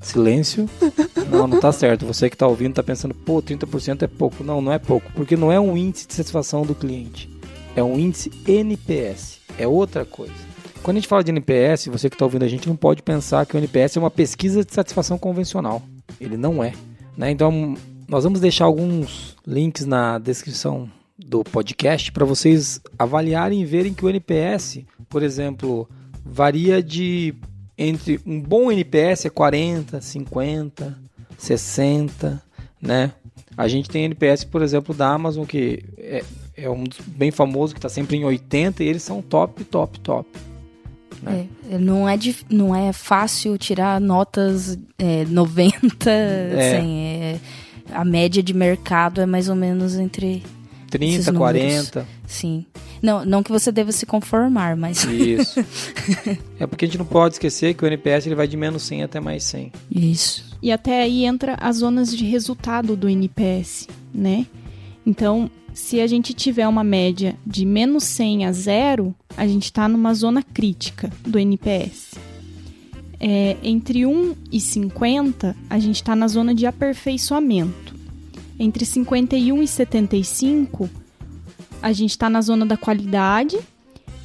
Silêncio. 0.00 0.68
Não, 1.30 1.48
não 1.48 1.58
tá 1.58 1.72
certo. 1.72 2.06
Você 2.06 2.30
que 2.30 2.36
tá 2.36 2.46
ouvindo 2.46 2.74
tá 2.74 2.82
pensando: 2.82 3.14
Pô, 3.14 3.42
30% 3.42 4.02
é 4.02 4.06
pouco. 4.06 4.44
Não, 4.44 4.60
não 4.60 4.72
é 4.72 4.78
pouco. 4.78 5.10
Porque 5.14 5.36
não 5.36 5.50
é 5.50 5.58
um 5.58 5.76
índice 5.76 6.06
de 6.06 6.14
satisfação 6.14 6.62
do 6.64 6.74
cliente. 6.74 7.28
É 7.74 7.82
um 7.82 7.98
índice 7.98 8.30
NPS. 8.46 9.40
É 9.58 9.66
outra 9.66 10.04
coisa. 10.04 10.32
Quando 10.86 10.98
a 10.98 11.00
gente 11.00 11.08
fala 11.08 11.24
de 11.24 11.32
NPS, 11.32 11.88
você 11.88 12.08
que 12.08 12.14
está 12.14 12.24
ouvindo 12.24 12.44
a 12.44 12.48
gente 12.48 12.68
não 12.68 12.76
pode 12.76 13.02
pensar 13.02 13.44
que 13.44 13.56
o 13.56 13.58
NPS 13.58 13.96
é 13.96 13.98
uma 13.98 14.08
pesquisa 14.08 14.64
de 14.64 14.72
satisfação 14.72 15.18
convencional. 15.18 15.82
Ele 16.20 16.36
não 16.36 16.62
é. 16.62 16.74
Né? 17.16 17.32
Então, 17.32 17.76
nós 18.06 18.22
vamos 18.22 18.38
deixar 18.38 18.66
alguns 18.66 19.36
links 19.44 19.84
na 19.84 20.16
descrição 20.20 20.88
do 21.18 21.42
podcast 21.42 22.12
para 22.12 22.24
vocês 22.24 22.80
avaliarem 22.96 23.60
e 23.60 23.64
verem 23.64 23.92
que 23.92 24.04
o 24.04 24.08
NPS, 24.08 24.78
por 25.08 25.24
exemplo, 25.24 25.88
varia 26.24 26.80
de 26.80 27.34
entre 27.76 28.20
um 28.24 28.40
bom 28.40 28.70
NPS 28.70 29.24
é 29.24 29.30
40, 29.30 30.00
50, 30.00 30.96
60, 31.36 32.40
né? 32.80 33.12
A 33.56 33.66
gente 33.66 33.90
tem 33.90 34.04
NPS, 34.04 34.44
por 34.44 34.62
exemplo, 34.62 34.94
da 34.94 35.08
Amazon 35.08 35.44
que 35.46 35.82
é, 35.98 36.22
é 36.56 36.70
um 36.70 36.84
bem 37.08 37.32
famoso 37.32 37.74
que 37.74 37.80
está 37.80 37.88
sempre 37.88 38.16
em 38.16 38.24
80 38.24 38.84
e 38.84 38.86
eles 38.86 39.02
são 39.02 39.20
top, 39.20 39.64
top, 39.64 39.98
top. 39.98 40.28
Né? 41.22 41.46
É, 41.70 41.78
não, 41.78 42.08
é 42.08 42.16
dif- 42.16 42.44
não 42.50 42.74
é 42.74 42.92
fácil 42.92 43.56
tirar 43.58 44.00
notas 44.00 44.78
é, 44.98 45.24
90, 45.26 45.76
100. 46.04 46.56
É, 46.58 47.38
a 47.92 48.04
média 48.04 48.42
de 48.42 48.52
mercado 48.54 49.20
é 49.20 49.26
mais 49.26 49.48
ou 49.48 49.54
menos 49.56 49.94
entre 49.96 50.42
30, 50.90 51.04
esses 51.14 51.26
números. 51.26 51.90
40. 51.90 52.06
Sim. 52.26 52.64
Não, 53.02 53.24
não 53.24 53.42
que 53.42 53.50
você 53.52 53.70
deva 53.70 53.92
se 53.92 54.06
conformar, 54.06 54.74
mas. 54.76 55.04
Isso. 55.04 55.60
é 56.58 56.66
porque 56.66 56.84
a 56.84 56.88
gente 56.88 56.98
não 56.98 57.04
pode 57.04 57.34
esquecer 57.34 57.74
que 57.74 57.84
o 57.84 57.86
NPS 57.86 58.26
ele 58.26 58.34
vai 58.34 58.48
de 58.48 58.56
menos 58.56 58.82
100 58.82 59.02
até 59.04 59.20
mais 59.20 59.44
100. 59.44 59.72
Isso. 59.90 60.44
E 60.62 60.72
até 60.72 61.02
aí 61.02 61.24
entra 61.24 61.56
as 61.60 61.76
zonas 61.76 62.16
de 62.16 62.24
resultado 62.24 62.96
do 62.96 63.08
NPS, 63.08 63.88
né? 64.12 64.46
Então, 65.04 65.50
se 65.76 66.00
a 66.00 66.06
gente 66.06 66.32
tiver 66.32 66.66
uma 66.66 66.82
média 66.82 67.36
de 67.46 67.66
menos 67.66 68.02
100 68.04 68.46
a 68.46 68.52
zero, 68.52 69.14
a 69.36 69.46
gente 69.46 69.64
está 69.64 69.86
numa 69.86 70.14
zona 70.14 70.42
crítica 70.42 71.12
do 71.20 71.38
NPS. 71.38 72.14
É, 73.20 73.58
entre 73.62 74.06
1 74.06 74.34
e 74.50 74.58
50, 74.58 75.54
a 75.68 75.78
gente 75.78 75.96
está 75.96 76.16
na 76.16 76.28
zona 76.28 76.54
de 76.54 76.64
aperfeiçoamento. 76.64 77.94
Entre 78.58 78.86
51 78.86 79.62
e 79.62 79.68
75, 79.68 80.88
a 81.82 81.92
gente 81.92 82.10
está 82.12 82.30
na 82.30 82.40
zona 82.40 82.64
da 82.64 82.78
qualidade. 82.78 83.58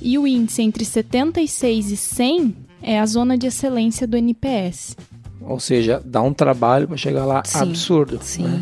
E 0.02 0.18
o 0.18 0.26
índice 0.26 0.62
entre 0.62 0.86
76 0.86 1.92
e 1.92 1.98
100 1.98 2.56
é 2.82 2.98
a 2.98 3.06
zona 3.06 3.38
de 3.38 3.48
excelência 3.48 4.08
do 4.08 4.16
NPS. 4.16 4.96
Ou 5.42 5.60
seja, 5.60 6.02
dá 6.06 6.22
um 6.22 6.34
trabalho 6.34 6.88
para 6.88 6.96
chegar 6.96 7.26
lá 7.26 7.44
Sim, 7.46 7.60
absurdo. 7.60 8.20
sim. 8.22 8.44
né? 8.44 8.62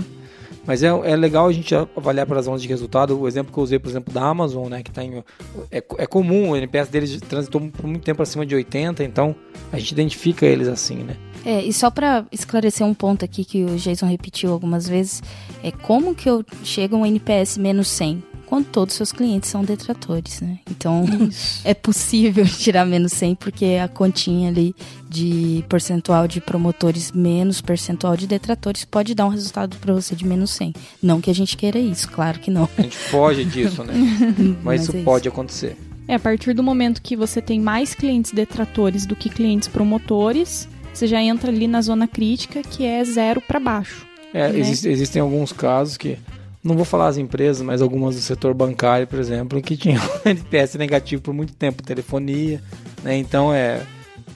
Mas 0.70 0.84
é, 0.84 0.88
é 0.88 1.16
legal 1.16 1.48
a 1.48 1.52
gente 1.52 1.74
avaliar 1.74 2.28
pelas 2.28 2.46
zonas 2.46 2.62
de 2.62 2.68
resultado. 2.68 3.20
O 3.20 3.28
exemplo 3.28 3.52
que 3.52 3.58
eu 3.58 3.64
usei, 3.64 3.80
por 3.80 3.90
exemplo, 3.90 4.14
da 4.14 4.22
Amazon, 4.22 4.70
né? 4.70 4.84
Que 4.84 4.92
tá 4.92 5.04
em, 5.04 5.24
é, 5.72 5.78
é 5.98 6.06
comum, 6.06 6.52
o 6.52 6.56
NPS 6.56 6.90
deles 6.90 7.20
transitou 7.22 7.60
por 7.60 7.88
muito 7.88 8.04
tempo 8.04 8.22
acima 8.22 8.46
de 8.46 8.54
80, 8.54 9.04
então 9.04 9.36
a 9.74 9.80
gente 9.80 9.94
identifica 9.94 10.46
eles 10.46 10.68
assim, 10.68 10.98
né? 10.98 11.18
É, 11.44 11.64
e 11.64 11.74
só 11.74 11.90
pra 11.90 12.24
esclarecer 12.32 12.86
um 12.86 12.94
ponto 12.94 13.26
aqui 13.26 13.44
que 13.44 13.64
o 13.64 13.78
Jason 13.78 14.06
repetiu 14.06 14.52
algumas 14.52 14.88
vezes, 14.88 15.24
é 15.64 15.72
como 15.72 16.14
que 16.14 16.30
eu 16.30 16.46
chego 16.64 16.98
a 16.98 17.00
um 17.00 17.06
NPS 17.08 17.58
menos 17.58 17.88
100? 17.88 18.22
Quando 18.50 18.66
todos 18.66 18.94
os 18.94 18.98
seus 18.98 19.12
clientes 19.12 19.48
são 19.50 19.64
detratores, 19.64 20.42
né? 20.42 20.58
Então, 20.70 21.06
é 21.64 21.74
possível 21.76 22.44
tirar 22.50 22.84
menos 22.84 23.14
100 23.14 23.36
porque 23.36 23.78
a 23.82 23.88
continha 23.88 24.50
ali 24.50 24.76
de 25.08 25.64
percentual 25.70 26.28
de 26.28 26.42
promotores 26.42 27.12
menos 27.12 27.62
percentual 27.62 28.18
de 28.18 28.26
detratores 28.26 28.84
pode 28.86 29.14
dar 29.14 29.28
um 29.28 29.30
resultado 29.30 29.78
pra 29.78 29.94
você 29.94 30.16
de 30.16 30.26
menos 30.26 30.50
100. 30.52 30.74
Não 31.02 31.22
que 31.22 31.30
a 31.30 31.36
gente 31.36 31.56
queira 31.56 31.78
isso, 31.78 32.10
claro 32.10 32.40
que 32.40 32.50
não. 32.50 32.68
A 32.76 32.82
gente 32.82 32.98
foge 32.98 33.46
disso, 33.46 33.84
né? 33.84 33.94
Mas, 34.64 34.64
Mas 34.64 34.82
isso 34.82 34.92
é 34.94 34.96
isso. 34.98 35.06
pode 35.06 35.28
acontecer. 35.28 35.78
É, 36.08 36.16
a 36.16 36.20
partir 36.20 36.54
do 36.54 36.64
momento 36.64 37.04
que 37.04 37.16
você 37.16 37.40
tem 37.40 37.60
mais 37.60 37.94
clientes 37.94 38.32
detratores 38.32 39.06
do 39.06 39.16
que 39.16 39.30
clientes 39.30 39.68
promotores, 39.68 40.68
você 40.92 41.06
já 41.06 41.22
entra 41.22 41.52
ali 41.52 41.68
na 41.68 41.82
zona 41.84 42.08
crítica, 42.08 42.64
que 42.64 42.84
é 42.84 43.04
zero 43.06 43.40
para 43.42 43.60
baixo. 43.60 44.08
É, 44.34 44.50
Né? 44.52 44.60
existe- 44.60 44.88
existem 44.90 45.22
alguns 45.22 45.52
casos 45.52 45.98
que, 45.98 46.18
não 46.64 46.76
vou 46.76 46.86
falar 46.86 47.08
as 47.08 47.18
empresas, 47.18 47.62
mas 47.62 47.82
algumas 47.82 48.16
do 48.16 48.22
setor 48.22 48.54
bancário, 48.54 49.08
por 49.08 49.20
exemplo, 49.20 49.62
que 49.62 49.78
tinham 49.78 50.02
NPS 50.26 50.76
negativo 50.76 51.22
por 51.22 51.34
muito 51.34 51.54
tempo, 51.54 51.84
telefonia, 51.84 52.62
né? 53.04 53.18
Então 53.18 53.54
é, 53.54 53.82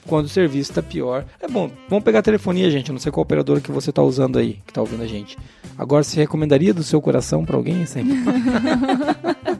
quando 0.06 0.26
o 0.26 0.28
serviço 0.28 0.70
está 0.70 0.82
pior. 0.82 1.24
É 1.40 1.48
bom, 1.48 1.70
vamos 1.88 2.04
pegar 2.04 2.20
a 2.20 2.22
telefonia, 2.22 2.70
gente. 2.70 2.88
Eu 2.88 2.94
não 2.94 3.00
sei 3.00 3.10
qual 3.12 3.22
operadora 3.22 3.60
que 3.60 3.72
você 3.72 3.90
está 3.90 4.02
usando 4.02 4.38
aí, 4.38 4.54
que 4.64 4.70
está 4.70 4.80
ouvindo 4.80 5.02
a 5.02 5.06
gente. 5.06 5.36
Agora, 5.76 6.04
você 6.04 6.20
recomendaria 6.20 6.72
do 6.72 6.82
seu 6.82 7.00
coração 7.00 7.44
para 7.44 7.56
alguém? 7.56 7.84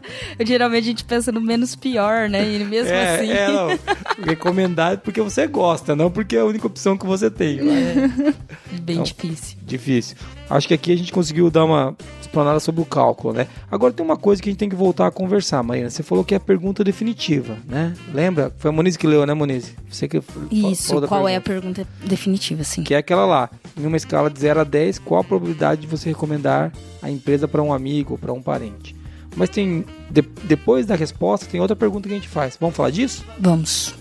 Geralmente 0.45 0.83
a 0.83 0.87
gente 0.87 1.03
pensa 1.03 1.31
no 1.31 1.41
menos 1.41 1.75
pior, 1.75 2.29
né? 2.29 2.47
E 2.47 2.63
mesmo 2.63 2.91
é, 2.91 3.15
assim. 3.15 3.31
É, 3.31 3.47
não. 3.47 3.79
Recomendado 4.23 4.99
porque 4.99 5.21
você 5.21 5.47
gosta, 5.47 5.95
não 5.95 6.11
porque 6.11 6.35
é 6.35 6.39
a 6.39 6.45
única 6.45 6.67
opção 6.67 6.97
que 6.97 7.05
você 7.05 7.29
tem. 7.29 7.59
É. 7.59 8.79
Bem 8.81 9.03
difícil. 9.03 9.57
Difícil. 9.63 10.17
Acho 10.49 10.67
que 10.67 10.73
aqui 10.73 10.91
a 10.91 10.95
gente 10.95 11.11
conseguiu 11.11 11.49
dar 11.49 11.65
uma 11.65 11.95
explanada 12.21 12.59
sobre 12.59 12.81
o 12.81 12.85
cálculo, 12.85 13.33
né? 13.33 13.47
Agora 13.71 13.93
tem 13.93 14.05
uma 14.05 14.17
coisa 14.17 14.41
que 14.41 14.49
a 14.49 14.51
gente 14.51 14.59
tem 14.59 14.69
que 14.69 14.75
voltar 14.75 15.07
a 15.07 15.11
conversar, 15.11 15.63
Marina. 15.63 15.89
Você 15.89 16.03
falou 16.03 16.23
que 16.23 16.33
é 16.33 16.37
a 16.37 16.39
pergunta 16.39 16.83
definitiva, 16.83 17.57
né? 17.65 17.93
Lembra? 18.13 18.53
Foi 18.57 18.69
a 18.69 18.71
Moniz 18.71 18.97
que 18.97 19.07
leu, 19.07 19.25
né, 19.25 19.33
Moniz? 19.33 19.73
Você 19.89 20.07
que 20.07 20.21
Isso, 20.51 21.01
qual 21.07 21.27
é 21.27 21.35
a 21.35 21.41
pergunta. 21.41 21.65
pergunta 21.65 21.87
definitiva, 22.03 22.61
assim? 22.61 22.83
Que 22.83 22.93
é 22.93 22.97
aquela 22.97 23.25
lá. 23.25 23.49
Em 23.77 23.85
uma 23.85 23.97
escala 23.97 24.29
de 24.29 24.39
0 24.39 24.59
a 24.59 24.63
10, 24.63 24.99
qual 24.99 25.21
a 25.21 25.23
probabilidade 25.23 25.81
de 25.81 25.87
você 25.87 26.09
recomendar 26.09 26.71
a 27.01 27.09
empresa 27.09 27.47
para 27.47 27.61
um 27.61 27.73
amigo 27.73 28.13
ou 28.13 28.17
para 28.17 28.33
um 28.33 28.41
parente? 28.41 28.95
Mas 29.35 29.49
tem. 29.49 29.85
de- 30.09 30.21
depois 30.43 30.85
da 30.85 30.95
resposta, 30.95 31.45
tem 31.45 31.59
outra 31.59 31.75
pergunta 31.75 32.07
que 32.07 32.13
a 32.13 32.17
gente 32.17 32.29
faz. 32.29 32.57
Vamos 32.59 32.75
falar 32.75 32.89
disso? 32.91 33.25
Vamos. 33.39 33.93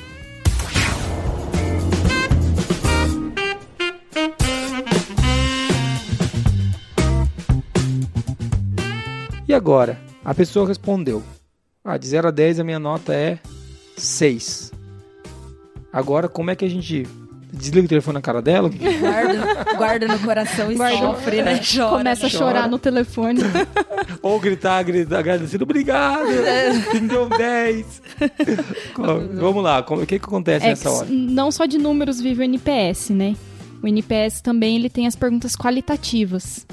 E 9.46 9.52
agora? 9.52 9.98
A 10.24 10.34
pessoa 10.34 10.66
respondeu. 10.66 11.22
Ah, 11.84 11.98
de 11.98 12.06
0 12.06 12.28
a 12.28 12.30
10 12.30 12.60
a 12.60 12.64
minha 12.64 12.78
nota 12.78 13.14
é 13.14 13.38
6. 13.96 14.72
Agora, 15.92 16.28
como 16.28 16.50
é 16.50 16.56
que 16.56 16.64
a 16.64 16.68
gente 16.68 17.06
desliga 17.54 17.86
o 17.86 17.88
telefone 17.88 18.14
na 18.14 18.20
cara 18.22 18.42
dela? 18.42 18.68
Guarda, 19.00 19.76
guarda 19.76 20.08
no 20.08 20.18
coração 20.18 20.70
e 20.70 20.74
Guarda- 20.76 20.98
sofre, 20.98 21.42
né? 21.42 21.60
Chora. 21.60 21.98
Começa 21.98 22.26
a 22.26 22.30
chora. 22.30 22.44
chorar 22.44 22.68
no 22.68 22.78
telefone. 22.78 23.40
Ou 24.22 24.38
gritar, 24.40 24.82
gritar 24.82 25.18
agradecendo, 25.20 25.64
obrigado, 25.64 26.26
me 26.92 27.00
deu 27.08 27.28
10. 27.28 28.02
Vamos 29.34 29.62
lá, 29.62 29.82
como- 29.82 30.02
o 30.02 30.06
que, 30.06 30.18
que 30.18 30.24
acontece 30.24 30.66
É 30.66 30.70
nessa 30.70 30.88
que 30.90 30.94
hora? 30.96 31.08
não 31.10 31.50
só 31.50 31.66
de 31.66 31.78
números 31.78 32.20
vive 32.20 32.40
o 32.40 32.44
NPS, 32.44 33.10
né? 33.10 33.34
O 33.82 33.86
NPS 33.88 34.40
também 34.40 34.76
ele 34.76 34.88
tem 34.88 35.06
as 35.06 35.14
perguntas 35.14 35.54
qualitativas 35.56 36.66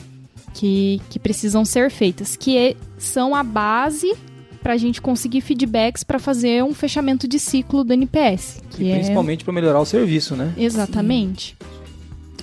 que, 0.53 1.01
que 1.09 1.19
precisam 1.19 1.63
ser 1.65 1.89
feitas, 1.91 2.35
que 2.35 2.57
é- 2.57 2.75
são 2.97 3.35
a 3.35 3.43
base 3.43 4.13
para 4.61 4.73
a 4.73 4.77
gente 4.77 5.01
conseguir 5.01 5.41
feedbacks 5.41 6.03
para 6.03 6.19
fazer 6.19 6.63
um 6.63 6.73
fechamento 6.73 7.27
de 7.27 7.39
ciclo 7.39 7.83
do 7.83 7.93
NPS. 7.93 8.61
Que 8.71 8.83
E 8.83 8.91
é... 8.91 8.95
principalmente 8.95 9.43
para 9.43 9.53
melhorar 9.53 9.79
o 9.79 9.85
serviço, 9.85 10.35
né? 10.35 10.53
Exatamente. 10.57 11.57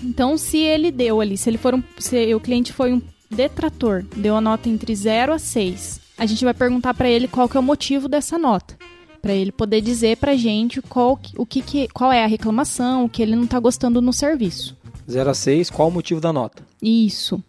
Então, 0.03 0.39
se 0.39 0.59
ele 0.59 0.91
deu 0.91 1.21
ali, 1.21 1.37
se 1.37 1.51
ele 1.51 1.59
for 1.59 1.75
um, 1.75 1.83
se 1.99 2.35
o 2.35 2.41
cliente 2.41 2.73
foi 2.73 2.93
um 2.93 3.03
detrator, 3.31 4.05
deu 4.17 4.37
a 4.37 4.41
nota 4.41 4.69
entre 4.69 4.95
0 4.95 5.33
a 5.33 5.39
6, 5.39 6.01
a 6.17 6.27
gente 6.27 6.45
vai 6.45 6.55
perguntar 6.55 6.95
para 6.95 7.09
ele 7.09 7.29
qual 7.29 7.49
que 7.49 7.57
é 7.57 7.61
o 7.61 7.63
motivo 7.63 8.09
dessa 8.09 8.39
nota, 8.39 8.77
Pra 9.21 9.33
ele 9.33 9.51
poder 9.51 9.81
dizer 9.81 10.17
pra 10.17 10.37
gente 10.37 10.81
qual 10.81 11.19
o 11.37 11.45
que, 11.45 11.61
que 11.61 11.89
qual 11.89 12.13
é 12.13 12.23
a 12.23 12.27
reclamação, 12.29 13.05
o 13.05 13.09
que 13.09 13.21
ele 13.21 13.35
não 13.35 13.49
tá 13.49 13.59
gostando 13.59 14.01
no 14.01 14.13
serviço. 14.13 14.77
0 15.11 15.31
a 15.31 15.35
6, 15.35 15.71
qual 15.71 15.89
o 15.89 15.91
motivo 15.91 16.21
da 16.21 16.33
nota? 16.33 16.63
Isso. 16.81 17.43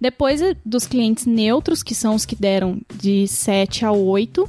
Depois 0.00 0.40
eh, 0.40 0.56
dos 0.64 0.86
clientes 0.86 1.26
neutros, 1.26 1.82
que 1.82 1.94
são 1.94 2.14
os 2.14 2.24
que 2.24 2.34
deram 2.34 2.80
de 2.94 3.28
7 3.28 3.84
a 3.84 3.92
8, 3.92 4.48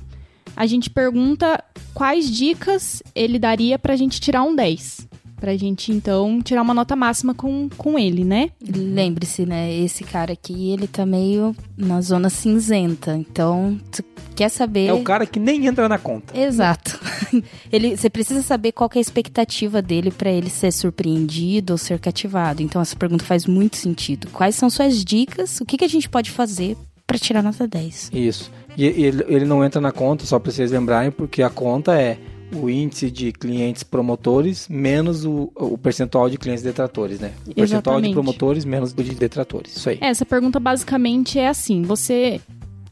a 0.55 0.65
gente 0.65 0.89
pergunta 0.89 1.63
quais 1.93 2.29
dicas 2.29 3.03
ele 3.13 3.37
daria 3.37 3.77
pra 3.77 3.95
gente 3.95 4.19
tirar 4.19 4.43
um 4.43 4.55
10. 4.55 5.07
Pra 5.41 5.57
gente, 5.57 5.91
então, 5.91 6.39
tirar 6.39 6.61
uma 6.61 6.71
nota 6.71 6.95
máxima 6.95 7.33
com, 7.33 7.67
com 7.75 7.97
ele, 7.97 8.23
né? 8.23 8.51
Lembre-se, 8.63 9.43
né? 9.43 9.73
Esse 9.73 10.03
cara 10.03 10.33
aqui, 10.33 10.71
ele 10.71 10.85
tá 10.85 11.03
meio 11.03 11.55
na 11.75 11.99
zona 11.99 12.29
cinzenta. 12.29 13.17
Então, 13.17 13.79
tu 13.91 14.03
quer 14.35 14.49
saber. 14.49 14.85
É 14.85 14.93
o 14.93 15.01
cara 15.01 15.25
que 15.25 15.39
nem 15.39 15.65
entra 15.65 15.89
na 15.89 15.97
conta. 15.97 16.37
Exato. 16.37 16.99
Ele, 17.71 17.97
você 17.97 18.09
precisa 18.09 18.43
saber 18.43 18.71
qual 18.71 18.89
que 18.89 18.97
é 18.97 18.99
a 18.99 19.01
expectativa 19.01 19.81
dele 19.81 20.11
para 20.11 20.29
ele 20.29 20.49
ser 20.49 20.71
surpreendido 20.71 21.73
ou 21.73 21.77
ser 21.77 21.97
cativado. 21.97 22.61
Então 22.61 22.81
essa 22.81 22.95
pergunta 22.95 23.23
faz 23.23 23.45
muito 23.45 23.77
sentido. 23.77 24.27
Quais 24.31 24.55
são 24.55 24.69
suas 24.69 25.03
dicas? 25.03 25.59
O 25.61 25.65
que, 25.65 25.77
que 25.77 25.85
a 25.85 25.89
gente 25.89 26.09
pode 26.09 26.29
fazer 26.29 26.77
para 27.07 27.17
tirar 27.17 27.41
nota 27.41 27.67
10? 27.67 28.11
Isso. 28.13 28.51
E 28.77 28.85
ele, 28.85 29.23
ele 29.27 29.45
não 29.45 29.63
entra 29.63 29.81
na 29.81 29.91
conta, 29.91 30.25
só 30.25 30.39
para 30.39 30.51
vocês 30.51 30.71
lembrarem, 30.71 31.11
porque 31.11 31.41
a 31.41 31.49
conta 31.49 31.99
é 31.99 32.17
o 32.53 32.69
índice 32.69 33.09
de 33.09 33.31
clientes 33.31 33.83
promotores 33.83 34.67
menos 34.69 35.25
o, 35.25 35.51
o 35.55 35.77
percentual 35.77 36.29
de 36.29 36.37
clientes 36.37 36.63
detratores, 36.63 37.19
né? 37.19 37.31
O 37.47 37.53
percentual 37.53 38.01
de 38.01 38.11
promotores 38.11 38.65
menos 38.65 38.91
o 38.91 39.03
de 39.03 39.15
detratores. 39.15 39.75
Isso 39.75 39.89
aí. 39.89 39.97
Essa 40.01 40.25
pergunta 40.25 40.59
basicamente 40.59 41.39
é 41.39 41.47
assim: 41.47 41.81
você. 41.83 42.39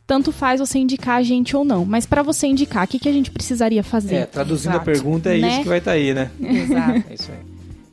Tanto 0.08 0.32
faz 0.32 0.60
você 0.60 0.80
indicar 0.80 1.17
a 1.17 1.22
gente 1.24 1.56
ou 1.56 1.63
não, 1.63 1.86
mas 1.86 2.08
pra 2.08 2.24
você 2.24 2.48
indicar, 2.48 2.86
o 2.86 2.88
que, 2.88 2.98
que 2.98 3.08
a 3.08 3.12
gente 3.12 3.30
precisaria 3.30 3.84
fazer? 3.84 4.15
É, 4.15 4.26
traduzindo 4.26 4.72
Exato. 4.72 4.89
a 4.89 4.93
pergunta, 4.93 5.30
é 5.32 5.38
Né? 5.38 5.48
isso 5.50 5.62
que 5.62 5.67
vai 5.69 5.78
estar 5.78 5.91
aí, 5.91 6.15
né? 6.15 6.32
Exato. 6.41 7.04
É 7.10 7.13
isso 7.13 7.32
aí. 7.32 7.38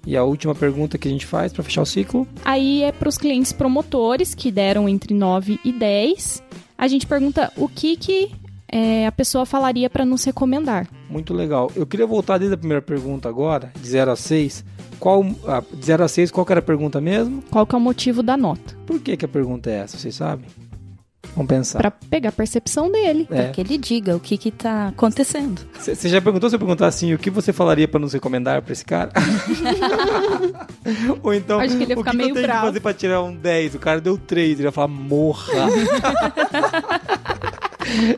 E 0.07 0.16
a 0.16 0.24
última 0.24 0.55
pergunta 0.55 0.96
que 0.96 1.07
a 1.09 1.11
gente 1.11 1.26
faz 1.26 1.52
para 1.52 1.62
fechar 1.62 1.83
o 1.83 1.87
ciclo? 1.87 2.26
Aí 2.42 2.83
é 2.83 2.90
para 2.90 3.09
os 3.09 3.18
clientes 3.18 3.52
promotores 3.52 4.35
que 4.35 4.50
deram 4.50 4.88
entre 4.88 5.12
9 5.12 5.61
e 5.62 5.72
10. 5.72 6.42
A 6.79 6.88
gente 6.88 7.07
pergunta 7.07 7.52
o 7.57 7.68
que, 7.68 7.96
que 7.96 8.31
é, 8.68 9.07
a 9.07 9.12
pessoa 9.12 9.46
falaria 9.46 9.88
para 9.88 10.05
nos 10.05 10.24
recomendar. 10.24 10.88
Muito 11.09 11.33
legal. 11.33 11.70
Eu 11.76 11.87
queria 11.87 12.07
voltar 12.07 12.38
desde 12.38 12.55
a 12.55 12.59
primeira 12.59 12.83
pergunta 12.83 13.29
agora, 13.29 13.70
de 13.81 13.88
0 13.88 14.11
a 14.11 14.16
6. 14.16 14.64
Qual, 14.98 15.24
ah, 15.46 15.62
de 15.72 15.87
0 15.87 16.05
a 16.05 16.09
6, 16.09 16.31
qual 16.31 16.44
que 16.46 16.52
era 16.52 16.61
a 16.61 16.62
pergunta 16.62 17.00
mesmo? 17.00 17.42
Qual 17.50 17.66
que 17.66 17.74
é 17.74 17.79
o 17.79 17.81
motivo 17.81 18.22
da 18.22 18.37
nota? 18.37 18.76
Por 18.87 19.00
que, 19.00 19.16
que 19.16 19.24
a 19.24 19.29
pergunta 19.29 19.70
é 19.70 19.79
essa, 19.79 19.98
vocês 19.98 20.14
sabem? 20.14 20.46
Vamos 21.35 21.48
pensar. 21.50 21.79
Para 21.79 21.90
pegar 21.90 22.31
a 22.31 22.33
percepção 22.33 22.90
dele. 22.90 23.26
É. 23.31 23.42
Para 23.42 23.52
que 23.52 23.61
ele 23.61 23.76
diga 23.76 24.16
o 24.16 24.20
que 24.20 24.38
que 24.38 24.50
tá 24.50 24.88
acontecendo. 24.88 25.61
Você 25.79 26.09
já 26.09 26.20
perguntou 26.22 26.48
se 26.48 26.57
eu 26.57 26.59
perguntar 26.59 26.87
assim, 26.87 27.12
o 27.12 27.18
que 27.18 27.29
você 27.31 27.52
falaria 27.52 27.87
pra 27.87 28.00
nos 28.00 28.14
recomendar 28.14 28.62
pra 28.62 28.72
esse 28.72 28.85
cara? 28.85 29.11
Ou 31.22 31.35
então, 31.35 31.61
Acho 31.61 31.76
que 31.76 31.83
ele 31.83 31.92
ia 31.92 31.96
o 31.96 31.98
ficar 31.98 32.12
que, 32.12 32.16
meio 32.16 32.31
eu 32.31 32.35
tenho 32.35 32.46
bravo. 32.46 32.61
que 32.61 32.66
fazer 32.68 32.81
pra 32.81 32.94
tirar 32.94 33.22
um 33.22 33.35
10? 33.35 33.74
O 33.74 33.79
cara 33.79 34.00
deu 34.00 34.16
3, 34.16 34.61
ele 34.61 34.68
ia 34.68 34.72
falar, 34.72 34.88
morra. 34.88 35.52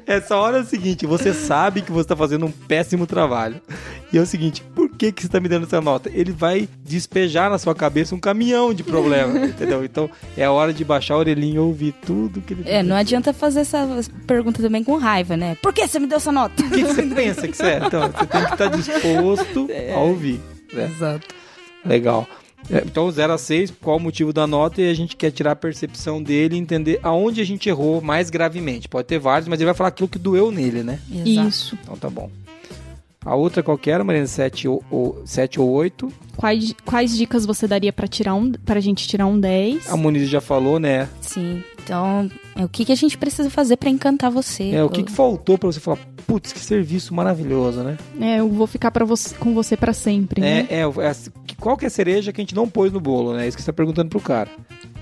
Essa 0.06 0.36
hora 0.36 0.58
é 0.58 0.60
o 0.60 0.64
seguinte, 0.64 1.06
você 1.06 1.32
sabe 1.32 1.82
que 1.82 1.92
você 1.92 2.08
tá 2.08 2.16
fazendo 2.16 2.46
um 2.46 2.50
péssimo 2.50 3.06
trabalho. 3.06 3.60
E 4.12 4.16
é 4.18 4.20
o 4.20 4.26
seguinte, 4.26 4.62
por 4.74 4.88
que 4.88 5.12
que 5.12 5.22
você 5.22 5.28
tá 5.28 5.38
me 5.38 5.48
dando 5.48 5.66
essa 5.66 5.80
nota? 5.80 6.10
Ele 6.14 6.32
vai 6.32 6.68
despejar 6.84 7.50
na 7.50 7.58
sua 7.58 7.74
cabeça 7.74 8.14
um 8.14 8.20
caminhão 8.20 8.72
de 8.72 8.82
problema, 8.82 9.38
entendeu? 9.46 9.84
Então, 9.84 10.08
é 10.36 10.44
a 10.44 10.50
hora 10.52 10.72
de 10.72 10.84
baixar 10.84 11.14
a 11.14 11.18
orelhinha 11.18 11.56
e 11.56 11.58
ouvir 11.58 11.92
tudo 12.06 12.40
que 12.40 12.54
ele 12.54 12.62
É, 12.66 12.82
não 12.82 12.96
adianta 12.96 13.32
fazer 13.32 13.60
essa 13.60 13.86
pergunta 14.26 14.62
também 14.62 14.82
com 14.82 14.96
raiva, 14.96 15.36
né? 15.36 15.56
Por 15.62 15.72
que 15.72 15.86
você 15.86 15.98
me 15.98 16.06
deu 16.06 16.16
essa 16.16 16.32
nota? 16.32 16.62
O 16.62 16.70
que, 16.70 16.82
que 16.82 16.94
você 16.94 17.02
pensa 17.02 17.46
que 17.46 17.56
você 17.56 17.66
é? 17.66 17.80
Então, 17.86 18.00
você 18.10 18.26
tem 18.26 18.44
que 18.46 18.52
estar 18.52 18.68
disposto 18.68 19.68
a 19.94 19.98
ouvir. 19.98 20.40
né? 20.72 20.90
Exato. 20.90 21.26
Legal. 21.84 22.26
É, 22.70 22.82
Então, 22.84 23.10
0 23.10 23.32
a 23.32 23.38
6, 23.38 23.72
qual 23.80 23.96
o 23.96 24.00
motivo 24.00 24.32
da 24.32 24.46
nota? 24.46 24.80
E 24.80 24.90
a 24.90 24.94
gente 24.94 25.16
quer 25.16 25.30
tirar 25.30 25.52
a 25.52 25.56
percepção 25.56 26.22
dele 26.22 26.56
e 26.56 26.58
entender 26.58 26.98
aonde 27.02 27.40
a 27.40 27.44
gente 27.44 27.68
errou 27.68 28.00
mais 28.00 28.30
gravemente. 28.30 28.88
Pode 28.88 29.06
ter 29.08 29.18
vários, 29.18 29.48
mas 29.48 29.58
ele 29.58 29.66
vai 29.66 29.74
falar 29.74 29.88
aquilo 29.88 30.08
que 30.08 30.18
doeu 30.18 30.50
nele, 30.50 30.82
né? 30.82 30.98
Exato. 31.10 31.48
Isso. 31.48 31.78
Então 31.82 31.96
tá 31.96 32.10
bom. 32.10 32.30
A 33.24 33.34
outra 33.34 33.62
qualquer, 33.62 34.02
Marina, 34.04 34.26
7 34.26 34.68
ou, 34.68 34.82
ou, 34.90 35.22
7 35.24 35.60
ou 35.60 35.68
8. 35.70 36.10
Quais, 36.36 36.74
quais 36.84 37.16
dicas 37.16 37.44
você 37.44 37.66
daria 37.66 37.92
para 37.92 38.06
tirar 38.06 38.34
um, 38.34 38.52
pra 38.52 38.80
gente 38.80 39.08
tirar 39.08 39.26
um 39.26 39.38
10? 39.38 39.90
A 39.90 39.96
Muniz 39.96 40.28
já 40.28 40.40
falou, 40.40 40.78
né? 40.78 41.08
Sim. 41.20 41.62
Então, 41.82 42.30
é 42.54 42.64
o 42.64 42.68
que, 42.68 42.84
que 42.84 42.92
a 42.92 42.94
gente 42.94 43.18
precisa 43.18 43.50
fazer 43.50 43.76
para 43.76 43.88
encantar 43.88 44.30
você? 44.30 44.70
É, 44.70 44.84
o 44.84 44.88
que, 44.88 45.02
que 45.02 45.10
faltou 45.10 45.58
pra 45.58 45.66
você 45.66 45.80
falar, 45.80 45.98
putz, 46.26 46.52
que 46.52 46.60
serviço 46.60 47.14
maravilhoso, 47.14 47.82
né? 47.82 47.96
É, 48.20 48.40
eu 48.40 48.48
vou 48.48 48.66
ficar 48.66 48.90
pra 48.90 49.04
você, 49.04 49.34
com 49.34 49.52
você 49.54 49.76
para 49.76 49.92
sempre, 49.92 50.40
né? 50.40 50.66
É, 50.70 50.80
é, 50.80 50.82
é, 50.82 51.14
qual 51.58 51.76
que 51.76 51.86
é 51.86 51.88
a 51.88 51.90
cereja 51.90 52.32
que 52.32 52.40
a 52.40 52.44
gente 52.44 52.54
não 52.54 52.68
pôs 52.68 52.92
no 52.92 53.00
bolo, 53.00 53.32
né? 53.32 53.48
Isso 53.48 53.56
que 53.56 53.62
você 53.62 53.72
tá 53.72 53.76
perguntando 53.76 54.10
pro 54.10 54.20
cara. 54.20 54.50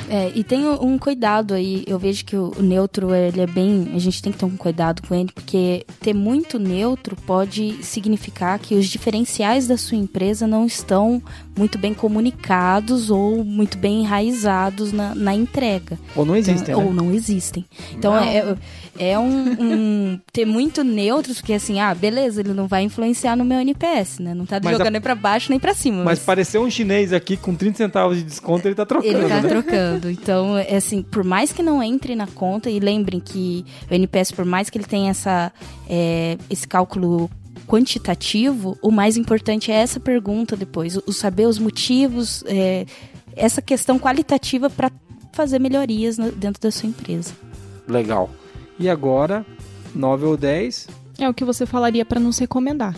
É, 0.09 0.31
e 0.35 0.45
tem 0.45 0.67
um 0.67 0.99
cuidado 0.99 1.55
aí. 1.55 1.85
Eu 1.87 1.99
vejo 1.99 2.25
que 2.25 2.37
o 2.37 2.53
neutro, 2.61 3.15
ele 3.15 3.41
é 3.41 3.47
bem. 3.47 3.91
A 3.95 3.99
gente 3.99 4.23
tem 4.23 4.33
que 4.33 4.39
ter 4.39 4.45
um 4.45 4.57
cuidado 4.57 5.03
com 5.07 5.15
ele, 5.15 5.31
porque 5.33 5.85
ter 6.01 6.15
muito 6.15 6.59
neutro 6.59 7.17
pode 7.27 7.83
significar 7.83 8.59
que 8.59 8.75
os 8.75 8.87
diferenciais 8.87 9.67
da 9.67 9.77
sua 9.77 9.97
empresa 9.97 10.47
não 10.47 10.65
estão 10.65 11.23
muito 11.57 11.79
bem 11.79 11.95
comunicados 11.95 13.11
ou 13.11 13.43
muito 13.45 13.79
bem 13.79 14.01
enraizados 14.03 14.93
na, 14.93 15.15
na 15.15 15.35
entrega. 15.35 15.99
Ou 16.15 16.25
não 16.25 16.37
existem, 16.37 16.63
Então, 16.75 16.81
né? 16.81 16.87
Ou 16.87 16.93
não 16.95 17.13
existem. 17.13 17.65
Então 17.93 18.17
é, 18.17 18.55
é 18.99 19.19
um, 19.19 19.27
um- 19.59 20.21
ter 20.33 20.45
muito 20.45 20.85
neutros, 20.85 21.39
porque 21.41 21.55
assim, 21.55 21.81
ah, 21.81 21.95
beleza, 21.95 22.41
ele 22.41 22.53
não 22.53 22.67
vai 22.67 22.83
influenciar 22.83 23.37
no 23.37 23.45
meu 23.45 23.59
NPS, 23.61 24.19
né? 24.21 24.35
Não 24.35 24.45
tá 24.45 24.61
Mas 24.63 24.75
a- 24.75 24.79
jogando 24.79 24.93
nem 24.93 25.01
pra 25.03 25.15
baixo 25.15 25.51
nem 25.51 25.59
pra 25.59 25.75
cima. 25.75 26.05
Mas 26.05 26.19
pareceu 26.19 26.63
um 26.63 26.71
chinês 26.71 27.13
aqui 27.13 27.37
com 27.37 27.55
30 27.55 27.77
centavos 27.79 28.17
de 28.19 28.23
desconto, 28.25 28.67
ele 28.69 28.75
tá 28.75 28.85
trocando, 28.85 29.17
Ele 29.19 29.29
tá 29.29 29.41
né? 29.41 29.49
trocando. 29.49 30.11
Então, 30.11 30.59
é 30.59 30.77
assim, 30.77 31.03
por 31.03 31.25
mais 31.25 31.53
que 31.53 31.63
não 31.63 31.83
entre 31.83 32.15
na 32.15 32.27
conta, 32.27 32.69
e 32.71 32.79
lembrem 32.79 33.21
que 33.21 33.65
o 33.91 33.95
NPS, 33.95 34.33
por 34.33 34.45
mais 34.45 34.69
que 34.69 34.77
ele 34.79 34.85
tenha 34.85 35.11
essa, 35.11 35.53
é, 35.89 36.37
esse 36.51 36.67
cálculo 36.69 37.31
quantitativo, 37.67 38.79
o 38.81 38.91
mais 38.91 39.17
importante 39.17 39.71
é 39.71 39.75
essa 39.75 39.99
pergunta 39.99 40.57
depois, 40.57 40.97
o, 40.97 41.03
o 41.07 41.13
saber 41.13 41.47
os 41.47 41.59
motivos, 41.59 42.43
é, 42.47 42.87
essa 43.35 43.61
questão 43.61 43.99
qualitativa 43.99 44.71
para 44.71 44.91
fazer 45.33 45.59
melhorias 45.59 46.17
no, 46.17 46.33
dentro 46.33 46.61
da 46.61 46.71
sua 46.71 46.89
empresa. 46.89 47.35
Legal. 47.87 48.31
E 48.79 48.89
agora, 48.89 49.45
9 49.95 50.25
ou 50.25 50.37
10, 50.37 50.89
É 51.19 51.29
o 51.29 51.35
que 51.35 51.45
você 51.45 51.65
falaria 51.67 52.05
para 52.05 52.21
nos 52.21 52.39
recomendar. 52.39 52.95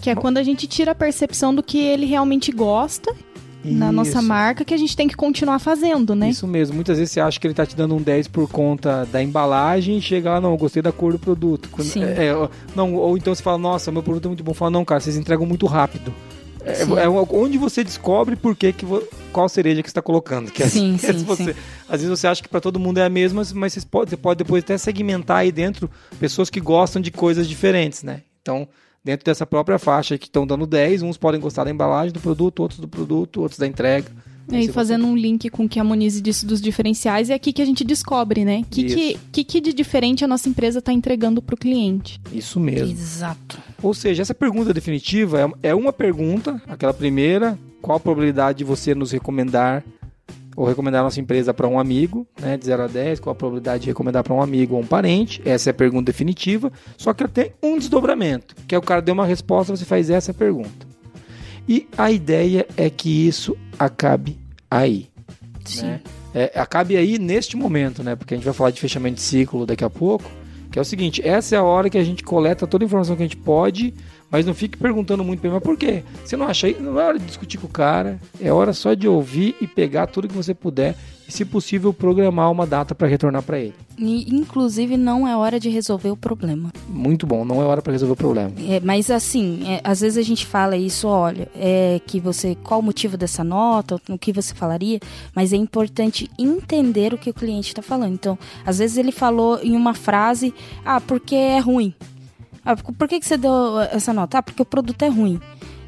Que 0.00 0.10
é 0.10 0.14
quando 0.14 0.38
a 0.38 0.42
gente 0.42 0.66
tira 0.66 0.92
a 0.92 0.94
percepção 0.94 1.54
do 1.54 1.62
que 1.62 1.78
ele 1.78 2.06
realmente 2.06 2.50
gosta 2.50 3.14
na 3.64 3.92
nossa 3.92 4.20
marca, 4.20 4.64
que 4.64 4.74
a 4.74 4.76
gente 4.76 4.96
tem 4.96 5.06
que 5.06 5.14
continuar 5.14 5.58
fazendo, 5.58 6.14
né? 6.14 6.30
Isso 6.30 6.46
mesmo. 6.46 6.74
Muitas 6.74 6.98
vezes 6.98 7.12
você 7.12 7.20
acha 7.20 7.38
que 7.38 7.46
ele 7.46 7.54
tá 7.54 7.64
te 7.64 7.76
dando 7.76 7.94
um 7.94 8.02
10 8.02 8.28
por 8.28 8.48
conta 8.48 9.06
da 9.06 9.22
embalagem 9.22 9.98
e 9.98 10.02
chega 10.02 10.30
lá, 10.30 10.40
não, 10.40 10.56
gostei 10.56 10.82
da 10.82 10.92
cor 10.92 11.12
do 11.12 11.18
produto. 11.18 11.68
Sim. 11.82 12.02
é, 12.02 12.26
é, 12.26 12.48
não, 12.74 12.94
ou 12.94 13.16
então 13.16 13.34
você 13.34 13.42
fala, 13.42 13.58
nossa, 13.58 13.92
meu 13.92 14.02
produto 14.02 14.24
é 14.26 14.28
muito 14.28 14.44
bom. 14.44 14.52
Fala, 14.54 14.70
não, 14.70 14.84
cara, 14.84 15.00
vocês 15.00 15.16
entregam 15.16 15.46
muito 15.46 15.66
rápido. 15.66 16.12
É, 16.64 16.82
é 16.82 17.08
onde 17.08 17.58
você 17.58 17.82
descobre 17.82 18.36
por 18.36 18.54
que, 18.54 18.72
que 18.72 18.86
qual 19.32 19.48
cereja 19.48 19.82
que 19.82 19.88
você 19.88 19.92
está 19.92 20.02
colocando. 20.02 20.50
Que 20.50 20.62
às 20.62 20.72
Sim, 20.72 20.96
vezes 20.96 21.20
sim, 21.22 21.26
você, 21.26 21.54
sim. 21.54 21.60
às 21.88 22.00
vezes 22.00 22.08
você 22.08 22.26
acha 22.26 22.42
que 22.42 22.48
para 22.48 22.60
todo 22.60 22.78
mundo 22.78 22.98
é 22.98 23.04
a 23.04 23.08
mesma, 23.08 23.42
mas 23.54 23.72
você 23.72 23.80
pode, 23.80 24.10
você 24.10 24.16
pode 24.16 24.38
depois 24.38 24.62
até 24.62 24.78
segmentar 24.78 25.38
aí 25.38 25.50
dentro 25.52 25.90
pessoas 26.20 26.48
que 26.48 26.60
gostam 26.60 27.02
de 27.02 27.10
coisas 27.10 27.48
diferentes, 27.48 28.02
né? 28.02 28.22
Então, 28.40 28.68
dentro 29.04 29.24
dessa 29.24 29.46
própria 29.46 29.78
faixa 29.78 30.16
que 30.16 30.26
estão 30.26 30.46
dando 30.46 30.66
10, 30.66 31.02
uns 31.02 31.16
podem 31.16 31.40
gostar 31.40 31.64
da 31.64 31.70
embalagem 31.70 32.12
do 32.12 32.20
produto, 32.20 32.60
outros 32.60 32.80
do 32.80 32.88
produto, 32.88 33.40
outros 33.40 33.58
da 33.58 33.66
entrega. 33.66 34.10
E 34.50 34.56
aí, 34.56 34.68
fazendo 34.68 35.06
um 35.06 35.16
link 35.16 35.48
com 35.48 35.64
o 35.64 35.68
que 35.68 35.78
a 35.78 35.84
Monize 35.84 36.20
disse 36.20 36.44
dos 36.44 36.60
diferenciais, 36.60 37.30
é 37.30 37.34
aqui 37.34 37.52
que 37.52 37.62
a 37.62 37.64
gente 37.64 37.84
descobre, 37.84 38.44
né? 38.44 38.62
O 38.62 38.64
que, 38.64 39.16
que, 39.30 39.44
que 39.44 39.60
de 39.60 39.72
diferente 39.72 40.24
a 40.24 40.28
nossa 40.28 40.48
empresa 40.48 40.80
está 40.80 40.92
entregando 40.92 41.40
para 41.40 41.54
o 41.54 41.58
cliente. 41.58 42.20
Isso 42.32 42.58
mesmo. 42.58 42.90
Exato. 42.90 43.58
Ou 43.82 43.94
seja, 43.94 44.22
essa 44.22 44.34
pergunta 44.34 44.74
definitiva 44.74 45.54
é, 45.62 45.70
é 45.70 45.74
uma 45.74 45.92
pergunta, 45.92 46.60
aquela 46.66 46.92
primeira, 46.92 47.58
qual 47.80 47.96
a 47.96 48.00
probabilidade 48.00 48.58
de 48.58 48.64
você 48.64 48.94
nos 48.94 49.12
recomendar 49.12 49.84
ou 50.56 50.66
recomendar 50.66 51.00
a 51.00 51.04
nossa 51.04 51.20
empresa 51.20 51.54
para 51.54 51.66
um 51.66 51.78
amigo, 51.78 52.26
né, 52.40 52.56
de 52.56 52.66
0 52.66 52.82
a 52.82 52.86
10, 52.86 53.20
qual 53.20 53.32
a 53.32 53.34
probabilidade 53.34 53.84
de 53.84 53.88
recomendar 53.88 54.22
para 54.22 54.34
um 54.34 54.42
amigo 54.42 54.74
ou 54.74 54.80
um 54.80 54.86
parente? 54.86 55.40
Essa 55.44 55.70
é 55.70 55.72
a 55.72 55.74
pergunta 55.74 56.06
definitiva, 56.06 56.70
só 56.96 57.12
que 57.12 57.22
ela 57.22 57.32
tem 57.32 57.52
um 57.62 57.78
desdobramento, 57.78 58.54
que 58.66 58.74
é 58.74 58.78
o 58.78 58.82
cara 58.82 59.00
deu 59.00 59.14
uma 59.14 59.26
resposta, 59.26 59.74
você 59.74 59.84
faz 59.84 60.10
essa 60.10 60.34
pergunta. 60.34 60.86
E 61.68 61.88
a 61.96 62.10
ideia 62.10 62.66
é 62.76 62.90
que 62.90 63.26
isso 63.26 63.56
acabe 63.78 64.38
aí. 64.70 65.08
Sim. 65.64 65.86
né? 65.86 66.00
É, 66.34 66.52
acabe 66.58 66.96
aí 66.96 67.18
neste 67.18 67.56
momento, 67.56 68.02
né? 68.02 68.16
Porque 68.16 68.34
a 68.34 68.36
gente 68.36 68.44
vai 68.44 68.54
falar 68.54 68.70
de 68.70 68.80
fechamento 68.80 69.16
de 69.16 69.22
ciclo 69.22 69.66
daqui 69.66 69.84
a 69.84 69.90
pouco. 69.90 70.30
Que 70.70 70.78
é 70.78 70.82
o 70.82 70.84
seguinte, 70.84 71.20
essa 71.22 71.54
é 71.54 71.58
a 71.58 71.62
hora 71.62 71.90
que 71.90 71.98
a 71.98 72.04
gente 72.04 72.24
coleta 72.24 72.66
toda 72.66 72.82
a 72.82 72.86
informação 72.86 73.14
que 73.14 73.22
a 73.22 73.26
gente 73.26 73.36
pode, 73.36 73.92
mas 74.32 74.46
não 74.46 74.54
fique 74.54 74.78
perguntando 74.78 75.22
muito 75.22 75.46
mas 75.46 75.62
por 75.62 75.76
quê? 75.76 76.02
Você 76.24 76.36
não 76.38 76.46
acha 76.46 76.66
aí? 76.66 76.76
Não 76.80 76.98
é 76.98 77.04
hora 77.04 77.18
de 77.18 77.26
discutir 77.26 77.58
com 77.58 77.66
o 77.66 77.70
cara, 77.70 78.18
é 78.40 78.50
hora 78.50 78.72
só 78.72 78.94
de 78.94 79.06
ouvir 79.06 79.54
e 79.60 79.66
pegar 79.66 80.06
tudo 80.06 80.26
que 80.26 80.34
você 80.34 80.54
puder 80.54 80.96
e, 81.28 81.32
se 81.32 81.44
possível, 81.44 81.92
programar 81.92 82.50
uma 82.50 82.66
data 82.66 82.94
para 82.94 83.06
retornar 83.06 83.42
para 83.42 83.58
ele. 83.58 83.74
E, 83.98 84.34
inclusive, 84.34 84.96
não 84.96 85.28
é 85.28 85.36
hora 85.36 85.60
de 85.60 85.68
resolver 85.68 86.10
o 86.10 86.16
problema. 86.16 86.72
Muito 86.88 87.26
bom, 87.26 87.44
não 87.44 87.60
é 87.60 87.64
hora 87.64 87.82
para 87.82 87.92
resolver 87.92 88.14
o 88.14 88.16
problema. 88.16 88.52
É, 88.66 88.80
mas 88.80 89.10
assim, 89.10 89.68
é, 89.68 89.80
às 89.84 90.00
vezes 90.00 90.16
a 90.16 90.26
gente 90.26 90.46
fala 90.46 90.76
isso, 90.76 91.06
olha, 91.06 91.48
é 91.54 92.00
que 92.06 92.18
você, 92.18 92.56
qual 92.62 92.80
o 92.80 92.82
motivo 92.82 93.18
dessa 93.18 93.44
nota, 93.44 94.00
o 94.08 94.18
que 94.18 94.32
você 94.32 94.54
falaria, 94.54 94.98
mas 95.34 95.52
é 95.52 95.56
importante 95.56 96.30
entender 96.38 97.12
o 97.12 97.18
que 97.18 97.28
o 97.30 97.34
cliente 97.34 97.68
está 97.68 97.82
falando. 97.82 98.14
Então, 98.14 98.38
às 98.64 98.78
vezes 98.78 98.96
ele 98.96 99.12
falou 99.12 99.60
em 99.62 99.76
uma 99.76 99.92
frase, 99.92 100.54
ah, 100.84 101.00
porque 101.00 101.34
é 101.34 101.58
ruim. 101.58 101.94
Ah, 102.64 102.76
por 102.76 103.08
que, 103.08 103.18
que 103.20 103.26
você 103.26 103.36
deu 103.36 103.80
essa 103.90 104.12
nota? 104.12 104.38
Ah, 104.38 104.42
porque 104.42 104.62
o 104.62 104.64
produto 104.66 105.02
é 105.02 105.08
ruim. 105.08 105.40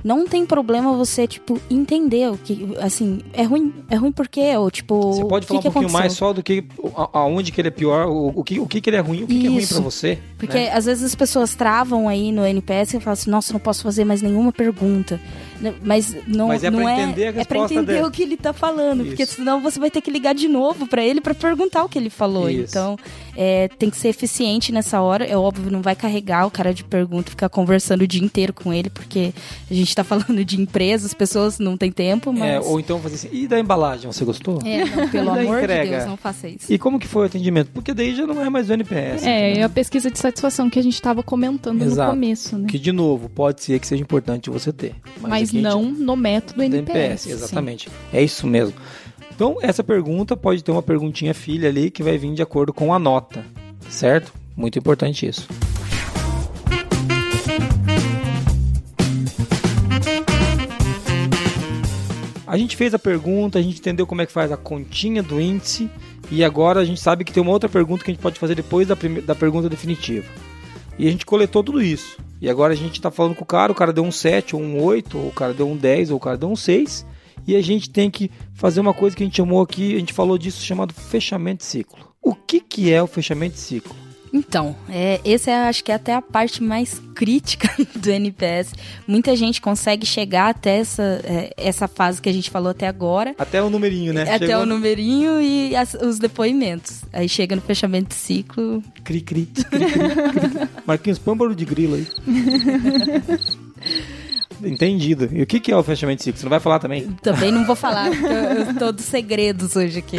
Não 0.02 0.26
tem 0.28 0.44
problema 0.44 0.92
você, 0.92 1.26
tipo, 1.26 1.58
entender 1.70 2.30
o 2.30 2.36
que, 2.36 2.74
assim, 2.78 3.22
é 3.32 3.42
ruim, 3.42 3.72
é 3.88 3.96
ruim 3.96 4.12
por 4.12 4.28
quê? 4.28 4.54
Ou, 4.54 4.70
tipo, 4.70 5.00
Você 5.14 5.24
pode 5.24 5.46
falar 5.46 5.62
que 5.62 5.68
um 5.68 5.72
pouquinho 5.72 5.90
mais 5.90 6.04
aconteceu? 6.12 6.26
só 6.28 6.32
do 6.34 6.42
que 6.42 6.62
a- 6.94 7.20
aonde 7.20 7.50
que 7.50 7.58
ele 7.58 7.68
é 7.68 7.70
pior, 7.70 8.06
o, 8.08 8.26
o 8.38 8.44
que, 8.44 8.60
o 8.60 8.66
que 8.66 8.82
que 8.82 8.90
ele 8.90 8.98
é 8.98 9.00
ruim, 9.00 9.22
o 9.22 9.26
que, 9.26 9.40
que 9.40 9.46
é 9.46 9.50
ruim 9.50 9.66
para 9.66 9.80
você. 9.80 10.18
Porque 10.36 10.58
né? 10.58 10.72
às 10.72 10.84
vezes 10.84 11.04
as 11.04 11.14
pessoas 11.14 11.54
travam 11.54 12.06
aí 12.06 12.30
no 12.32 12.44
NPS 12.44 12.92
e 12.98 13.00
falam 13.00 13.14
assim, 13.14 13.30
nossa, 13.30 13.54
não 13.54 13.60
posso 13.60 13.82
fazer 13.82 14.04
mais 14.04 14.20
nenhuma 14.20 14.52
pergunta. 14.52 15.18
Né, 15.58 15.72
Mas 15.82 16.14
não, 16.28 16.48
Mas 16.48 16.62
é 16.64 16.70
pra 16.70 16.80
não 16.80 16.86
é, 16.86 17.00
entender 17.02 17.24
a 17.24 17.28
é 17.28 17.32
pra 17.32 17.38
resposta 17.40 17.72
entender 17.74 17.92
dela. 17.94 18.08
o 18.08 18.10
que 18.10 18.22
ele 18.24 18.36
tá 18.36 18.52
falando, 18.52 19.06
porque 19.06 19.22
Isso. 19.22 19.36
senão 19.36 19.62
você 19.62 19.80
vai 19.80 19.90
ter 19.90 20.02
que 20.02 20.10
ligar 20.10 20.34
de 20.34 20.48
novo 20.48 20.86
pra 20.86 21.02
ele 21.02 21.22
pra 21.22 21.32
perguntar 21.32 21.82
o 21.82 21.88
que 21.88 21.98
ele 21.98 22.10
falou. 22.10 22.50
Isso. 22.50 22.64
Então, 22.72 22.98
é, 23.36 23.68
tem 23.68 23.90
que 23.90 23.96
ser 23.96 24.08
eficiente 24.08 24.72
nessa 24.72 25.00
hora. 25.00 25.24
É 25.24 25.36
óbvio, 25.36 25.70
não 25.70 25.82
vai 25.82 25.94
carregar 25.94 26.46
o 26.46 26.50
cara 26.50 26.72
de 26.72 26.84
pergunta 26.84 27.28
e 27.28 27.30
ficar 27.30 27.48
conversando 27.48 28.02
o 28.02 28.06
dia 28.06 28.22
inteiro 28.22 28.52
com 28.52 28.72
ele, 28.72 28.90
porque 28.90 29.32
a 29.70 29.74
gente 29.74 29.94
tá 29.94 30.02
falando 30.04 30.44
de 30.44 30.60
empresa, 30.60 31.06
as 31.06 31.14
pessoas 31.14 31.58
não 31.58 31.76
têm 31.76 31.90
tempo, 31.92 32.32
mas 32.32 32.42
É, 32.42 32.60
ou 32.60 32.78
então 32.80 32.98
fazer 33.00 33.14
assim, 33.16 33.28
e 33.32 33.46
da 33.46 33.58
embalagem, 33.58 34.10
você 34.10 34.24
gostou? 34.24 34.58
É, 34.64 34.84
não, 34.84 35.08
pelo 35.10 35.30
amor 35.30 35.58
entrega? 35.58 35.84
de 35.84 35.90
Deus, 35.90 36.06
não 36.06 36.16
faça 36.16 36.48
isso. 36.48 36.72
E 36.72 36.78
como 36.78 36.98
que 36.98 37.06
foi 37.06 37.22
o 37.22 37.26
atendimento? 37.26 37.70
Porque 37.72 37.92
daí 37.94 38.14
já 38.14 38.26
não 38.26 38.40
é 38.44 38.48
mais 38.50 38.68
o 38.70 38.72
NPS. 38.72 39.24
É, 39.24 39.58
é 39.58 39.62
a 39.62 39.68
pesquisa 39.68 40.10
de 40.10 40.18
satisfação 40.18 40.68
que 40.70 40.78
a 40.78 40.82
gente 40.82 40.94
estava 40.94 41.22
comentando 41.22 41.82
Exato. 41.82 42.08
no 42.14 42.20
começo, 42.20 42.58
né? 42.58 42.68
Que, 42.68 42.78
de 42.78 42.92
novo, 42.92 43.28
pode 43.28 43.62
ser 43.62 43.78
que 43.78 43.86
seja 43.86 44.02
importante 44.02 44.50
você 44.50 44.72
ter. 44.72 44.94
Mas, 45.20 45.32
aqui 45.32 45.42
a 45.42 45.44
gente- 45.46 45.62
não 45.62 45.82
no 45.82 46.16
método 46.16 46.58
do 46.58 46.62
NPS. 46.64 47.26
exatamente. 47.28 47.88
É 48.12 48.22
isso 48.22 48.46
mesmo. 48.46 48.74
Então, 49.34 49.58
essa 49.60 49.82
pergunta 49.82 50.36
pode 50.36 50.62
ter 50.62 50.70
uma 50.70 50.82
perguntinha 50.82 51.34
filha 51.34 51.68
ali 51.68 51.90
que 51.90 52.04
vai 52.04 52.16
vir 52.16 52.32
de 52.34 52.42
acordo 52.42 52.72
com 52.72 52.94
a 52.94 53.00
nota, 53.00 53.44
certo? 53.88 54.32
Muito 54.56 54.78
importante 54.78 55.26
isso. 55.26 55.48
A 62.46 62.56
gente 62.56 62.76
fez 62.76 62.94
a 62.94 62.98
pergunta, 63.00 63.58
a 63.58 63.62
gente 63.62 63.80
entendeu 63.80 64.06
como 64.06 64.22
é 64.22 64.26
que 64.26 64.30
faz 64.30 64.52
a 64.52 64.56
continha 64.56 65.20
do 65.20 65.40
índice 65.40 65.90
e 66.30 66.44
agora 66.44 66.78
a 66.78 66.84
gente 66.84 67.00
sabe 67.00 67.24
que 67.24 67.32
tem 67.32 67.42
uma 67.42 67.50
outra 67.50 67.68
pergunta 67.68 68.04
que 68.04 68.12
a 68.12 68.14
gente 68.14 68.22
pode 68.22 68.38
fazer 68.38 68.54
depois 68.54 68.86
da, 68.86 68.96
da 69.26 69.34
pergunta 69.34 69.68
definitiva. 69.68 70.28
E 70.96 71.08
a 71.08 71.10
gente 71.10 71.26
coletou 71.26 71.64
tudo 71.64 71.82
isso. 71.82 72.16
E 72.40 72.48
agora 72.48 72.72
a 72.72 72.76
gente 72.76 73.00
tá 73.00 73.10
falando 73.10 73.34
com 73.34 73.42
o 73.42 73.46
cara, 73.46 73.72
o 73.72 73.74
cara 73.74 73.92
deu 73.92 74.04
um 74.04 74.12
7 74.12 74.54
ou 74.54 74.62
um 74.62 74.80
8, 74.80 75.18
ou 75.18 75.26
o 75.26 75.32
cara 75.32 75.52
deu 75.52 75.68
um 75.68 75.76
10, 75.76 76.12
ou 76.12 76.18
o 76.18 76.20
cara 76.20 76.36
deu 76.36 76.48
um 76.48 76.54
6. 76.54 77.04
E 77.46 77.54
a 77.56 77.62
gente 77.62 77.90
tem 77.90 78.10
que 78.10 78.30
fazer 78.54 78.80
uma 78.80 78.94
coisa 78.94 79.14
que 79.16 79.22
a 79.22 79.26
gente 79.26 79.36
chamou 79.36 79.60
aqui, 79.62 79.94
a 79.94 79.98
gente 79.98 80.12
falou 80.12 80.38
disso, 80.38 80.62
chamado 80.64 80.92
fechamento 80.94 81.58
de 81.58 81.64
ciclo. 81.64 81.98
O 82.22 82.34
que, 82.34 82.60
que 82.60 82.90
é 82.92 83.02
o 83.02 83.06
fechamento 83.06 83.54
de 83.54 83.60
ciclo? 83.60 83.94
Então, 84.36 84.74
é, 84.88 85.20
esse 85.24 85.48
é, 85.48 85.54
acho 85.68 85.84
que 85.84 85.92
é 85.92 85.94
até 85.94 86.12
a 86.12 86.20
parte 86.20 86.60
mais 86.60 87.00
crítica 87.14 87.68
do 87.94 88.10
NPS. 88.10 88.72
Muita 89.06 89.36
gente 89.36 89.60
consegue 89.60 90.04
chegar 90.04 90.48
até 90.48 90.78
essa, 90.78 91.20
é, 91.22 91.54
essa 91.56 91.86
fase 91.86 92.20
que 92.20 92.28
a 92.28 92.32
gente 92.32 92.50
falou 92.50 92.70
até 92.70 92.88
agora. 92.88 93.32
Até 93.38 93.62
o 93.62 93.70
numerinho, 93.70 94.12
né? 94.12 94.22
Até 94.22 94.46
Chegou- 94.46 94.62
o 94.62 94.66
numerinho 94.66 95.40
e 95.40 95.76
as- 95.76 95.94
os 95.94 96.18
depoimentos. 96.18 97.02
Aí 97.12 97.28
chega 97.28 97.54
no 97.54 97.62
fechamento 97.62 98.08
de 98.08 98.14
ciclo. 98.16 98.82
Cri, 99.04 99.20
cri, 99.20 99.46
cri, 99.46 99.64
cri, 99.66 99.84
cri. 99.86 100.68
Marquinhos, 100.84 101.18
põe 101.20 101.34
um 101.34 101.36
barulho 101.36 101.54
de 101.54 101.64
grilo 101.64 101.94
aí. 101.94 102.06
Entendido. 104.66 105.28
E 105.32 105.42
o 105.42 105.46
que, 105.46 105.60
que 105.60 105.70
é 105.72 105.76
o 105.76 105.82
fechamento 105.82 106.18
de 106.18 106.24
ciclo? 106.24 106.38
Você 106.40 106.44
não 106.44 106.50
vai 106.50 106.60
falar 106.60 106.78
também? 106.78 107.08
Também 107.22 107.50
não 107.50 107.64
vou 107.64 107.76
falar, 107.76 108.10
porque 108.10 108.24
eu, 108.24 108.32
eu 108.32 108.74
tô 108.74 108.92
dos 108.92 109.04
segredos 109.04 109.76
hoje 109.76 109.98
aqui. 109.98 110.18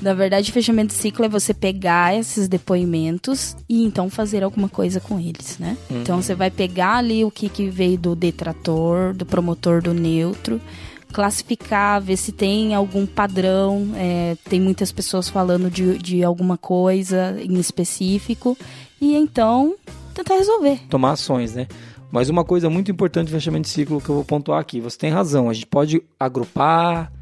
Na 0.00 0.14
verdade, 0.14 0.52
fechamento 0.52 0.94
de 0.94 1.00
ciclo 1.00 1.24
é 1.24 1.28
você 1.28 1.52
pegar 1.52 2.16
esses 2.16 2.48
depoimentos 2.48 3.56
e 3.68 3.84
então 3.84 4.08
fazer 4.10 4.42
alguma 4.42 4.68
coisa 4.68 5.00
com 5.00 5.18
eles, 5.18 5.58
né? 5.58 5.76
Então 5.90 6.20
você 6.20 6.34
vai 6.34 6.50
pegar 6.50 6.96
ali 6.96 7.24
o 7.24 7.30
que, 7.30 7.48
que 7.48 7.68
veio 7.68 7.98
do 7.98 8.14
detrator, 8.14 9.14
do 9.14 9.26
promotor 9.26 9.82
do 9.82 9.92
neutro, 9.92 10.60
classificar, 11.12 12.00
ver 12.00 12.16
se 12.16 12.32
tem 12.32 12.74
algum 12.74 13.06
padrão. 13.06 13.88
é, 13.96 14.36
tem 14.48 14.60
muitas 14.60 14.92
pessoas 14.92 15.28
falando 15.28 15.70
de, 15.70 15.98
de 15.98 16.22
alguma 16.22 16.56
coisa 16.56 17.36
em 17.40 17.58
específico. 17.58 18.56
E 19.00 19.14
então 19.14 19.74
tentar 20.18 20.36
resolver. 20.36 20.80
tomar 20.88 21.12
ações, 21.12 21.54
né? 21.54 21.66
Mas 22.10 22.28
uma 22.30 22.44
coisa 22.44 22.70
muito 22.70 22.90
importante 22.90 23.28
do 23.28 23.32
fechamento 23.32 23.64
de 23.64 23.68
ciclo 23.68 24.00
que 24.00 24.08
eu 24.08 24.14
vou 24.14 24.24
pontuar 24.24 24.60
aqui, 24.60 24.80
você 24.80 24.96
tem 24.96 25.10
razão, 25.10 25.50
a 25.50 25.52
gente 25.52 25.66
pode 25.66 26.02
agrupar, 26.18 27.12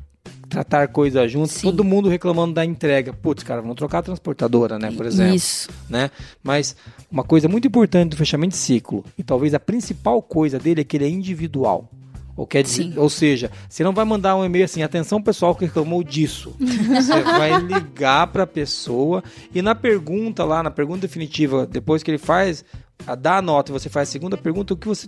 tratar 0.49 0.89
coisas 0.89 1.31
juntas, 1.31 1.53
Sim. 1.53 1.69
todo 1.69 1.85
mundo 1.85 2.09
reclamando 2.09 2.55
da 2.55 2.65
entrega. 2.65 3.13
Putz, 3.13 3.43
cara, 3.43 3.61
vamos 3.61 3.77
trocar 3.77 3.99
a 3.99 4.03
transportadora, 4.03 4.79
né, 4.79 4.93
por 4.93 5.07
exemplo. 5.07 5.35
Isso. 5.35 5.69
Né? 5.89 6.11
Mas 6.43 6.77
uma 7.11 7.25
coisa 7.25 7.49
muito 7.49 7.67
importante 7.67 8.11
do 8.11 8.17
fechamento 8.17 8.53
de 8.53 8.59
ciclo, 8.59 9.05
e 9.19 9.23
talvez 9.23 9.55
a 9.55 9.61
principal 9.61 10.23
coisa 10.23 10.59
dele 10.59 10.81
é 10.81 10.85
que 10.85 10.97
ele 10.97 11.05
é 11.05 11.09
individual. 11.09 11.91
Ou, 12.37 12.47
quer 12.47 12.63
dizer, 12.63 12.83
Sim. 12.83 12.95
ou 12.99 13.09
seja, 13.09 13.51
você 13.67 13.83
não 13.83 13.95
vai 13.95 14.05
mandar 14.05 14.37
um 14.37 14.45
e-mail 14.45 14.67
assim, 14.67 14.83
atenção 14.83 15.23
pessoal 15.23 15.55
que 15.55 15.65
reclamou 15.65 16.05
disso. 16.05 16.55
Você 16.61 17.23
vai 17.23 17.59
ligar 17.63 18.27
para 18.27 18.43
a 18.43 18.47
pessoa 18.47 19.25
e 19.55 19.63
na 19.63 19.75
pergunta 19.75 20.45
lá, 20.45 20.63
na 20.63 20.71
pergunta 20.71 21.01
definitiva, 21.01 21.67
depois 21.67 22.03
que 22.03 22.11
ele 22.11 22.19
faz, 22.19 22.63
a, 23.07 23.15
dá 23.15 23.39
a 23.39 23.43
nota 23.43 23.71
e 23.71 23.73
você 23.73 23.89
faz 23.89 24.09
a 24.09 24.13
segunda 24.13 24.37
pergunta, 24.37 24.75
o 24.75 24.77
que 24.77 24.87
você 24.87 25.07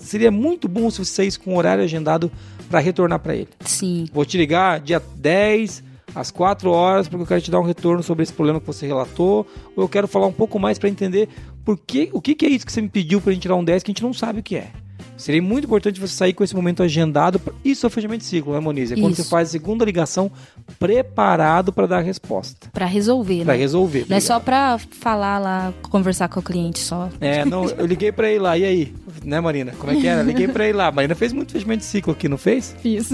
seria 0.00 0.30
muito 0.30 0.68
bom 0.68 0.90
se 0.90 0.98
você 0.98 1.12
saísse 1.12 1.38
com 1.38 1.54
um 1.54 1.56
horário 1.56 1.82
agendado 1.82 2.30
para 2.68 2.80
retornar 2.80 3.18
para 3.18 3.34
ele. 3.34 3.48
Sim. 3.60 4.06
Vou 4.12 4.24
te 4.24 4.36
ligar 4.36 4.80
dia 4.80 5.00
10 5.16 5.84
às 6.14 6.30
4 6.30 6.70
horas 6.70 7.08
porque 7.08 7.22
eu 7.22 7.26
quero 7.26 7.40
te 7.40 7.50
dar 7.50 7.60
um 7.60 7.64
retorno 7.64 8.02
sobre 8.02 8.22
esse 8.22 8.32
problema 8.32 8.60
que 8.60 8.66
você 8.66 8.86
relatou, 8.86 9.46
ou 9.76 9.84
eu 9.84 9.88
quero 9.88 10.08
falar 10.08 10.26
um 10.26 10.32
pouco 10.32 10.58
mais 10.58 10.78
para 10.78 10.88
entender 10.88 11.28
por 11.64 11.78
que, 11.78 12.10
o 12.12 12.20
que, 12.20 12.34
que 12.34 12.46
é 12.46 12.48
isso 12.48 12.64
que 12.64 12.72
você 12.72 12.80
me 12.80 12.88
pediu 12.88 13.20
pra 13.20 13.32
gente 13.32 13.42
tirar 13.42 13.56
um 13.56 13.64
10 13.64 13.82
que 13.82 13.90
a 13.90 13.92
gente 13.92 14.02
não 14.02 14.12
sabe 14.12 14.40
o 14.40 14.42
que 14.42 14.56
é. 14.56 14.70
Seria 15.16 15.40
muito 15.42 15.64
importante 15.64 16.00
você 16.00 16.14
sair 16.14 16.32
com 16.32 16.44
esse 16.44 16.54
momento 16.54 16.82
agendado. 16.82 17.40
Isso 17.64 17.86
é 17.86 17.88
o 17.88 17.90
fechamento 17.90 18.20
de 18.20 18.26
ciclo, 18.26 18.52
né, 18.52 18.60
Moniz? 18.60 18.92
É 18.92 18.94
quando 18.96 19.12
Isso. 19.14 19.22
você 19.24 19.28
faz 19.28 19.48
a 19.48 19.52
segunda 19.52 19.84
ligação 19.84 20.30
preparado 20.78 21.72
para 21.72 21.86
dar 21.86 21.98
a 21.98 22.02
resposta. 22.02 22.68
Pra 22.72 22.86
resolver, 22.86 23.44
Pra 23.44 23.54
né? 23.54 23.58
resolver. 23.60 24.00
Não 24.08 24.16
é 24.16 24.18
obrigado. 24.18 24.20
só 24.22 24.40
pra 24.40 24.78
falar 24.78 25.38
lá, 25.38 25.72
conversar 25.90 26.28
com 26.28 26.40
o 26.40 26.42
cliente 26.42 26.78
só. 26.78 27.08
É, 27.20 27.44
não, 27.44 27.68
eu 27.70 27.86
liguei 27.86 28.12
pra 28.12 28.30
ir 28.30 28.38
lá, 28.38 28.56
e 28.58 28.64
aí? 28.64 28.94
Né, 29.24 29.40
Marina? 29.40 29.72
Como 29.78 29.90
é 29.92 29.96
que 29.96 30.06
era? 30.06 30.22
Liguei 30.22 30.46
pra 30.48 30.68
ir 30.68 30.72
lá. 30.72 30.92
Marina 30.92 31.14
fez 31.14 31.32
muito 31.32 31.52
fechamento 31.52 31.80
de 31.80 31.86
ciclo 31.86 32.12
aqui, 32.12 32.28
não 32.28 32.38
fez? 32.38 32.74
Fiz. 32.80 33.08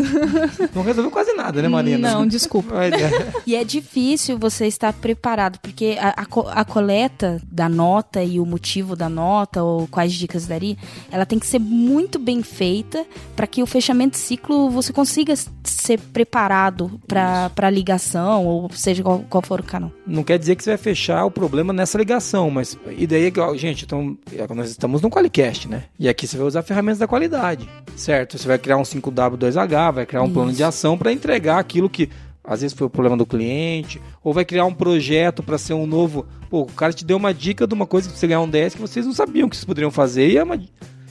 Não 0.74 0.82
resolveu 0.82 1.10
quase 1.10 1.32
nada, 1.32 1.62
né, 1.62 1.68
Marina? 1.68 2.12
Não, 2.12 2.26
desculpa. 2.26 2.74
Mas, 2.74 2.92
é. 2.92 3.32
E 3.46 3.54
é 3.56 3.64
difícil 3.64 4.38
você 4.38 4.66
estar 4.66 4.92
preparado, 4.92 5.58
porque 5.60 5.96
a, 5.98 6.08
a 6.22 6.60
a 6.60 6.64
coleta 6.64 7.40
da 7.50 7.68
nota 7.68 8.22
e 8.22 8.38
o 8.40 8.44
motivo 8.46 8.94
da 8.96 9.08
nota, 9.08 9.62
ou 9.62 9.86
quais 9.88 10.12
dicas 10.12 10.46
daria, 10.46 10.76
ela 11.10 11.24
tem 11.26 11.38
que 11.38 11.46
ser 11.46 11.58
muito 11.58 11.91
bem 12.18 12.42
feita 12.42 13.05
para 13.35 13.46
que 13.46 13.62
o 13.62 13.66
fechamento 13.66 14.12
de 14.12 14.18
ciclo 14.18 14.70
você 14.70 14.92
consiga 14.92 15.35
ser 15.64 15.98
preparado 15.98 17.00
para 17.07 17.50
a 17.57 17.70
ligação, 17.70 18.46
ou 18.46 18.70
seja, 18.72 19.02
qual, 19.02 19.24
qual 19.28 19.42
for 19.42 19.61
o 19.61 19.64
canal. 19.64 19.92
Não 20.07 20.22
quer 20.22 20.38
dizer 20.38 20.57
que 20.57 20.62
você 20.62 20.70
vai 20.70 20.78
fechar 20.78 21.24
o 21.24 21.31
problema 21.31 21.72
nessa 21.72 21.98
ligação, 21.98 22.50
mas. 22.50 22.78
E 22.96 23.07
daí, 23.07 23.33
ó, 23.38 23.55
gente, 23.57 23.85
então, 23.85 24.16
é, 24.33 24.55
nós 24.55 24.70
estamos 24.70 25.02
no 25.02 25.11
Qualicast, 25.11 25.68
né? 25.68 25.85
E 25.98 26.09
aqui 26.09 26.26
você 26.26 26.37
vai 26.37 26.46
usar 26.46 26.62
ferramentas 26.62 26.98
da 26.98 27.09
qualidade, 27.09 27.68
certo? 27.96 28.38
Você 28.38 28.46
vai 28.46 28.59
criar 28.59 28.76
um 28.76 28.83
5W2H, 28.83 29.92
vai 29.92 30.07
criar 30.07 30.22
um 30.22 30.33
plano 30.33 30.50
de 30.50 30.57
Isso. 30.57 30.64
ação 30.64 30.96
para 30.96 31.12
entregar 31.12 31.59
aquilo 31.59 31.90
que. 31.90 32.09
Às 32.44 32.61
vezes 32.61 32.76
foi 32.76 32.88
o 32.88 32.90
problema 32.90 33.16
do 33.16 33.24
cliente, 33.24 34.02
ou 34.22 34.33
vai 34.33 34.44
criar 34.44 34.64
um 34.64 34.74
projeto 34.74 35.44
para 35.44 35.57
ser 35.57 35.74
um 35.74 35.87
novo. 35.87 36.26
Pô, 36.50 36.62
o 36.62 36.66
cara 36.66 36.92
te 36.92 37.05
deu 37.05 37.16
uma 37.16 37.33
dica 37.33 37.68
de 37.68 37.74
uma 37.74 37.87
coisa 37.87 38.11
que 38.11 38.18
você 38.18 38.26
ganhar 38.26 38.40
um 38.40 38.48
10 38.48 38.74
que 38.74 38.81
vocês 38.81 39.07
não 39.07 39.12
sabiam 39.12 39.48
que 39.48 39.57
vocês 39.57 39.64
poderiam 39.64 39.92
fazer. 39.92 40.28
E 40.28 40.38
é 40.38 40.42
uma... 40.42 40.61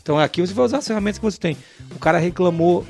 Então 0.02 0.18
aqui 0.18 0.42
você 0.42 0.54
vai 0.54 0.66
usar 0.66 0.78
as 0.78 0.88
ferramentas 0.88 1.20
que 1.20 1.26
você 1.26 1.40
tem. 1.40 1.58
O 1.96 2.00
cara 2.00 2.18
reclamou 2.18 2.86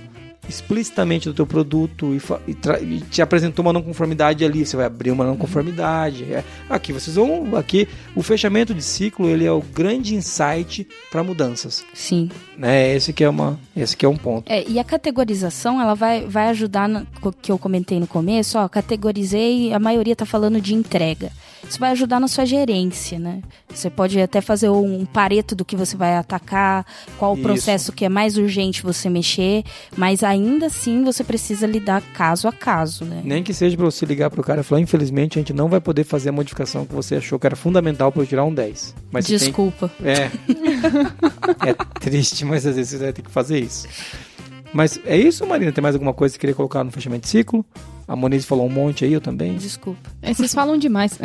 explicitamente 0.48 1.30
do 1.30 1.34
teu 1.34 1.46
produto 1.46 2.14
e, 2.14 2.52
e 2.52 2.96
e 2.96 3.02
te 3.02 3.22
apresentou 3.22 3.64
uma 3.64 3.72
não 3.72 3.82
conformidade 3.82 4.44
ali, 4.44 4.66
você 4.66 4.76
vai 4.76 4.86
abrir 4.86 5.12
uma 5.12 5.26
não 5.26 5.38
conformidade. 5.38 6.26
É, 6.26 6.44
aqui 6.70 6.92
vocês 6.92 7.16
vão, 7.16 7.56
aqui 7.56 7.88
o 8.16 8.22
fechamento 8.22 8.74
de 8.74 8.82
ciclo 8.82 9.30
ele 9.30 9.46
é 9.46 9.52
o 9.52 9.62
grande 9.62 10.16
insight 10.16 10.88
para 11.12 11.24
mudanças, 11.24 11.86
Sim. 11.94 12.30
né? 12.58 12.96
Esse 12.96 13.14
que 13.14 13.24
é 13.24 13.30
uma, 13.30 13.60
esse 13.76 13.96
que 13.96 14.06
é 14.06 14.10
um 14.10 14.18
ponto. 14.18 14.52
É, 14.52 14.68
e 14.68 14.80
a 14.80 14.84
categorização, 14.84 15.82
ela 15.82 15.94
vai, 15.94 16.26
vai 16.26 16.50
ajudar, 16.50 16.90
no, 16.90 17.06
que 17.42 17.52
eu 17.52 17.58
comentei 17.58 18.00
no 18.00 18.08
começo, 18.08 18.58
ó, 18.58 18.68
categorizei, 18.68 19.74
a 19.74 19.80
maioria 19.80 20.16
tá 20.16 20.26
falando 20.26 20.60
de 20.60 20.74
entrega. 20.74 21.32
Isso 21.72 21.80
vai 21.80 21.92
ajudar 21.92 22.20
na 22.20 22.28
sua 22.28 22.46
gerência, 22.46 23.18
né? 23.18 23.42
Você 23.74 23.90
pode 23.90 24.20
até 24.20 24.42
fazer 24.42 24.68
um 24.70 25.06
pareto 25.06 25.56
do 25.56 25.64
que 25.64 25.78
você 25.78 25.96
vai 25.96 26.18
atacar, 26.18 26.86
qual 27.18 27.32
o 27.32 27.36
Isso. 27.36 27.44
processo 27.44 27.94
que 27.94 28.04
é 28.04 28.10
mais 28.10 28.38
urgente 28.38 28.84
você 28.84 29.10
mexer, 29.10 29.64
mas 29.96 30.22
ainda 30.22 30.66
assim 30.66 31.02
você 31.02 31.24
precisa 31.24 31.66
lidar 31.66 32.02
caso 32.14 32.50
a 32.50 32.52
caso, 32.52 33.06
né? 33.06 33.22
Nem 33.24 33.42
que 33.42 33.54
seja 33.54 33.78
para 33.78 33.86
você 33.86 34.06
ligar 34.06 34.30
pro 34.30 34.44
cara 34.44 34.60
e 34.60 34.64
falar, 34.66 34.82
infelizmente 34.82 35.40
a 35.40 35.42
gente 35.42 35.54
não 35.54 35.70
vai 35.70 35.80
poder 35.80 36.04
fazer 36.04 36.28
a 36.28 36.34
modificação 36.34 36.86
que 36.86 36.94
você 36.94 37.16
achou 37.16 37.40
que 37.40 37.48
era 37.48 37.56
fundamental 37.56 38.12
para 38.12 38.22
eu 38.22 38.28
tirar 38.28 38.44
um 38.44 38.54
10. 38.54 38.94
Mas 39.10 39.26
você 39.26 39.38
tem- 39.40 39.48
Desculpa. 39.48 39.90
É. 40.04 40.30
é 41.70 41.74
triste, 42.02 42.44
mas 42.44 42.66
às 42.66 42.76
vezes 42.76 42.92
você 42.92 42.98
vai 43.06 43.14
ter 43.14 43.22
que 43.22 43.32
fazer 43.32 43.62
isso. 43.62 43.88
Mas 44.74 45.00
é 45.06 45.16
isso, 45.18 45.46
Marina? 45.48 45.72
Tem 45.72 45.82
mais 45.82 45.96
alguma 45.96 46.14
coisa 46.14 46.34
que 46.34 46.38
você 46.38 46.40
queria 46.42 46.56
colocar 46.56 46.84
no 46.84 46.92
fechamento 46.92 47.24
de 47.24 47.30
ciclo? 47.30 47.66
A 48.12 48.16
Moniz 48.18 48.44
falou 48.44 48.66
um 48.66 48.70
monte 48.70 49.06
aí, 49.06 49.14
eu 49.14 49.22
também. 49.22 49.56
Desculpa. 49.56 50.12
É, 50.22 50.34
Vocês 50.34 50.54
falam 50.54 50.78
demais. 50.78 51.18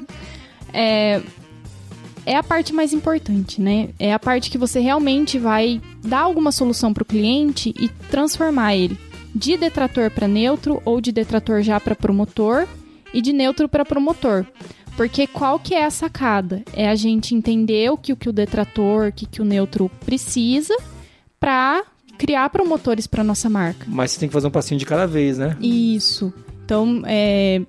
é, 0.72 1.20
é 2.24 2.34
a 2.34 2.42
parte 2.42 2.72
mais 2.72 2.94
importante, 2.94 3.60
né? 3.60 3.90
É 3.98 4.14
a 4.14 4.18
parte 4.18 4.50
que 4.50 4.56
você 4.56 4.80
realmente 4.80 5.38
vai 5.38 5.78
dar 6.02 6.20
alguma 6.20 6.50
solução 6.50 6.94
para 6.94 7.02
o 7.02 7.04
cliente 7.04 7.74
e 7.78 7.86
transformar 8.10 8.74
ele 8.74 8.98
de 9.34 9.58
detrator 9.58 10.10
para 10.10 10.26
neutro 10.26 10.80
ou 10.86 11.02
de 11.02 11.12
detrator 11.12 11.60
já 11.60 11.78
para 11.78 11.94
promotor 11.94 12.66
e 13.12 13.20
de 13.20 13.34
neutro 13.34 13.68
para 13.68 13.84
promotor. 13.84 14.46
Porque 14.96 15.26
qual 15.26 15.58
que 15.58 15.74
é 15.74 15.84
a 15.84 15.90
sacada? 15.90 16.62
É 16.72 16.88
a 16.88 16.94
gente 16.94 17.34
entender 17.34 17.92
o 17.92 17.98
que 17.98 18.10
o, 18.14 18.16
que 18.16 18.30
o 18.30 18.32
detrator, 18.32 19.08
o 19.08 19.12
que, 19.12 19.26
que 19.26 19.42
o 19.42 19.44
neutro 19.44 19.90
precisa 20.06 20.74
para 21.38 21.82
criar 22.18 22.48
promotores 22.50 23.06
para 23.06 23.22
nossa 23.24 23.48
marca. 23.50 23.84
Mas 23.88 24.12
você 24.12 24.20
tem 24.20 24.28
que 24.28 24.32
fazer 24.32 24.46
um 24.46 24.50
passinho 24.50 24.78
de 24.78 24.86
cada 24.86 25.06
vez, 25.06 25.38
né? 25.38 25.56
Isso. 25.60 26.32
Então, 26.64 27.02
é, 27.06 27.60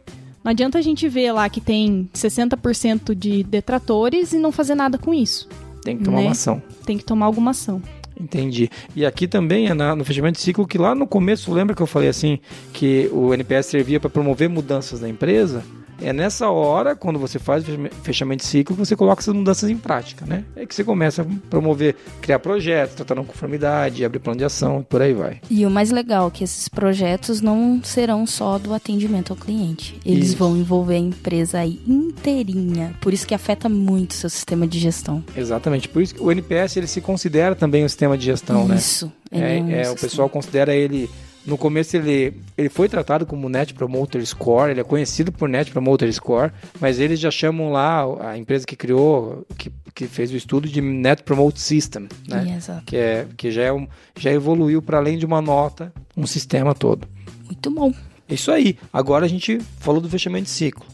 não 0.44 0.52
adianta 0.52 0.78
a 0.78 0.82
gente 0.82 1.08
ver 1.10 1.32
lá 1.32 1.50
que 1.50 1.60
tem 1.62 2.10
60% 2.14 3.16
de 3.16 3.44
detratores 3.44 4.34
e 4.34 4.38
não 4.38 4.52
fazer 4.52 4.76
nada 4.76 4.98
com 4.98 5.14
isso. 5.14 5.48
Tem 5.84 5.98
que 5.98 6.04
tomar 6.04 6.18
Né? 6.18 6.24
uma 6.24 6.32
ação. 6.32 6.62
Tem 6.86 6.98
que 6.98 7.04
tomar 7.04 7.26
alguma 7.26 7.52
ação. 7.52 7.82
Entendi. 8.20 8.70
E 8.96 9.06
aqui 9.06 9.28
também 9.28 9.68
é 9.68 9.74
na- 9.74 9.96
no 9.96 10.06
fechamento 10.06 10.38
de 10.38 10.44
ciclo 10.44 10.68
que 10.68 10.78
lá 10.78 10.94
no 10.94 11.08
começo, 11.08 11.52
lembra 11.52 11.76
que 11.76 11.82
eu 11.82 11.88
falei 11.88 12.10
assim, 12.10 12.40
que 12.72 13.10
o 13.12 13.34
NPS 13.34 13.66
servia 13.68 14.00
para 14.00 14.10
promover 14.10 14.48
mudanças 14.48 15.02
na 15.02 15.10
empresa? 15.10 15.64
É 16.02 16.12
nessa 16.12 16.50
hora, 16.50 16.96
quando 16.96 17.18
você 17.20 17.40
faz 17.40 17.64
o 17.64 17.66
fechame- 17.66 17.90
fechamento 18.04 18.44
de 18.44 18.50
ciclo, 18.50 18.76
você 18.76 18.96
coloca 18.96 19.22
essas 19.22 19.34
mudanças 19.34 19.70
em 19.70 19.78
prática, 19.78 20.26
né? 20.26 20.44
É 20.56 20.66
que 20.66 20.74
você 20.76 20.84
começa 20.84 21.22
a 21.22 21.26
promover, 21.50 21.96
criar 22.22 22.40
projetos, 22.40 22.96
tratar 22.96 23.16
não 23.16 23.24
conformidade, 23.24 24.04
abrir 24.04 24.20
plano 24.20 24.38
de 24.40 24.46
ação 24.46 24.82
e 24.82 24.84
por 24.84 25.02
aí 25.02 25.14
vai. 25.14 25.40
E 25.50 25.66
o 25.66 25.70
mais 25.70 25.92
legal 25.92 26.28
é 26.28 26.32
que 26.32 26.44
esses 26.44 26.68
projetos 26.68 27.42
não 27.42 27.82
serão 27.84 28.26
só 28.26 28.58
do 28.58 28.74
atendimento 28.74 29.32
ao 29.32 29.38
cliente. 29.38 30.00
Eles 30.06 30.30
Isso. 30.30 30.38
vão 30.38 30.58
envolver 30.58 30.96
a 30.96 31.00
empresa 31.00 31.60
aí 31.60 31.80
inteirinha. 31.88 32.94
Por 33.02 33.14
isso 33.14 33.26
que 33.28 33.34
afeta 33.34 33.68
muito 33.70 34.12
o 34.12 34.16
seu 34.16 34.30
sistema 34.30 34.68
de 34.68 34.80
gestão. 34.80 35.24
Exatamente. 35.36 35.88
Por 35.90 36.02
isso 36.02 36.16
que 36.16 36.22
o 36.22 36.32
NPS 36.32 36.78
ele 36.78 36.88
se 36.88 37.02
considera 37.02 37.56
também 37.56 37.84
um 37.84 37.90
sistema 37.90 38.18
de 38.18 38.26
gestão, 38.26 38.68
né? 38.68 38.76
Isso. 38.76 39.12
É, 39.32 39.62
um 39.62 39.70
é, 39.72 39.90
o 39.90 39.96
pessoal 39.96 40.30
considera 40.30 40.76
ele. 40.76 41.10
No 41.46 41.58
começo 41.58 41.98
ele, 41.98 42.42
ele 42.58 42.70
foi 42.70 42.88
tratado 42.88 43.26
como 43.26 43.50
Net 43.50 43.74
Promoter 43.74 44.26
Score, 44.26 44.72
ele 44.72 44.80
é 44.80 44.84
conhecido 44.84 45.32
por 45.32 45.50
Net 45.50 45.72
Promoter 45.72 46.12
Score, 46.14 46.52
mas 46.80 47.00
eles 47.00 47.20
já 47.20 47.30
chamam 47.30 47.72
lá 47.72 48.06
a 48.30 48.38
empresa 48.38 48.66
que 48.66 48.76
criou, 48.76 49.46
que, 49.58 49.72
que 49.94 50.08
fez 50.08 50.32
o 50.32 50.38
estudo 50.38 50.70
de 50.70 50.80
Net 50.80 51.24
Promote 51.24 51.60
System, 51.60 52.08
né? 52.28 52.56
Exato. 52.58 52.84
Que, 52.86 52.96
é, 52.96 53.28
que 53.36 53.52
já, 53.52 53.64
é 53.64 53.74
um, 53.74 53.88
já 54.18 54.32
evoluiu 54.32 54.82
para 54.82 54.98
além 54.98 55.18
de 55.18 55.26
uma 55.26 55.42
nota, 55.42 55.92
um 56.16 56.26
sistema 56.26 56.74
todo. 56.74 57.08
Muito 57.46 57.70
bom. 57.70 57.94
É 58.30 58.34
Isso 58.34 58.52
aí. 58.52 58.78
Agora 58.92 59.26
a 59.26 59.30
gente 59.30 59.60
falou 59.80 60.00
do 60.00 60.10
fechamento 60.10 60.46
de 60.46 60.52
ciclo. 60.52 60.86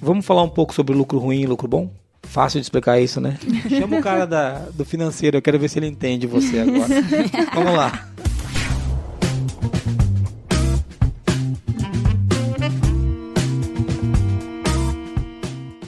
Vamos 0.00 0.26
falar 0.26 0.42
um 0.42 0.48
pouco 0.48 0.74
sobre 0.74 0.94
lucro 0.94 1.18
ruim 1.18 1.42
e 1.42 1.46
lucro 1.46 1.68
bom? 1.68 1.90
Fácil 2.24 2.58
de 2.58 2.64
explicar 2.64 2.98
isso, 2.98 3.20
né? 3.20 3.38
Chama 3.68 3.98
o 3.98 4.02
cara 4.02 4.26
da, 4.26 4.58
do 4.74 4.84
financeiro, 4.84 5.36
eu 5.36 5.42
quero 5.42 5.58
ver 5.58 5.68
se 5.68 5.78
ele 5.78 5.86
entende 5.86 6.26
você 6.26 6.58
agora. 6.58 6.88
Vamos 7.54 7.74
lá. 7.74 8.08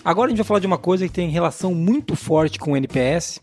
Agora 0.07 0.29
a 0.29 0.31
gente 0.31 0.39
vai 0.39 0.47
falar 0.47 0.61
de 0.61 0.69
uma 0.69 0.79
coisa 0.79 1.05
que 1.05 1.13
tem 1.13 1.29
relação 1.31 1.75
muito 1.75 2.15
forte 2.15 2.61
com 2.61 2.71
o 2.71 2.77
NPS. 2.77 3.41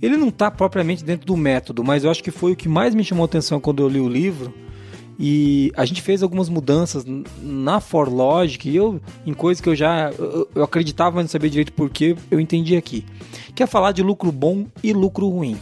Ele 0.00 0.16
não 0.16 0.28
está 0.28 0.48
propriamente 0.48 1.02
dentro 1.02 1.26
do 1.26 1.36
método, 1.36 1.82
mas 1.82 2.04
eu 2.04 2.10
acho 2.12 2.22
que 2.22 2.30
foi 2.30 2.52
o 2.52 2.56
que 2.56 2.68
mais 2.68 2.94
me 2.94 3.02
chamou 3.02 3.24
a 3.24 3.26
atenção 3.26 3.58
quando 3.58 3.82
eu 3.82 3.88
li 3.88 3.98
o 3.98 4.08
livro. 4.08 4.54
E 5.18 5.72
a 5.76 5.84
gente 5.84 6.00
fez 6.00 6.22
algumas 6.22 6.48
mudanças 6.48 7.04
na 7.42 7.80
ForLogic 7.80 8.70
e 8.70 8.76
eu, 8.76 9.00
em 9.26 9.34
coisas 9.34 9.60
que 9.60 9.68
eu 9.68 9.74
já 9.74 10.12
eu, 10.16 10.48
eu 10.54 10.62
acreditava, 10.62 11.16
mas 11.16 11.24
não 11.24 11.30
sabia 11.30 11.50
direito 11.50 11.72
por 11.72 11.90
quê, 11.90 12.14
eu 12.30 12.38
entendi 12.38 12.76
aqui. 12.76 13.04
Que 13.52 13.64
é 13.64 13.66
falar 13.66 13.90
de 13.90 14.00
lucro 14.00 14.30
bom 14.30 14.66
e 14.84 14.92
lucro 14.92 15.28
ruim. 15.28 15.58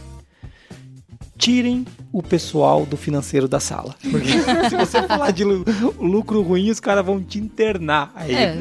Tirem 1.37 1.85
o 2.11 2.21
pessoal 2.21 2.85
do 2.85 2.95
financeiro 2.95 3.47
da 3.47 3.59
sala. 3.59 3.95
Porque 4.11 4.27
se 4.69 4.75
você 4.77 5.01
falar 5.03 5.31
de 5.31 5.43
lu- 5.43 5.65
lucro 5.99 6.41
ruim, 6.43 6.69
os 6.69 6.79
caras 6.79 7.03
vão 7.05 7.21
te 7.21 7.39
internar. 7.39 8.11
Aí, 8.15 8.33
É, 8.35 8.55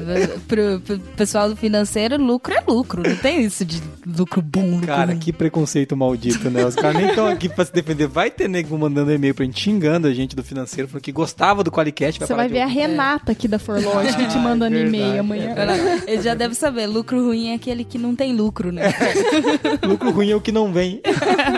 pro, 0.48 0.80
pro 0.80 0.98
pessoal 0.98 1.48
do 1.50 1.54
financeiro, 1.56 2.16
lucro 2.16 2.54
é 2.54 2.62
lucro. 2.66 3.02
Não 3.06 3.16
tem 3.16 3.42
isso 3.44 3.64
de 3.64 3.80
lucro 4.06 4.40
bom, 4.40 4.70
lucro 4.72 4.86
Cara, 4.86 5.10
ruim. 5.12 5.18
que 5.18 5.32
preconceito 5.32 5.94
maldito, 5.96 6.48
né? 6.50 6.64
Os 6.64 6.74
caras 6.74 6.96
nem 6.96 7.08
estão 7.10 7.26
aqui 7.26 7.48
pra 7.48 7.64
se 7.64 7.72
defender. 7.72 8.06
Vai 8.08 8.30
ter 8.30 8.48
nego 8.48 8.76
mandando 8.78 9.12
e-mail 9.12 9.34
pra 9.34 9.44
gente 9.44 9.60
xingando 9.60 10.06
a 10.08 10.14
gente 10.14 10.34
do 10.34 10.42
financeiro, 10.42 10.88
falando 10.88 11.04
que 11.04 11.12
gostava 11.12 11.62
do 11.62 11.70
Qualicast. 11.70 12.18
Você 12.20 12.34
vai 12.34 12.46
de 12.48 12.54
ver 12.54 12.62
a. 12.62 12.66
Renata 12.66 13.32
aqui 13.32 13.46
da 13.46 13.58
Forlogic 13.58 14.26
te 14.28 14.38
mandando 14.38 14.76
Ah, 14.76 14.78
é 14.80 14.82
e-mail 14.86 15.20
amanhã. 15.20 15.54
é. 15.54 16.10
Ele 16.10 16.22
já 16.22 16.34
deve 16.34 16.54
saber, 16.54 16.86
lucro 16.86 17.22
ruim 17.26 17.50
é 17.50 17.54
aquele 17.54 17.84
que 17.84 17.98
não 17.98 18.16
tem 18.16 18.32
lucro, 18.34 18.72
né? 18.72 18.92
Lucro 19.86 20.10
ruim 20.10 20.30
é 20.30 20.34
o 20.34 20.40
que 20.40 20.50
não 20.50 20.72
vem. 20.72 21.00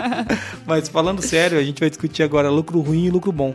Mas 0.67 0.89
falando 0.89 1.14
sério, 1.21 1.57
a 1.57 1.63
gente 1.63 1.79
vai 1.79 1.89
discutir 1.89 2.23
agora 2.23 2.49
lucro 2.49 2.79
ruim 2.79 3.05
e 3.05 3.09
lucro 3.09 3.31
bom. 3.31 3.53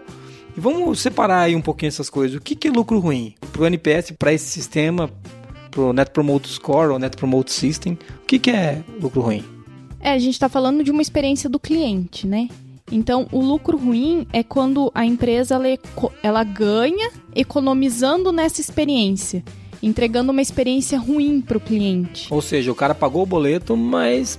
E 0.56 0.60
vamos 0.60 1.00
separar 1.00 1.42
aí 1.42 1.54
um 1.54 1.60
pouquinho 1.60 1.88
essas 1.88 2.10
coisas. 2.10 2.36
O 2.36 2.40
que, 2.40 2.54
que 2.54 2.68
é 2.68 2.70
lucro 2.70 2.98
ruim? 2.98 3.34
Pro 3.52 3.66
NPS, 3.66 4.12
para 4.18 4.32
esse 4.32 4.46
sistema, 4.46 5.10
pro 5.70 5.92
Net 5.92 6.10
Promote 6.10 6.48
Score 6.48 6.92
ou 6.92 6.98
Net 6.98 7.16
Promote 7.16 7.52
System, 7.52 7.98
o 8.22 8.26
que, 8.26 8.38
que 8.38 8.50
é 8.50 8.82
lucro 9.00 9.20
ruim? 9.20 9.44
É, 10.00 10.12
a 10.12 10.18
gente 10.18 10.38
tá 10.38 10.48
falando 10.48 10.82
de 10.82 10.90
uma 10.90 11.02
experiência 11.02 11.48
do 11.48 11.60
cliente, 11.60 12.26
né? 12.26 12.48
Então, 12.90 13.28
o 13.30 13.40
lucro 13.40 13.76
ruim 13.76 14.26
é 14.32 14.42
quando 14.42 14.90
a 14.94 15.04
empresa 15.04 15.54
ela, 15.54 15.66
ela 16.22 16.42
ganha 16.42 17.10
economizando 17.34 18.32
nessa 18.32 18.60
experiência. 18.60 19.44
entregando 19.82 20.32
uma 20.32 20.42
experiência 20.42 20.98
ruim 20.98 21.40
pro 21.40 21.60
cliente. 21.60 22.26
Ou 22.30 22.42
seja, 22.42 22.70
o 22.70 22.74
cara 22.74 22.94
pagou 22.94 23.22
o 23.22 23.26
boleto, 23.26 23.74
mas 23.76 24.38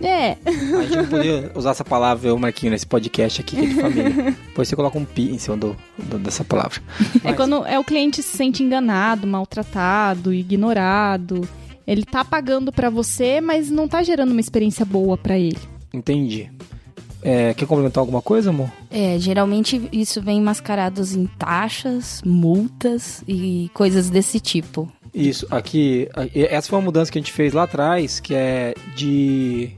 É, 0.00 0.36
a 0.44 0.50
gente 0.82 0.96
não 0.96 1.06
podia 1.06 1.50
usar 1.54 1.70
essa 1.70 1.84
palavra, 1.84 2.28
eu, 2.28 2.38
Marquinho, 2.38 2.70
nesse 2.72 2.86
podcast 2.86 3.40
aqui, 3.40 3.56
que 3.56 3.64
é 3.64 3.66
de 3.68 3.74
família. 3.74 4.36
Depois 4.48 4.68
você 4.68 4.76
coloca 4.76 4.98
um 4.98 5.04
pi 5.04 5.30
em 5.30 5.38
cima 5.38 5.56
do, 5.56 5.76
do- 5.98 6.18
dessa 6.18 6.44
palavra. 6.44 6.80
é 7.16 7.18
Mas- 7.24 7.36
quando 7.36 7.64
é 7.66 7.78
o 7.78 7.84
cliente 7.84 8.22
se 8.22 8.36
sente 8.36 8.62
enganado, 8.62 9.26
maltratado, 9.26 10.32
ignorado. 10.32 11.48
Ele 11.86 12.04
tá 12.04 12.24
pagando 12.24 12.70
pra 12.70 12.90
você, 12.90 13.40
mas 13.40 13.70
não 13.70 13.88
tá 13.88 14.02
gerando 14.02 14.32
uma 14.32 14.40
experiência 14.40 14.84
boa 14.84 15.16
pra 15.16 15.38
ele. 15.38 15.58
Entendi. 15.92 16.50
É, 17.22 17.52
quer 17.54 17.66
complementar 17.66 18.00
alguma 18.00 18.22
coisa, 18.22 18.50
amor? 18.50 18.70
É, 18.90 19.18
geralmente 19.18 19.88
isso 19.90 20.20
vem 20.22 20.40
mascarados 20.40 21.14
em 21.16 21.26
taxas, 21.26 22.22
multas 22.24 23.24
e 23.26 23.70
coisas 23.74 24.08
desse 24.10 24.38
tipo. 24.38 24.90
Isso, 25.14 25.46
aqui, 25.50 26.06
essa 26.34 26.68
foi 26.68 26.78
uma 26.78 26.84
mudança 26.84 27.10
que 27.10 27.18
a 27.18 27.20
gente 27.22 27.32
fez 27.32 27.52
lá 27.54 27.62
atrás, 27.64 28.20
que 28.20 28.34
é 28.34 28.74
de 28.94 29.70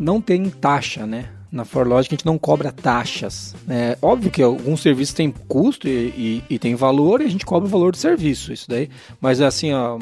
não 0.00 0.20
tem 0.20 0.48
taxa, 0.50 1.06
né? 1.06 1.26
Na 1.52 1.64
ForLogic 1.64 2.14
a 2.14 2.16
gente 2.16 2.24
não 2.26 2.38
cobra 2.38 2.70
taxas. 2.70 3.56
É 3.68 3.98
óbvio 4.00 4.30
que 4.30 4.40
alguns 4.40 4.80
serviços 4.82 5.12
têm 5.12 5.34
custo 5.48 5.88
e, 5.88 5.90
e- 5.90 6.44
e 6.48 6.58
tem 6.60 6.76
valor 6.76 7.20
e 7.20 7.24
a 7.24 7.28
gente 7.28 7.44
cobra 7.44 7.66
o 7.66 7.70
valor 7.70 7.90
do 7.90 7.96
serviço, 7.98 8.52
isso 8.52 8.66
daí. 8.68 8.88
Mas 9.20 9.40
assim, 9.40 9.72
ó, 9.72 9.98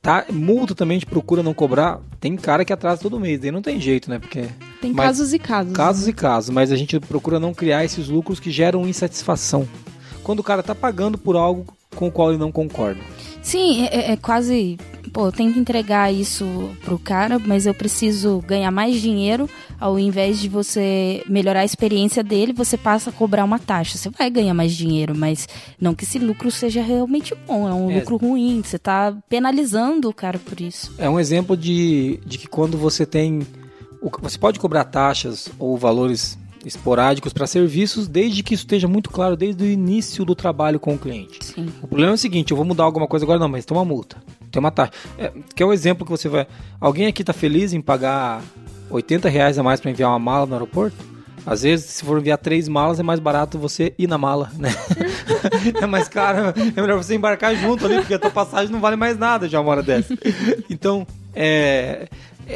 tá, 0.00 0.24
multa 0.30 0.76
também 0.76 0.96
a 0.96 1.00
gente 1.00 1.10
procura 1.10 1.42
não 1.42 1.52
cobrar. 1.52 1.98
Tem 2.20 2.36
cara 2.36 2.64
que 2.64 2.72
atrasa 2.72 3.02
todo 3.02 3.18
mês, 3.18 3.40
daí 3.40 3.50
não 3.50 3.60
tem 3.62 3.80
jeito, 3.80 4.08
né? 4.08 4.20
Porque 4.20 4.44
Tem 4.80 4.92
Mas- 4.92 5.06
casos 5.06 5.32
e 5.32 5.38
casos. 5.40 5.72
Casos 5.72 6.06
e 6.08 6.12
casos, 6.12 6.50
mas 6.50 6.70
a 6.70 6.76
gente 6.76 6.98
procura 7.00 7.40
não 7.40 7.52
criar 7.52 7.84
esses 7.84 8.08
lucros 8.08 8.38
que 8.38 8.50
geram 8.52 8.86
insatisfação. 8.86 9.68
Quando 10.22 10.38
o 10.38 10.44
cara 10.44 10.62
tá 10.62 10.72
pagando 10.74 11.18
por 11.18 11.34
algo 11.34 11.66
com 11.96 12.06
o 12.06 12.12
qual 12.12 12.30
ele 12.30 12.38
não 12.38 12.52
concorda. 12.52 13.00
Sim, 13.42 13.84
é, 13.86 13.96
é- 13.96 14.12
é 14.12 14.16
quase. 14.16 14.78
Pô, 15.12 15.26
eu 15.26 15.32
tenho 15.32 15.52
que 15.52 15.58
entregar 15.58 16.10
isso 16.12 16.46
pro 16.82 16.98
cara, 16.98 17.38
mas 17.38 17.66
eu 17.66 17.74
preciso 17.74 18.42
ganhar 18.46 18.70
mais 18.70 18.98
dinheiro. 19.00 19.46
Ao 19.78 19.98
invés 19.98 20.38
de 20.40 20.48
você 20.48 21.22
melhorar 21.28 21.60
a 21.60 21.64
experiência 21.66 22.22
dele, 22.22 22.52
você 22.54 22.78
passa 22.78 23.10
a 23.10 23.12
cobrar 23.12 23.44
uma 23.44 23.58
taxa. 23.58 23.98
Você 23.98 24.08
vai 24.08 24.30
ganhar 24.30 24.54
mais 24.54 24.72
dinheiro, 24.72 25.14
mas 25.14 25.46
não 25.78 25.94
que 25.94 26.04
esse 26.04 26.18
lucro 26.18 26.50
seja 26.50 26.80
realmente 26.82 27.34
bom. 27.46 27.68
É 27.68 27.74
um 27.74 27.90
É. 27.90 27.98
lucro 27.98 28.16
ruim. 28.16 28.62
Você 28.64 28.78
tá 28.78 29.14
penalizando 29.28 30.08
o 30.08 30.14
cara 30.14 30.38
por 30.38 30.58
isso. 30.60 30.94
É 30.96 31.10
um 31.10 31.20
exemplo 31.20 31.56
de, 31.58 32.18
de 32.24 32.38
que 32.38 32.46
quando 32.46 32.78
você 32.78 33.04
tem. 33.04 33.40
Você 34.22 34.38
pode 34.38 34.58
cobrar 34.58 34.84
taxas 34.84 35.48
ou 35.58 35.76
valores 35.76 36.38
esporádicos 36.64 37.32
para 37.34 37.46
serviços, 37.46 38.08
desde 38.08 38.42
que 38.42 38.54
isso 38.54 38.62
esteja 38.62 38.88
muito 38.88 39.10
claro 39.10 39.36
desde 39.36 39.62
o 39.62 39.66
início 39.66 40.24
do 40.24 40.34
trabalho 40.34 40.80
com 40.80 40.94
o 40.94 40.98
cliente. 40.98 41.38
Sim. 41.44 41.66
O 41.82 41.86
problema 41.88 42.12
é 42.12 42.14
o 42.14 42.18
seguinte, 42.18 42.50
eu 42.52 42.56
vou 42.56 42.64
mudar 42.64 42.84
alguma 42.84 43.06
coisa 43.06 43.24
agora, 43.26 43.38
não, 43.38 43.48
mas 43.48 43.64
tem 43.64 43.76
uma 43.76 43.84
multa, 43.84 44.16
tem 44.52 44.60
uma 44.60 44.70
taxa. 44.70 44.92
É, 45.18 45.32
que 45.54 45.62
é 45.62 45.66
o 45.66 45.72
exemplo 45.72 46.04
que 46.04 46.10
você 46.10 46.28
vai... 46.28 46.46
Alguém 46.80 47.06
aqui 47.06 47.24
tá 47.24 47.32
feliz 47.32 47.72
em 47.72 47.80
pagar 47.80 48.42
80 48.90 49.28
reais 49.28 49.58
a 49.58 49.62
mais 49.62 49.80
para 49.80 49.90
enviar 49.90 50.10
uma 50.10 50.18
mala 50.18 50.46
no 50.46 50.52
aeroporto? 50.52 51.12
Às 51.44 51.62
vezes, 51.62 51.86
se 51.86 52.04
for 52.04 52.18
enviar 52.18 52.38
três 52.38 52.68
malas, 52.68 53.00
é 53.00 53.02
mais 53.02 53.18
barato 53.18 53.58
você 53.58 53.92
ir 53.98 54.06
na 54.06 54.16
mala, 54.16 54.50
né? 54.56 54.70
é 55.80 55.86
mais 55.86 56.08
caro, 56.08 56.54
é 56.76 56.80
melhor 56.80 57.02
você 57.02 57.16
embarcar 57.16 57.56
junto 57.56 57.84
ali, 57.84 57.96
porque 57.96 58.14
a 58.14 58.18
tua 58.18 58.30
passagem 58.30 58.70
não 58.72 58.80
vale 58.80 58.94
mais 58.94 59.18
nada 59.18 59.48
já 59.48 59.60
uma 59.60 59.70
hora 59.72 59.82
dessa. 59.82 60.16
Então, 60.70 61.04
é, 61.34 62.06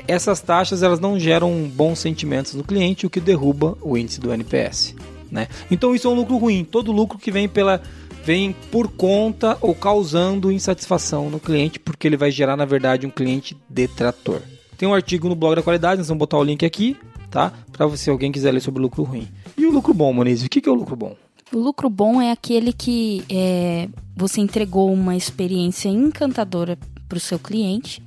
essas 0.07 0.41
taxas, 0.41 0.85
elas 0.85 1.01
não 1.01 1.19
geram 1.19 1.69
bons 1.75 1.99
sentimentos 1.99 2.55
no 2.55 2.63
cliente, 2.63 3.07
o 3.07 3.11
que 3.11 3.21
derruba 3.21 3.77
o 3.83 3.99
índice 3.99 4.21
do 4.21 4.33
NPS, 4.33 4.95
né? 5.33 5.49
Então, 5.69 5.93
isso 5.93 6.07
é 6.07 6.11
um 6.11 6.15
lucro 6.15 6.37
ruim. 6.37 6.63
Todo 6.65 6.93
lucro 6.93 7.19
que 7.19 7.33
vem 7.33 7.49
pela 7.49 7.83
vem 8.27 8.53
por 8.73 8.89
conta 8.89 9.57
ou 9.61 9.73
causando 9.73 10.51
insatisfação 10.51 11.31
no 11.31 11.39
cliente, 11.39 11.79
porque 11.79 12.09
ele 12.09 12.17
vai 12.17 12.29
gerar, 12.33 12.57
na 12.57 12.65
verdade, 12.65 13.07
um 13.07 13.11
cliente 13.11 13.57
detrator. 13.71 14.43
Tem 14.77 14.89
um 14.89 14.93
artigo 14.93 15.29
no 15.29 15.37
blog 15.37 15.55
da 15.55 15.63
qualidade, 15.63 15.99
nós 15.99 16.09
vamos 16.09 16.19
botar 16.19 16.37
o 16.37 16.43
link 16.43 16.67
aqui, 16.67 16.97
tá? 17.31 17.53
Para 17.71 17.87
você, 17.87 18.11
alguém 18.11 18.33
quiser 18.33 18.51
ler 18.51 18.59
sobre 18.59 18.81
o 18.81 18.83
lucro 18.83 19.05
ruim. 19.05 19.29
E 19.57 19.65
o 19.65 19.71
lucro 19.71 19.95
bom, 19.95 20.13
Moniz? 20.13 20.43
O 20.43 20.49
que 20.49 20.61
que 20.61 20.69
é 20.69 20.73
o 20.73 20.75
lucro 20.75 20.97
bom? 20.97 21.15
O 21.53 21.59
lucro 21.61 21.89
bom 21.89 22.21
é 22.21 22.33
aquele 22.33 22.73
que 22.73 23.23
é, 23.31 23.89
você 24.17 24.41
entregou 24.41 24.93
uma 24.93 25.15
experiência 25.15 25.89
encantadora 25.89 26.77
para 27.09 27.19
o 27.19 27.21
seu 27.21 27.39
cliente 27.39 28.03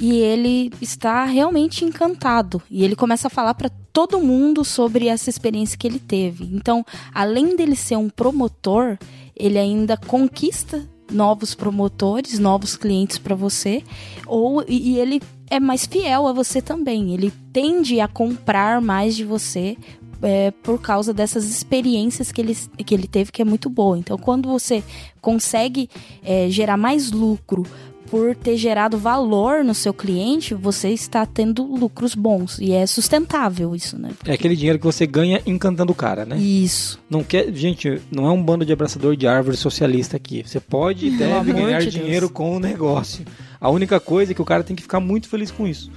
e 0.00 0.16
ele 0.20 0.72
está 0.80 1.26
realmente 1.26 1.84
encantado 1.84 2.62
e 2.70 2.82
ele 2.82 2.96
começa 2.96 3.26
a 3.26 3.30
falar 3.30 3.52
para 3.52 3.70
todo 3.92 4.20
mundo 4.20 4.64
sobre 4.64 5.08
essa 5.08 5.28
experiência 5.28 5.76
que 5.76 5.86
ele 5.86 5.98
teve. 5.98 6.48
Então, 6.54 6.82
além 7.12 7.54
dele 7.54 7.76
ser 7.76 7.96
um 7.96 8.08
promotor, 8.08 8.96
ele 9.40 9.58
ainda 9.58 9.96
conquista 9.96 10.88
novos 11.10 11.54
promotores, 11.54 12.38
novos 12.38 12.76
clientes 12.76 13.18
para 13.18 13.34
você, 13.34 13.82
ou 14.26 14.64
e, 14.68 14.98
ele 14.98 15.20
é 15.50 15.58
mais 15.58 15.84
fiel 15.84 16.26
a 16.28 16.32
você 16.32 16.62
também. 16.62 17.12
Ele 17.12 17.32
tende 17.52 18.00
a 18.00 18.06
comprar 18.06 18.80
mais 18.80 19.16
de 19.16 19.24
você 19.24 19.76
é, 20.22 20.50
por 20.62 20.80
causa 20.80 21.12
dessas 21.12 21.44
experiências 21.44 22.30
que 22.30 22.40
ele, 22.40 22.56
que 22.84 22.94
ele 22.94 23.08
teve, 23.08 23.32
que 23.32 23.42
é 23.42 23.44
muito 23.44 23.68
boa. 23.68 23.98
Então, 23.98 24.16
quando 24.16 24.48
você 24.48 24.82
consegue 25.20 25.88
é, 26.22 26.48
gerar 26.48 26.76
mais 26.76 27.10
lucro 27.10 27.64
por 28.10 28.34
ter 28.34 28.56
gerado 28.56 28.98
valor 28.98 29.62
no 29.64 29.72
seu 29.72 29.94
cliente, 29.94 30.52
você 30.52 30.88
está 30.88 31.24
tendo 31.24 31.62
lucros 31.64 32.14
bons. 32.14 32.58
E 32.58 32.72
é 32.72 32.84
sustentável 32.86 33.74
isso, 33.74 33.96
né? 33.96 34.10
É 34.26 34.32
aquele 34.32 34.56
dinheiro 34.56 34.78
que 34.78 34.84
você 34.84 35.06
ganha 35.06 35.40
encantando 35.46 35.92
o 35.92 35.94
cara, 35.94 36.24
né? 36.24 36.36
Isso. 36.36 36.98
Não 37.08 37.22
quer, 37.22 37.52
gente, 37.54 38.00
não 38.10 38.26
é 38.26 38.30
um 38.30 38.42
bando 38.42 38.66
de 38.66 38.72
abraçador 38.72 39.14
de 39.16 39.28
árvore 39.28 39.56
socialista 39.56 40.16
aqui. 40.16 40.42
Você 40.44 40.58
pode 40.58 41.06
e 41.06 41.10
deve 41.10 41.52
ganhar 41.52 41.80
de 41.80 41.90
dinheiro 41.90 42.26
Deus. 42.26 42.32
com 42.32 42.56
o 42.56 42.60
negócio. 42.60 43.24
A 43.60 43.70
única 43.70 44.00
coisa 44.00 44.32
é 44.32 44.34
que 44.34 44.42
o 44.42 44.44
cara 44.44 44.64
tem 44.64 44.74
que 44.74 44.82
ficar 44.82 44.98
muito 44.98 45.28
feliz 45.28 45.52
com 45.52 45.66
isso. 45.66 45.90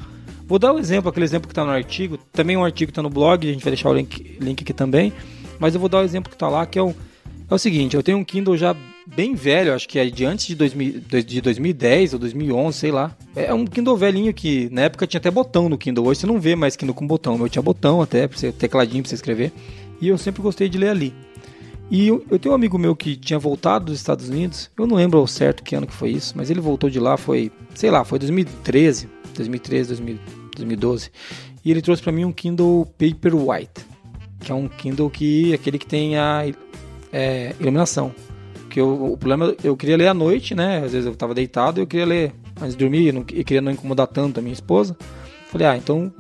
Vou 0.46 0.60
dar 0.60 0.72
um 0.72 0.78
exemplo, 0.78 1.10
aquele 1.10 1.26
exemplo 1.26 1.48
que 1.48 1.52
está 1.52 1.66
no 1.66 1.72
artigo. 1.72 2.18
Também 2.32 2.56
um 2.56 2.64
artigo 2.64 2.90
que 2.90 2.92
está 2.92 3.02
no 3.02 3.10
blog, 3.10 3.48
a 3.48 3.52
gente 3.52 3.64
vai 3.64 3.72
deixar 3.72 3.90
o 3.90 3.94
link, 3.94 4.38
link 4.40 4.62
aqui 4.62 4.74
também. 4.74 5.12
Mas 5.58 5.74
eu 5.74 5.80
vou 5.80 5.90
dar 5.90 6.00
o 6.00 6.04
exemplo 6.04 6.30
que 6.30 6.36
está 6.36 6.48
lá, 6.48 6.66
que 6.66 6.78
é 6.78 6.84
o, 6.84 6.94
é 7.50 7.54
o 7.54 7.58
seguinte: 7.58 7.96
eu 7.96 8.04
tenho 8.04 8.20
um 8.20 8.24
Kindle 8.24 8.56
já 8.56 8.76
bem 9.08 9.36
velho, 9.36 9.74
acho 9.74 9.88
que 9.88 10.00
é 10.00 10.06
de 10.06 10.26
antes 10.26 10.48
de, 10.48 10.56
2000, 10.56 11.02
de 11.26 11.42
2010 11.42 12.14
ou 12.14 12.20
2011, 12.20 12.78
sei 12.78 12.92
lá. 12.92 13.16
É 13.36 13.54
um 13.54 13.66
Kindle 13.66 13.98
velhinho 13.98 14.34
que 14.34 14.70
na 14.72 14.84
época 14.84 15.08
tinha 15.08 15.20
até 15.20 15.30
botão 15.30 15.70
no 15.70 15.78
Kindle. 15.78 16.06
Hoje 16.06 16.22
você 16.22 16.28
não 16.28 16.40
vê 16.40 16.56
mais 16.56 16.76
Kindle 16.76 16.96
com 16.96 17.06
botão. 17.06 17.40
Eu 17.40 17.50
tinha 17.50 17.62
botão 17.62 18.02
até, 18.02 18.28
pra 18.28 18.38
você, 18.38 18.52
tecladinho 18.52 19.04
para 19.04 19.10
você 19.10 19.16
escrever. 19.16 19.52
E 20.02 20.08
eu 20.08 20.18
sempre 20.18 20.42
gostei 20.42 20.70
de 20.70 20.78
ler 20.78 20.90
ali. 20.90 21.14
E 21.90 22.08
eu, 22.08 22.26
eu 22.30 22.40
tenho 22.40 22.54
um 22.54 22.56
amigo 22.56 22.78
meu 22.78 22.96
que 22.96 23.16
tinha 23.16 23.38
voltado 23.38 23.86
dos 23.86 23.98
Estados 23.98 24.30
Unidos. 24.30 24.70
Eu 24.78 24.88
não 24.88 24.96
lembro 24.96 25.20
ao 25.20 25.28
certo 25.28 25.64
que 25.64 25.76
ano 25.76 25.86
que 25.86 25.94
foi 25.94 26.12
isso, 26.12 26.34
mas 26.36 26.50
ele 26.50 26.60
voltou 26.62 26.90
de 26.90 27.00
lá, 27.00 27.18
foi, 27.18 27.52
sei 27.76 27.92
lá, 27.92 28.04
foi 28.04 28.18
2013, 28.20 29.10
2013, 29.36 29.90
2000, 29.90 30.20
2012. 30.56 31.12
E 31.64 31.72
ele 31.72 31.82
trouxe 31.82 32.02
para 32.02 32.12
mim 32.12 32.26
um 32.26 32.32
Kindle 32.32 32.88
Paperwhite, 32.98 33.86
que 34.40 34.52
é 34.52 34.56
um 34.56 34.68
Kindle 34.68 35.10
que 35.10 35.54
aquele 35.54 35.78
que 35.78 35.86
tem 35.86 36.18
a 36.18 36.46
é, 37.12 37.54
iluminação. 37.60 38.14
Que 38.74 38.82
eu, 38.82 39.14
o 39.14 39.16
problema 39.16 39.56
eu 39.64 39.78
queria 39.78 39.96
ler 39.96 40.08
à 40.08 40.16
noite, 40.16 40.56
né? 40.56 40.78
Às 40.84 40.94
vezes 40.94 41.06
eu 41.06 41.14
estava 41.14 41.32
deitado 41.36 41.80
e 41.80 41.84
eu 41.84 41.86
queria 41.86 42.08
ler 42.08 42.34
antes 42.60 42.72
de 42.76 42.78
dormir, 42.84 43.14
não, 43.14 43.22
eu 43.32 43.44
queria 43.44 43.62
não 43.62 43.72
incomodar 43.72 44.08
tanto 44.08 44.40
a 44.40 44.42
minha 44.42 44.52
esposa. 44.54 44.98
Falei, 45.52 45.68
ah, 45.68 45.78
então 45.78 46.12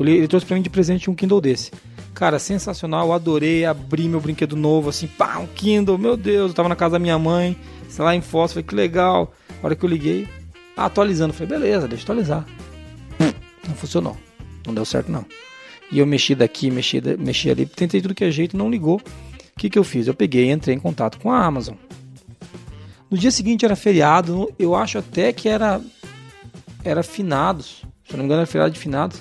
li- 0.00 0.16
ele 0.16 0.26
trouxe 0.26 0.46
para 0.46 0.56
mim 0.56 0.62
de 0.62 0.70
presente 0.70 1.10
um 1.10 1.14
Kindle 1.14 1.38
desse. 1.38 1.70
Cara, 2.14 2.38
sensacional, 2.38 3.12
adorei, 3.12 3.66
abri 3.66 4.08
meu 4.08 4.20
brinquedo 4.20 4.56
novo, 4.56 4.88
assim, 4.88 5.06
pá, 5.06 5.36
um 5.38 5.46
Kindle, 5.48 5.98
meu 5.98 6.16
Deus, 6.16 6.48
eu 6.50 6.54
tava 6.54 6.68
na 6.70 6.74
casa 6.74 6.92
da 6.92 6.98
minha 6.98 7.18
mãe, 7.18 7.54
sei 7.90 8.02
lá, 8.02 8.14
em 8.16 8.22
Foz, 8.22 8.52
falei, 8.52 8.64
que 8.64 8.74
legal. 8.74 9.34
A 9.62 9.66
hora 9.66 9.76
que 9.76 9.84
eu 9.84 9.88
liguei, 9.90 10.26
atualizando, 10.76 11.34
falei, 11.34 11.58
beleza, 11.58 11.86
deixa 11.86 12.02
eu 12.02 12.06
atualizar. 12.06 12.46
Não 13.68 13.74
funcionou, 13.74 14.16
não 14.66 14.72
deu 14.72 14.84
certo 14.86 15.12
não. 15.12 15.26
E 15.92 15.98
eu 15.98 16.06
mexi 16.06 16.34
daqui, 16.34 16.70
mexi, 16.70 17.02
mexi 17.18 17.50
ali, 17.50 17.66
tentei 17.66 18.00
tudo 18.00 18.14
que 18.14 18.24
é 18.24 18.30
jeito, 18.30 18.56
não 18.56 18.70
ligou. 18.70 18.96
O 18.96 19.60
que, 19.60 19.68
que 19.68 19.78
eu 19.78 19.84
fiz? 19.84 20.06
Eu 20.06 20.14
peguei 20.14 20.46
e 20.46 20.50
entrei 20.50 20.74
em 20.74 20.78
contato 20.78 21.18
com 21.18 21.30
a 21.30 21.44
Amazon. 21.44 21.74
No 23.10 23.16
dia 23.16 23.30
seguinte 23.30 23.64
era 23.64 23.74
feriado, 23.74 24.52
eu 24.58 24.74
acho 24.74 24.98
até 24.98 25.32
que 25.32 25.48
era 25.48 25.80
era 26.84 27.02
finados, 27.02 27.82
se 28.04 28.12
não 28.12 28.20
me 28.20 28.24
engano 28.24 28.40
era 28.40 28.46
feriado 28.46 28.72
de 28.72 28.78
finados. 28.78 29.20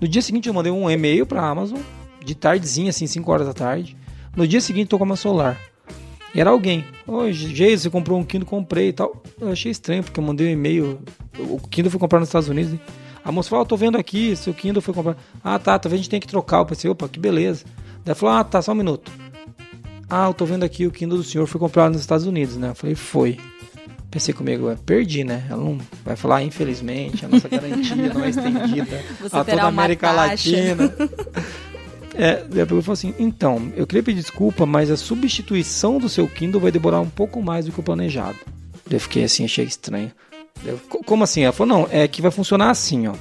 No 0.00 0.08
dia 0.08 0.22
seguinte 0.22 0.48
eu 0.48 0.54
mandei 0.54 0.72
um 0.72 0.90
e-mail 0.90 1.26
para 1.26 1.42
a 1.42 1.48
Amazon, 1.48 1.78
de 2.24 2.34
tardezinha, 2.34 2.90
assim, 2.90 3.06
5 3.06 3.30
horas 3.30 3.46
da 3.46 3.54
tarde. 3.54 3.96
No 4.34 4.46
dia 4.46 4.60
seguinte 4.60 4.88
tocou 4.88 5.06
meu 5.06 5.16
celular. 5.16 5.58
Era 6.34 6.50
alguém. 6.50 6.84
Oi, 7.06 7.32
Geis, 7.32 7.82
você 7.82 7.90
comprou 7.90 8.18
um 8.18 8.24
Kindle, 8.24 8.46
comprei 8.46 8.88
e 8.88 8.92
tal. 8.92 9.22
Eu 9.40 9.50
achei 9.50 9.72
estranho, 9.72 10.02
porque 10.02 10.20
eu 10.20 10.24
mandei 10.24 10.48
um 10.48 10.50
e-mail. 10.50 11.00
O 11.38 11.58
Kindle 11.68 11.90
foi 11.90 12.00
comprado 12.00 12.20
nos 12.20 12.28
Estados 12.28 12.48
Unidos. 12.48 12.72
né? 12.72 12.80
A 13.24 13.32
moça 13.32 13.48
falou, 13.48 13.64
ah, 13.64 13.66
tô 13.66 13.76
vendo 13.76 13.96
aqui, 13.96 14.36
seu 14.36 14.52
Kindle 14.52 14.82
foi 14.82 14.92
comprado. 14.92 15.16
Ah, 15.42 15.58
tá, 15.58 15.78
talvez 15.78 15.98
a 15.98 16.02
gente 16.02 16.10
tenha 16.10 16.20
que 16.20 16.26
trocar. 16.26 16.58
Eu 16.58 16.66
pensei, 16.66 16.90
opa, 16.90 17.08
que 17.08 17.18
beleza. 17.18 17.64
Daí 18.04 18.14
falou, 18.14 18.34
ah, 18.36 18.44
tá, 18.44 18.60
só 18.60 18.72
um 18.72 18.74
minuto. 18.74 19.10
Ah, 20.08 20.26
eu 20.28 20.34
tô 20.34 20.44
vendo 20.44 20.64
aqui, 20.64 20.86
o 20.86 20.90
Kindle 20.90 21.18
do 21.18 21.24
senhor 21.24 21.46
foi 21.46 21.58
comprado 21.60 21.92
nos 21.92 22.00
Estados 22.00 22.26
Unidos, 22.26 22.56
né? 22.56 22.70
Eu 22.70 22.74
falei, 22.74 22.94
foi. 22.94 23.38
Pensei 24.10 24.32
comigo, 24.32 24.66
"Ué, 24.66 24.76
perdi, 24.86 25.24
né? 25.24 25.44
Ela 25.50 25.62
não 25.62 25.78
vai 26.04 26.14
falar, 26.16 26.42
infelizmente, 26.42 27.24
a 27.24 27.28
nossa 27.28 27.48
garantia 27.48 27.96
não 27.96 28.24
é 28.24 28.30
estendida 28.30 29.04
Você 29.20 29.36
a 29.36 29.44
toda 29.44 29.62
a 29.62 29.66
América 29.66 30.06
taxa. 30.14 30.50
Latina. 30.50 30.94
É, 32.18 32.30
a 32.62 32.64
pessoa 32.64 32.80
falou 32.80 32.92
assim: 32.94 33.14
então, 33.18 33.70
eu 33.76 33.86
queria 33.86 34.02
pedir 34.02 34.22
desculpa, 34.22 34.64
mas 34.64 34.90
a 34.90 34.96
substituição 34.96 35.98
do 35.98 36.08
seu 36.08 36.26
Kindle 36.26 36.58
vai 36.62 36.72
demorar 36.72 36.98
um 37.00 37.10
pouco 37.10 37.42
mais 37.42 37.66
do 37.66 37.72
que 37.72 37.80
o 37.80 37.82
planejado. 37.82 38.38
Eu 38.90 38.98
fiquei 38.98 39.24
assim, 39.24 39.44
achei 39.44 39.66
estranho. 39.66 40.10
Eu, 40.64 40.78
como 41.04 41.24
assim? 41.24 41.42
Ela 41.42 41.52
falou, 41.52 41.76
não, 41.80 41.88
é 41.90 42.08
que 42.08 42.22
vai 42.22 42.30
funcionar 42.30 42.70
assim, 42.70 43.06
ó. 43.06 43.14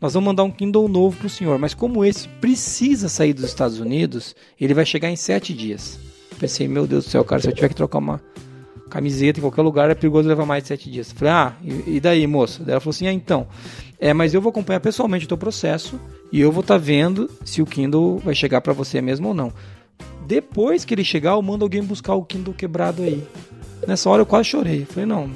Nós 0.00 0.14
vamos 0.14 0.26
mandar 0.26 0.42
um 0.42 0.50
Kindle 0.50 0.88
novo 0.88 1.16
pro 1.16 1.28
senhor, 1.28 1.60
mas 1.60 1.74
como 1.74 2.04
esse 2.04 2.26
precisa 2.40 3.08
sair 3.08 3.32
dos 3.32 3.44
Estados 3.44 3.78
Unidos, 3.78 4.34
ele 4.60 4.74
vai 4.74 4.84
chegar 4.84 5.10
em 5.10 5.16
sete 5.16 5.54
dias. 5.54 6.00
Pensei, 6.38 6.68
meu 6.68 6.86
Deus 6.86 7.04
do 7.04 7.10
céu, 7.10 7.24
cara, 7.24 7.40
se 7.40 7.48
eu 7.48 7.54
tiver 7.54 7.68
que 7.68 7.74
trocar 7.74 7.98
uma 7.98 8.20
camiseta 8.90 9.38
em 9.38 9.42
qualquer 9.42 9.62
lugar, 9.62 9.90
é 9.90 9.94
perigoso 9.94 10.28
levar 10.28 10.46
mais 10.46 10.62
de 10.62 10.68
sete 10.68 10.90
dias. 10.90 11.10
Falei, 11.12 11.32
ah, 11.32 11.52
e, 11.86 11.98
daí, 12.00 12.26
moça? 12.26 12.62
Daí 12.62 12.72
ela 12.72 12.80
falou 12.80 12.92
assim, 12.92 13.06
ah, 13.06 13.12
então, 13.12 13.46
é, 13.98 14.12
mas 14.12 14.34
eu 14.34 14.40
vou 14.40 14.50
acompanhar 14.50 14.80
pessoalmente 14.80 15.24
o 15.24 15.28
teu 15.28 15.38
processo 15.38 15.98
e 16.30 16.40
eu 16.40 16.52
vou 16.52 16.60
estar 16.60 16.74
tá 16.74 16.78
vendo 16.78 17.30
se 17.44 17.60
o 17.60 17.66
Kindle 17.66 18.18
vai 18.18 18.34
chegar 18.34 18.60
para 18.60 18.72
você 18.72 19.00
mesmo 19.00 19.28
ou 19.28 19.34
não. 19.34 19.52
Depois 20.26 20.84
que 20.84 20.94
ele 20.94 21.04
chegar, 21.04 21.32
eu 21.32 21.42
mando 21.42 21.64
alguém 21.64 21.82
buscar 21.82 22.14
o 22.14 22.24
Kindle 22.24 22.54
quebrado 22.54 23.02
aí. 23.02 23.22
Nessa 23.86 24.08
hora 24.10 24.22
eu 24.22 24.26
quase 24.26 24.48
chorei. 24.48 24.84
Falei, 24.84 25.06
não, 25.06 25.30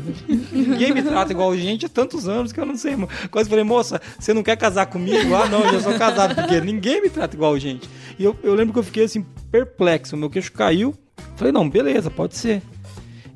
ninguém 0.53 0.93
me 0.93 1.03
trata 1.03 1.33
igual 1.33 1.57
gente 1.57 1.87
há 1.87 1.89
tantos 1.89 2.29
anos 2.29 2.53
que 2.53 2.61
eu 2.61 2.67
não 2.67 2.77
sei. 2.77 2.95
Quase 3.31 3.49
falei, 3.49 3.65
moça, 3.65 4.01
você 4.19 4.33
não 4.33 4.43
quer 4.43 4.57
casar 4.57 4.87
comigo? 4.87 5.35
Ah, 5.35 5.49
não, 5.49 5.61
eu 5.65 5.73
já 5.75 5.81
sou 5.81 5.95
casado, 5.99 6.35
porque 6.35 6.61
ninguém 6.61 7.03
me 7.03 7.11
trata 7.11 7.35
igual 7.37 7.59
gente. 7.59 7.89
E 8.19 8.25
eu, 8.25 8.37
eu 8.43 8.55
lembro 8.55 8.73
que 8.73 8.79
eu 8.79 8.85
fiquei 8.85 9.05
assim, 9.05 9.25
perplexo. 9.51 10.17
Meu 10.17 10.31
queixo 10.31 10.53
caiu. 10.53 10.95
Falei, 11.37 11.53
não, 11.53 11.69
beleza, 11.69 12.11
pode 12.11 12.37
ser. 12.37 12.63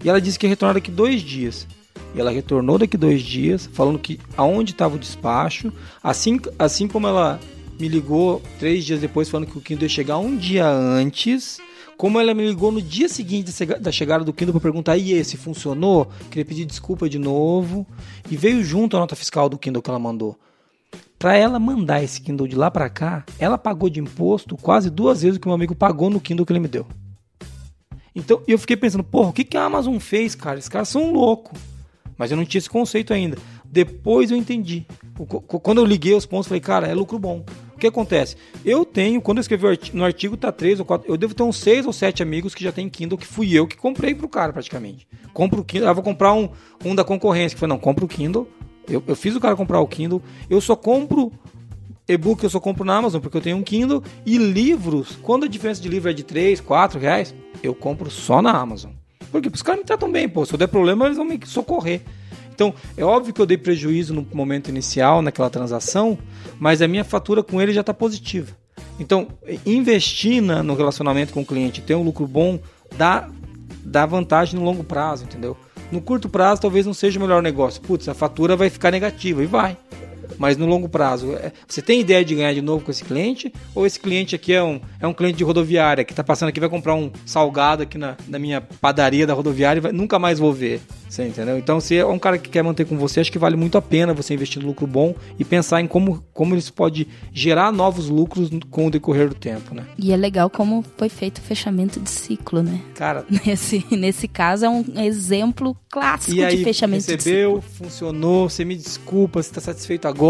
E 0.05 0.09
ela 0.09 0.21
disse 0.21 0.39
que 0.39 0.47
ia 0.47 0.51
retornar 0.51 0.75
daqui 0.75 0.91
dois 0.91 1.21
dias. 1.21 1.67
E 2.15 2.21
ela 2.21 2.31
retornou 2.31 2.79
daqui 2.79 2.97
dois 2.97 3.23
dias, 3.23 3.69
falando 3.73 3.99
que 3.99 4.19
aonde 4.37 4.73
estava 4.73 4.97
o 4.97 4.99
despacho. 4.99 5.73
Assim, 6.03 6.39
assim 6.59 6.89
como 6.89 7.07
ela 7.07 7.41
me 7.79 7.89
ligou 7.89 8.43
três 8.59 8.85
dias 8.85 9.01
depois, 9.01 9.29
falando 9.29 9.47
que 9.47 9.59
o 9.59 9.61
Kindle 9.61 9.85
ia 9.85 9.89
chegar 9.89 10.19
um 10.19 10.37
dia 10.37 10.69
antes. 10.69 11.59
Como 11.97 12.18
ela 12.18 12.34
me 12.34 12.47
ligou 12.47 12.72
no 12.72 12.82
dia 12.82 13.09
seguinte 13.09 13.53
da 13.80 13.93
chegada 13.93 14.24
do 14.24 14.32
Kindle 14.32 14.53
para 14.53 14.61
perguntar, 14.61 14.97
e 14.97 15.12
esse, 15.12 15.36
funcionou? 15.36 16.09
Queria 16.30 16.45
pedir 16.45 16.64
desculpa 16.64 17.09
de 17.09 17.18
novo. 17.18 17.86
E 18.30 18.36
veio 18.36 18.64
junto 18.64 18.97
a 18.97 19.01
nota 19.01 19.14
fiscal 19.14 19.49
do 19.49 19.59
Kindle 19.59 19.82
que 19.82 19.90
ela 19.90 19.99
mandou. 19.99 20.36
Para 21.18 21.36
ela 21.36 21.61
mandar 21.61 22.03
esse 22.03 22.20
Kindle 22.20 22.49
de 22.49 22.57
lá 22.57 22.70
para 22.70 22.90
cá, 22.90 23.24
ela 23.38 23.57
pagou 23.57 23.88
de 23.88 24.01
imposto 24.01 24.57
quase 24.57 24.90
duas 24.90 25.22
vezes 25.22 25.36
o 25.36 25.40
que 25.40 25.47
meu 25.47 25.55
amigo 25.55 25.74
pagou 25.74 26.11
no 26.11 26.20
Kindle 26.20 26.45
que 26.45 26.53
ele 26.53 26.59
me 26.61 26.68
deu. 26.68 26.86
Então 28.14 28.43
eu 28.47 28.59
fiquei 28.59 28.76
pensando, 28.76 29.05
porra, 29.05 29.30
o 29.30 29.32
que, 29.32 29.45
que 29.45 29.57
a 29.57 29.64
Amazon 29.64 29.99
fez, 29.99 30.34
cara? 30.34 30.59
Esses 30.59 30.68
caras 30.68 30.88
são 30.88 31.12
loucos. 31.12 31.59
Mas 32.18 32.30
eu 32.30 32.36
não 32.36 32.45
tinha 32.45 32.59
esse 32.59 32.68
conceito 32.68 33.14
ainda. 33.14 33.38
Depois 33.64 34.30
eu 34.30 34.36
entendi. 34.36 34.86
Quando 35.62 35.80
eu 35.80 35.84
liguei 35.84 36.14
os 36.14 36.26
pontos, 36.26 36.49
falei, 36.49 36.61
cara, 36.61 36.86
é 36.86 36.95
lucro 36.95 37.18
bom. 37.18 37.45
Que 37.83 37.89
acontece? 37.89 38.37
Eu 38.64 38.85
tenho, 38.85 39.20
quando 39.20 39.39
eu 39.39 39.41
escrevi 39.41 39.66
no 39.93 40.05
artigo, 40.05 40.37
tá 40.37 40.53
três 40.53 40.78
ou 40.78 40.87
quatro. 40.87 41.11
Eu 41.11 41.16
devo 41.16 41.35
ter 41.35 41.43
uns 41.43 41.57
seis 41.57 41.85
ou 41.85 41.93
sete 41.93 42.22
amigos 42.22 42.55
que 42.55 42.62
já 42.62 42.70
tem 42.70 42.89
Kindle, 42.89 43.18
que 43.18 43.26
fui 43.26 43.53
eu 43.53 43.66
que 43.66 43.76
comprei 43.76 44.14
pro 44.14 44.28
cara, 44.28 44.53
praticamente. 44.53 45.05
Compro 45.33 45.62
o 45.62 45.64
Kindle, 45.64 45.89
ah, 45.89 45.93
vou 45.93 46.05
comprar 46.05 46.33
um, 46.33 46.49
um 46.85 46.95
da 46.95 47.03
concorrência, 47.03 47.57
que 47.57 47.59
foi, 47.59 47.66
não, 47.66 47.80
compro 47.80 48.05
o 48.05 48.09
Kindle. 48.09 48.47
Eu, 48.89 49.03
eu 49.05 49.16
fiz 49.16 49.35
o 49.35 49.41
cara 49.41 49.57
comprar 49.57 49.80
o 49.80 49.87
Kindle. 49.89 50.22
Eu 50.49 50.61
só 50.61 50.76
compro 50.76 51.33
e-book, 52.07 52.45
eu 52.45 52.51
só 52.51 52.61
compro 52.61 52.85
na 52.85 52.99
Amazon, 52.99 53.20
porque 53.20 53.37
eu 53.37 53.41
tenho 53.41 53.57
um 53.57 53.64
Kindle. 53.64 54.01
E 54.24 54.39
livros, 54.39 55.18
quando 55.20 55.45
a 55.45 55.49
diferença 55.49 55.83
de 55.83 55.89
livro 55.89 56.09
é 56.09 56.12
de 56.12 56.22
3, 56.22 56.61
4 56.61 57.01
reais, 57.01 57.35
eu 57.64 57.74
compro 57.74 58.09
só 58.12 58.41
na 58.41 58.53
Amazon. 58.53 58.93
Porque 59.33 59.49
os 59.49 59.61
caras 59.61 59.80
me 59.80 59.87
tratam 59.87 60.12
bem, 60.12 60.28
pô. 60.28 60.47
Se 60.47 60.55
eu 60.55 60.59
der 60.59 60.68
problema, 60.68 61.07
eles 61.07 61.16
vão 61.16 61.26
me 61.26 61.41
socorrer. 61.45 62.03
Então, 62.55 62.75
é 62.97 63.05
óbvio 63.05 63.33
que 63.33 63.41
eu 63.41 63.47
dei 63.47 63.57
prejuízo 63.57 64.15
no 64.15 64.27
momento 64.33 64.69
inicial, 64.69 65.23
naquela 65.23 65.51
transação, 65.51 66.19
mas 66.59 66.83
a 66.83 66.89
minha 66.89 67.05
fatura 67.05 67.43
com 67.43 67.61
ele 67.61 67.73
já 67.73 67.81
está 67.81 67.95
positiva. 67.95 68.57
Então, 68.99 69.29
investir 69.65 70.43
na, 70.43 70.63
no 70.63 70.75
relacionamento 70.75 71.33
com 71.33 71.41
o 71.41 71.47
cliente, 71.47 71.81
ter 71.81 71.95
um 71.95 72.03
lucro 72.03 72.27
bom, 72.27 72.59
dá, 72.97 73.29
dá 73.85 74.07
vantagem 74.07 74.59
no 74.59 74.65
longo 74.65 74.85
prazo, 74.85 75.25
entendeu? 75.25 75.57
No 75.91 76.01
curto 76.01 76.29
prazo, 76.29 76.63
talvez 76.63 76.87
não 76.87 76.95
seja 76.95 77.19
o 77.19 77.23
melhor 77.23 77.43
negócio. 77.43 77.81
Putz, 77.81 78.09
a 78.09 78.15
fatura 78.15 78.57
vai 78.57 78.71
ficar 78.71 78.91
negativa 78.91 79.43
e 79.43 79.47
vai 79.47 79.77
mas 80.39 80.57
no 80.57 80.66
longo 80.66 80.89
prazo, 80.89 81.35
é, 81.35 81.53
você 81.66 81.83
tem 81.83 82.01
ideia 82.01 82.24
de 82.24 82.35
ganhar 82.35 82.53
de 82.53 82.62
novo 82.62 82.85
com 82.85 82.91
esse 82.91 83.05
cliente? 83.05 83.53
Ou 83.74 83.87
esse 83.87 83.99
cliente 83.99 84.35
aqui 84.35 84.53
é 84.53 84.62
um, 84.62 84.80
é 85.01 85.07
um 85.07 85.14
cliente 85.14 85.39
de 85.39 85.45
rodoviária 85.45 86.05
que 86.05 86.12
está 86.12 86.24
passando 86.24 86.49
aqui, 86.49 86.61
vai 86.61 86.68
comprar 86.68 86.95
um 86.95 87.11
salgado 87.24 87.83
aqui 87.83 87.99
na, 87.99 88.16
na 88.28 88.39
minha 88.39 88.61
padaria 88.61 89.26
da 89.26 89.35
rodoviária 89.35 89.78
e 89.78 89.83
vai, 89.83 89.93
nunca 89.93 90.18
mais 90.18 90.39
vou 90.39 90.53
ver? 90.53 90.80
Você 91.12 91.26
entendeu? 91.26 91.59
Então, 91.59 91.78
se 91.78 91.95
é 91.95 92.07
um 92.07 92.18
cara 92.18 92.39
que 92.39 92.49
quer 92.49 92.62
manter 92.62 92.87
com 92.87 92.97
você, 92.97 93.20
acho 93.20 93.30
que 93.30 93.39
vale 93.39 93.55
muito 93.55 93.76
a 93.76 93.83
pena 93.83 94.14
você 94.14 94.33
investir 94.33 94.62
no 94.62 94.68
lucro 94.68 94.87
bom 94.87 95.14
e 95.39 95.45
pensar 95.45 95.78
em 95.83 95.87
como, 95.87 96.24
como 96.33 96.57
isso 96.57 96.72
pode 96.72 97.07
gerar 97.35 97.70
novos 97.70 98.09
lucros 98.09 98.49
com 98.70 98.87
o 98.87 98.91
decorrer 98.91 99.28
do 99.28 99.35
tempo, 99.35 99.74
né? 99.74 99.85
E 99.99 100.11
é 100.11 100.16
legal 100.16 100.49
como 100.49 100.83
foi 100.97 101.11
feito 101.11 101.37
o 101.37 101.43
fechamento 101.43 102.01
de 102.01 102.09
ciclo, 102.09 102.62
né? 102.62 102.80
Cara, 102.95 103.26
nesse, 103.45 103.85
nesse 103.91 104.26
caso 104.26 104.64
é 104.64 104.70
um 104.70 104.83
exemplo 104.97 105.76
clássico 105.91 106.41
aí, 106.41 106.57
de 106.57 106.64
fechamento 106.64 107.07
recebeu, 107.07 107.59
de 107.59 107.66
ciclo. 107.66 107.85
funcionou, 107.85 108.49
você 108.49 108.64
me 108.64 108.74
desculpa, 108.74 109.43
você 109.43 109.51
está 109.51 109.61
satisfeito 109.61 110.09
agora. 110.09 110.22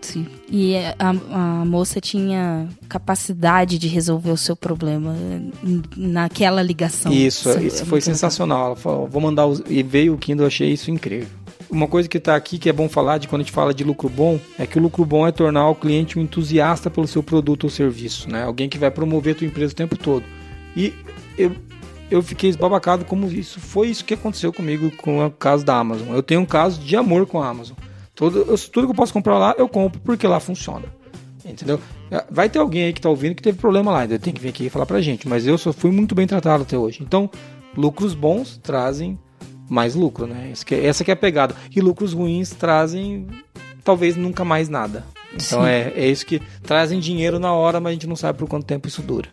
Sim. 0.00 0.26
E 0.50 0.76
a, 0.76 1.10
a 1.10 1.64
moça 1.64 2.00
tinha 2.00 2.68
capacidade 2.88 3.78
de 3.78 3.86
resolver 3.86 4.30
o 4.30 4.36
seu 4.36 4.56
problema 4.56 5.14
naquela 5.96 6.62
ligação. 6.62 7.12
Isso, 7.12 7.48
isso, 7.50 7.60
isso 7.60 7.86
foi 7.86 8.00
sensacional. 8.00 8.66
Ela 8.66 8.76
falou, 8.76 9.06
vou 9.06 9.22
mandar 9.22 9.46
os... 9.46 9.62
e 9.68 9.82
veio 9.82 10.14
o 10.14 10.18
Kindle, 10.18 10.44
eu 10.44 10.48
achei 10.48 10.72
isso 10.72 10.90
incrível. 10.90 11.28
Uma 11.70 11.86
coisa 11.86 12.08
que 12.08 12.16
está 12.16 12.34
aqui 12.34 12.58
que 12.58 12.68
é 12.68 12.72
bom 12.72 12.88
falar 12.88 13.18
de 13.18 13.28
quando 13.28 13.42
a 13.42 13.44
gente 13.44 13.52
fala 13.52 13.74
de 13.74 13.84
lucro 13.84 14.08
bom 14.08 14.40
é 14.58 14.66
que 14.66 14.78
o 14.78 14.82
lucro 14.82 15.04
bom 15.04 15.26
é 15.26 15.30
tornar 15.30 15.68
o 15.68 15.74
cliente 15.74 16.18
um 16.18 16.22
entusiasta 16.22 16.90
pelo 16.90 17.06
seu 17.06 17.22
produto 17.22 17.64
ou 17.64 17.70
serviço, 17.70 18.28
né? 18.30 18.42
Alguém 18.42 18.68
que 18.68 18.78
vai 18.78 18.90
promover 18.90 19.34
a 19.34 19.38
tua 19.38 19.46
empresa 19.46 19.72
o 19.72 19.76
tempo 19.76 19.96
todo. 19.96 20.24
E 20.74 20.94
eu, 21.36 21.52
eu 22.10 22.22
fiquei 22.22 22.48
esbabacado 22.48 23.04
como 23.04 23.30
isso 23.30 23.60
foi 23.60 23.88
isso 23.88 24.04
que 24.04 24.14
aconteceu 24.14 24.52
comigo 24.52 24.90
com 24.96 25.24
o 25.24 25.30
caso 25.30 25.64
da 25.64 25.76
Amazon. 25.76 26.08
Eu 26.08 26.22
tenho 26.22 26.40
um 26.40 26.46
caso 26.46 26.80
de 26.80 26.96
amor 26.96 27.26
com 27.26 27.40
a 27.40 27.48
Amazon. 27.48 27.76
Tudo, 28.18 28.40
eu, 28.40 28.58
tudo 28.58 28.86
que 28.88 28.90
eu 28.90 28.96
posso 28.96 29.12
comprar 29.12 29.38
lá, 29.38 29.54
eu 29.56 29.68
compro 29.68 30.00
porque 30.00 30.26
lá 30.26 30.40
funciona. 30.40 30.86
Entendeu? 31.44 31.80
Vai 32.28 32.50
ter 32.50 32.58
alguém 32.58 32.84
aí 32.84 32.92
que 32.92 32.98
está 32.98 33.08
ouvindo 33.08 33.36
que 33.36 33.42
teve 33.42 33.58
problema 33.58 33.92
lá, 33.92 34.06
tem 34.18 34.34
que 34.34 34.40
vir 34.40 34.48
aqui 34.48 34.66
e 34.66 34.70
falar 34.70 34.86
pra 34.86 35.00
gente. 35.00 35.28
Mas 35.28 35.46
eu 35.46 35.56
só 35.56 35.72
fui 35.72 35.92
muito 35.92 36.16
bem 36.16 36.26
tratado 36.26 36.64
até 36.64 36.76
hoje. 36.76 36.98
Então, 37.00 37.30
lucros 37.76 38.14
bons 38.14 38.58
trazem 38.60 39.16
mais 39.70 39.94
lucro, 39.94 40.26
né? 40.26 40.52
Que, 40.66 40.74
essa 40.74 41.04
que 41.04 41.12
é 41.12 41.14
a 41.14 41.16
pegada. 41.16 41.54
E 41.74 41.80
lucros 41.80 42.12
ruins 42.12 42.50
trazem 42.50 43.28
talvez 43.84 44.16
nunca 44.16 44.44
mais 44.44 44.68
nada. 44.68 45.04
Então 45.32 45.64
é, 45.64 45.92
é 45.94 46.08
isso 46.08 46.26
que 46.26 46.42
trazem 46.62 46.98
dinheiro 46.98 47.38
na 47.38 47.52
hora, 47.52 47.78
mas 47.78 47.90
a 47.90 47.92
gente 47.92 48.06
não 48.08 48.16
sabe 48.16 48.36
por 48.36 48.48
quanto 48.48 48.66
tempo 48.66 48.88
isso 48.88 49.00
dura. 49.00 49.28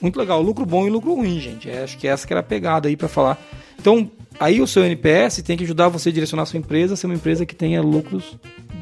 Muito 0.00 0.18
legal, 0.18 0.40
lucro 0.40 0.64
bom 0.64 0.86
e 0.86 0.90
lucro 0.90 1.14
ruim, 1.14 1.38
gente. 1.40 1.68
É, 1.68 1.82
acho 1.82 1.98
que 1.98 2.08
essa 2.08 2.26
que 2.26 2.32
era 2.32 2.40
a 2.40 2.42
pegada 2.42 2.88
aí 2.88 2.96
para 2.96 3.08
falar. 3.08 3.38
Então, 3.78 4.10
aí 4.38 4.60
o 4.60 4.66
seu 4.66 4.84
NPS 4.84 5.42
tem 5.42 5.56
que 5.56 5.64
ajudar 5.64 5.88
você 5.88 6.08
a 6.08 6.12
direcionar 6.12 6.42
a 6.42 6.46
sua 6.46 6.58
empresa 6.58 6.94
a 6.94 6.96
ser 6.96 7.06
uma 7.06 7.14
empresa 7.14 7.46
que 7.46 7.54
tenha 7.54 7.82
lucros 7.82 8.36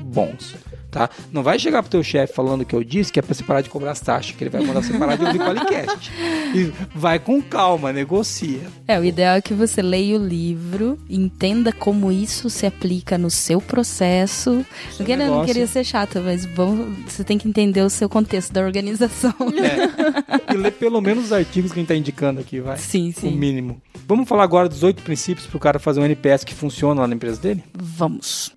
bons 0.05 0.57
tá? 0.97 1.11
Não 1.31 1.43
vai 1.43 1.59
chegar 1.59 1.83
pro 1.83 1.91
teu 1.91 2.03
chefe 2.03 2.33
falando 2.33 2.65
que 2.65 2.75
eu 2.75 2.83
disse 2.83 3.13
que 3.13 3.19
é 3.19 3.23
pra 3.23 3.35
você 3.35 3.45
parar 3.45 3.61
de 3.61 3.69
cobrar 3.69 3.91
as 3.91 4.01
taxas, 4.01 4.35
que 4.35 4.43
ele 4.43 4.51
vai 4.51 4.63
mandar 4.63 4.83
você 4.83 4.97
parar 4.99 5.17
de 5.17 5.25
ouvir 5.25 5.39
podcast. 5.39 6.11
E 6.55 6.73
vai 6.95 7.19
com 7.19 7.43
calma, 7.43 7.93
negocia. 7.93 8.63
É, 8.89 8.99
o 8.99 9.05
ideal 9.05 9.37
é 9.37 9.41
que 9.43 9.53
você 9.53 9.83
leia 9.83 10.19
o 10.19 10.27
livro, 10.27 10.99
entenda 11.11 11.71
como 11.71 12.11
isso 12.11 12.49
se 12.49 12.65
aplica 12.65 13.19
no 13.19 13.31
seu 13.31 13.61
processo. 13.61 14.65
Porque 14.97 15.13
eu 15.13 15.19
não 15.19 15.45
queria 15.45 15.67
ser 15.67 15.85
chata, 15.85 16.21
mas 16.21 16.47
bom, 16.47 16.87
você 17.07 17.23
tem 17.23 17.37
que 17.37 17.47
entender 17.47 17.83
o 17.83 17.91
seu 17.91 18.09
contexto 18.09 18.53
da 18.53 18.63
organização. 18.63 19.35
É. 19.67 20.55
E 20.55 20.57
ler 20.57 20.73
pelo 20.73 21.01
menos 21.01 21.27
os 21.27 21.33
artigos 21.33 21.73
que 21.73 21.79
a 21.79 21.81
gente 21.81 21.89
tá 21.89 21.95
indicando 21.95 22.41
aqui, 22.41 22.61
vai. 22.61 22.77
Sim, 22.77 23.13
sim. 23.13 23.29
O 23.29 23.33
mínimo. 23.33 23.81
Vamos 24.07 24.29
falar 24.29 24.45
agora 24.45 24.69
dos 24.69 24.83
oito 24.83 25.03
princípios 25.03 25.47
pro 25.47 25.59
cara 25.59 25.79
fazer 25.79 26.01
um 26.01 26.05
NPS 26.05 26.45
que 26.45 26.55
funciona 26.55 27.01
lá 27.01 27.09
na 27.09 27.15
empresa 27.15 27.41
dele? 27.41 27.65
Vamos. 27.75 28.56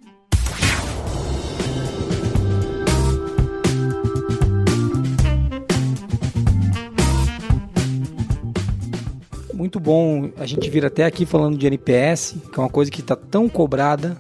Muito 9.60 9.78
bom 9.78 10.30
a 10.38 10.46
gente 10.46 10.70
vir 10.70 10.86
até 10.86 11.04
aqui 11.04 11.26
falando 11.26 11.58
de 11.58 11.68
NPS, 11.68 12.38
que 12.52 12.58
é 12.58 12.64
uma 12.64 12.70
coisa 12.70 12.90
que 12.90 13.02
está 13.02 13.14
tão 13.14 13.50
cobrada. 13.50 14.18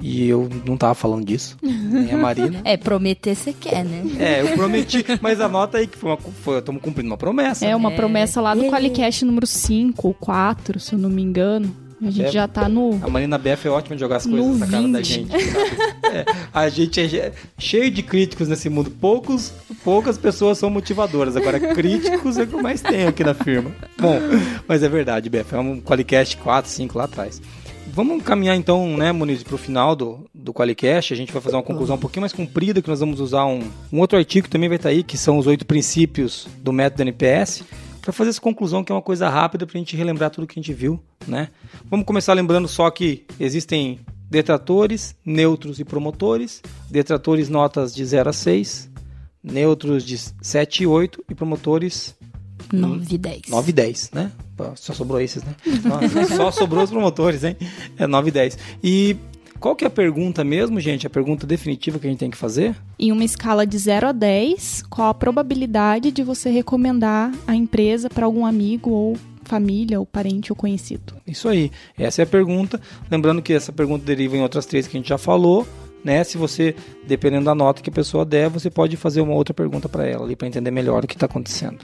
E 0.00 0.28
eu 0.28 0.48
não 0.66 0.76
tava 0.76 0.96
falando 0.96 1.24
disso, 1.24 1.56
nem 1.62 2.10
a 2.10 2.16
Marina. 2.16 2.60
É, 2.66 2.76
prometer 2.76 3.36
você 3.36 3.52
quer, 3.52 3.84
né? 3.84 4.02
É, 4.18 4.42
eu 4.42 4.56
prometi, 4.56 5.04
mas 5.22 5.40
anota 5.40 5.78
aí 5.78 5.86
que 5.86 5.96
foi 5.96 6.10
uma, 6.10 6.58
estamos 6.58 6.82
cumprindo 6.82 7.08
uma 7.08 7.16
promessa. 7.16 7.64
É, 7.64 7.68
né? 7.68 7.76
uma 7.76 7.92
promessa 7.92 8.40
lá 8.40 8.52
do 8.52 8.64
Qualicast 8.64 9.24
número 9.24 9.46
5 9.46 10.08
ou 10.08 10.12
4, 10.12 10.80
se 10.80 10.94
eu 10.94 10.98
não 10.98 11.08
me 11.08 11.22
engano. 11.22 11.72
A 12.04 12.10
gente 12.10 12.26
é, 12.26 12.32
já 12.32 12.48
tá 12.48 12.68
no. 12.68 12.98
A 13.00 13.08
Marina 13.08 13.38
BF 13.38 13.68
é 13.68 13.70
ótima 13.70 13.94
de 13.94 14.00
jogar 14.00 14.16
as 14.16 14.26
coisas 14.26 14.58
na 14.58 14.66
cara 14.66 14.88
da 14.88 15.02
gente. 15.02 15.30
é, 16.04 16.24
a 16.52 16.68
gente 16.68 17.00
é 17.00 17.32
cheio 17.56 17.90
de 17.92 18.02
críticos 18.02 18.48
nesse 18.48 18.68
mundo. 18.68 18.90
Poucos, 18.90 19.52
poucas 19.84 20.18
pessoas 20.18 20.58
são 20.58 20.68
motivadoras. 20.68 21.36
Agora, 21.36 21.60
críticos 21.60 22.36
é 22.38 22.42
o 22.42 22.46
que 22.48 22.54
eu 22.54 22.62
mais 22.62 22.82
tenho 22.82 23.08
aqui 23.08 23.22
na 23.22 23.34
firma. 23.34 23.70
Bom, 24.00 24.18
mas 24.66 24.82
é 24.82 24.88
verdade, 24.88 25.30
BF. 25.30 25.54
É 25.54 25.58
um 25.58 25.80
Qualicast 25.80 26.36
4, 26.38 26.68
5 26.68 26.98
lá 26.98 27.04
atrás. 27.04 27.40
Vamos 27.94 28.22
caminhar 28.22 28.56
então, 28.56 28.96
né, 28.96 29.12
Muniz, 29.12 29.42
para 29.42 29.54
o 29.54 29.58
final 29.58 29.94
do, 29.94 30.26
do 30.34 30.52
Qualicast. 30.52 31.12
A 31.12 31.16
gente 31.16 31.32
vai 31.32 31.40
fazer 31.40 31.54
uma 31.54 31.62
conclusão 31.62 31.96
um 31.96 32.00
pouquinho 32.00 32.22
mais 32.22 32.32
comprida, 32.32 32.82
que 32.82 32.88
nós 32.88 33.00
vamos 33.00 33.20
usar 33.20 33.44
um, 33.44 33.60
um 33.92 34.00
outro 34.00 34.18
artigo 34.18 34.44
que 34.44 34.50
também 34.50 34.68
vai 34.68 34.76
estar 34.76 34.88
tá 34.88 34.94
aí, 34.94 35.02
que 35.04 35.16
são 35.16 35.38
os 35.38 35.46
oito 35.46 35.64
princípios 35.66 36.48
do 36.58 36.72
método 36.72 37.02
NPS. 37.02 37.62
Para 38.02 38.12
fazer 38.12 38.30
essa 38.30 38.40
conclusão 38.40 38.82
que 38.82 38.90
é 38.90 38.94
uma 38.94 39.00
coisa 39.00 39.28
rápida 39.28 39.64
para 39.64 39.78
a 39.78 39.80
gente 39.80 39.96
relembrar 39.96 40.30
tudo 40.30 40.46
que 40.46 40.58
a 40.58 40.62
gente 40.62 40.74
viu, 40.74 41.00
né? 41.26 41.48
Vamos 41.88 42.04
começar 42.04 42.34
lembrando 42.34 42.66
só 42.66 42.90
que 42.90 43.24
existem 43.38 44.00
detratores, 44.28 45.14
neutros 45.24 45.78
e 45.78 45.84
promotores. 45.84 46.60
Detratores 46.90 47.48
notas 47.48 47.94
de 47.94 48.04
0 48.04 48.30
a 48.30 48.32
6, 48.32 48.90
neutros 49.42 50.04
de 50.04 50.18
7 50.18 50.82
e 50.82 50.86
8 50.86 51.24
e 51.30 51.34
promotores 51.34 52.14
9 52.72 53.14
e 53.14 53.18
10. 53.18 53.42
9 53.48 53.70
e 53.70 53.72
10, 53.72 54.10
né? 54.12 54.32
Só 54.76 54.92
sobrou 54.92 55.20
esses, 55.20 55.42
né? 55.42 55.54
Só 56.36 56.50
sobrou 56.50 56.84
os 56.84 56.90
promotores, 56.90 57.44
hein? 57.44 57.56
É 57.96 58.06
9 58.06 58.28
e 58.28 58.32
10. 58.32 58.58
E 58.82 59.16
qual 59.62 59.76
que 59.76 59.84
é 59.84 59.86
a 59.86 59.90
pergunta 59.90 60.42
mesmo, 60.42 60.80
gente? 60.80 61.06
A 61.06 61.10
pergunta 61.10 61.46
definitiva 61.46 61.96
que 61.96 62.06
a 62.08 62.10
gente 62.10 62.18
tem 62.18 62.30
que 62.30 62.36
fazer? 62.36 62.74
Em 62.98 63.12
uma 63.12 63.24
escala 63.24 63.64
de 63.64 63.78
0 63.78 64.08
a 64.08 64.12
10, 64.12 64.82
qual 64.90 65.08
a 65.08 65.14
probabilidade 65.14 66.10
de 66.10 66.24
você 66.24 66.50
recomendar 66.50 67.32
a 67.46 67.54
empresa 67.54 68.10
para 68.10 68.26
algum 68.26 68.44
amigo 68.44 68.90
ou 68.90 69.16
família, 69.44 70.00
ou 70.00 70.04
parente 70.04 70.50
ou 70.50 70.56
conhecido? 70.56 71.14
Isso 71.24 71.48
aí. 71.48 71.70
Essa 71.96 72.22
é 72.22 72.24
a 72.24 72.26
pergunta. 72.26 72.80
Lembrando 73.08 73.40
que 73.40 73.52
essa 73.52 73.72
pergunta 73.72 74.04
deriva 74.04 74.36
em 74.36 74.42
outras 74.42 74.66
três 74.66 74.88
que 74.88 74.96
a 74.96 75.00
gente 75.00 75.10
já 75.10 75.18
falou. 75.18 75.66
Né? 76.02 76.24
Se 76.24 76.36
você, 76.36 76.74
dependendo 77.06 77.44
da 77.44 77.54
nota 77.54 77.82
que 77.82 77.90
a 77.90 77.92
pessoa 77.92 78.24
der, 78.24 78.48
você 78.48 78.68
pode 78.68 78.96
fazer 78.96 79.20
uma 79.20 79.34
outra 79.34 79.54
pergunta 79.54 79.88
para 79.88 80.04
ela 80.04 80.24
ali 80.24 80.34
para 80.34 80.48
entender 80.48 80.72
melhor 80.72 81.04
o 81.04 81.06
que 81.06 81.14
está 81.14 81.26
acontecendo. 81.26 81.78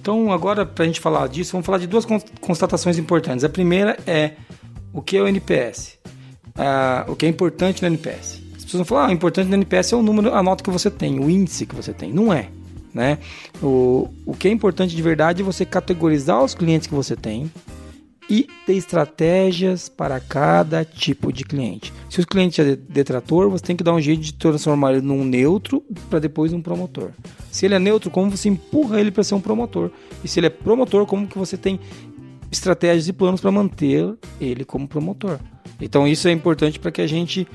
Então, 0.00 0.32
agora, 0.32 0.64
para 0.64 0.84
a 0.84 0.86
gente 0.86 1.00
falar 1.00 1.28
disso, 1.28 1.52
vamos 1.52 1.66
falar 1.66 1.76
de 1.76 1.86
duas 1.86 2.06
constatações 2.40 2.96
importantes. 2.96 3.44
A 3.44 3.48
primeira 3.50 3.98
é 4.06 4.32
o 4.90 5.02
que 5.02 5.18
é 5.18 5.22
o 5.22 5.28
NPS? 5.28 5.98
Ah, 6.58 7.04
o 7.08 7.14
que 7.14 7.24
é 7.24 7.28
importante 7.28 7.82
no 7.82 7.88
NPS? 7.88 8.42
As 8.56 8.64
pessoas 8.64 8.80
vão 8.80 8.84
falar, 8.84 9.06
ah, 9.06 9.08
o 9.08 9.12
importante 9.12 9.48
no 9.48 9.54
NPS 9.54 9.92
é 9.92 9.96
o 9.96 10.02
número, 10.02 10.34
a 10.34 10.42
nota 10.42 10.64
que 10.64 10.70
você 10.70 10.90
tem, 10.90 11.20
o 11.20 11.30
índice 11.30 11.64
que 11.64 11.74
você 11.74 11.92
tem. 11.92 12.12
Não 12.12 12.32
é. 12.32 12.48
Né? 12.92 13.18
O, 13.62 14.08
o 14.26 14.34
que 14.34 14.48
é 14.48 14.50
importante 14.50 14.96
de 14.96 15.02
verdade 15.02 15.40
é 15.40 15.44
você 15.44 15.64
categorizar 15.64 16.42
os 16.42 16.54
clientes 16.54 16.88
que 16.88 16.94
você 16.94 17.14
tem 17.14 17.50
e 18.28 18.46
ter 18.66 18.74
estratégias 18.74 19.88
para 19.88 20.20
cada 20.20 20.84
tipo 20.84 21.32
de 21.32 21.44
cliente. 21.44 21.92
Se 22.10 22.20
o 22.20 22.26
cliente 22.26 22.60
é 22.60 22.76
detrator, 22.76 23.48
você 23.48 23.64
tem 23.64 23.76
que 23.76 23.82
dar 23.82 23.94
um 23.94 24.00
jeito 24.00 24.20
de 24.20 24.34
transformar 24.34 24.92
ele 24.92 25.00
num 25.00 25.24
neutro 25.24 25.82
para 26.10 26.18
depois 26.18 26.52
um 26.52 26.60
promotor. 26.60 27.12
Se 27.50 27.64
ele 27.64 27.74
é 27.74 27.78
neutro, 27.78 28.10
como 28.10 28.30
você 28.30 28.48
empurra 28.48 29.00
ele 29.00 29.10
para 29.10 29.24
ser 29.24 29.34
um 29.34 29.40
promotor? 29.40 29.90
E 30.22 30.28
se 30.28 30.40
ele 30.40 30.48
é 30.48 30.50
promotor, 30.50 31.06
como 31.06 31.26
que 31.26 31.38
você 31.38 31.56
tem 31.56 31.80
estratégias 32.50 33.08
e 33.08 33.12
planos 33.12 33.40
para 33.40 33.50
manter 33.50 34.14
ele 34.40 34.64
como 34.64 34.86
promotor? 34.86 35.38
Então 35.80 36.06
isso 36.06 36.28
é 36.28 36.32
importante 36.32 36.78
para 36.78 36.90
que 36.90 37.00
a 37.00 37.06
gente 37.06 37.46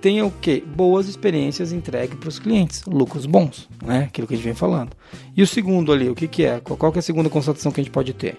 tenha 0.00 0.26
o 0.26 0.30
quê? 0.30 0.62
Boas 0.66 1.08
experiências 1.08 1.72
entregue 1.72 2.16
para 2.16 2.28
os 2.28 2.38
clientes, 2.38 2.82
lucros 2.86 3.24
bons, 3.24 3.68
né? 3.84 4.04
Aquilo 4.04 4.26
que 4.26 4.34
a 4.34 4.36
gente 4.36 4.44
vem 4.44 4.54
falando. 4.54 4.90
E 5.36 5.42
o 5.42 5.46
segundo 5.46 5.92
ali, 5.92 6.08
o 6.08 6.14
que, 6.14 6.26
que 6.26 6.44
é? 6.44 6.60
Qual 6.60 6.90
que 6.90 6.98
é 6.98 7.00
a 7.00 7.02
segunda 7.02 7.30
constatação 7.30 7.70
que 7.70 7.80
a 7.80 7.84
gente 7.84 7.92
pode 7.92 8.12
ter? 8.12 8.36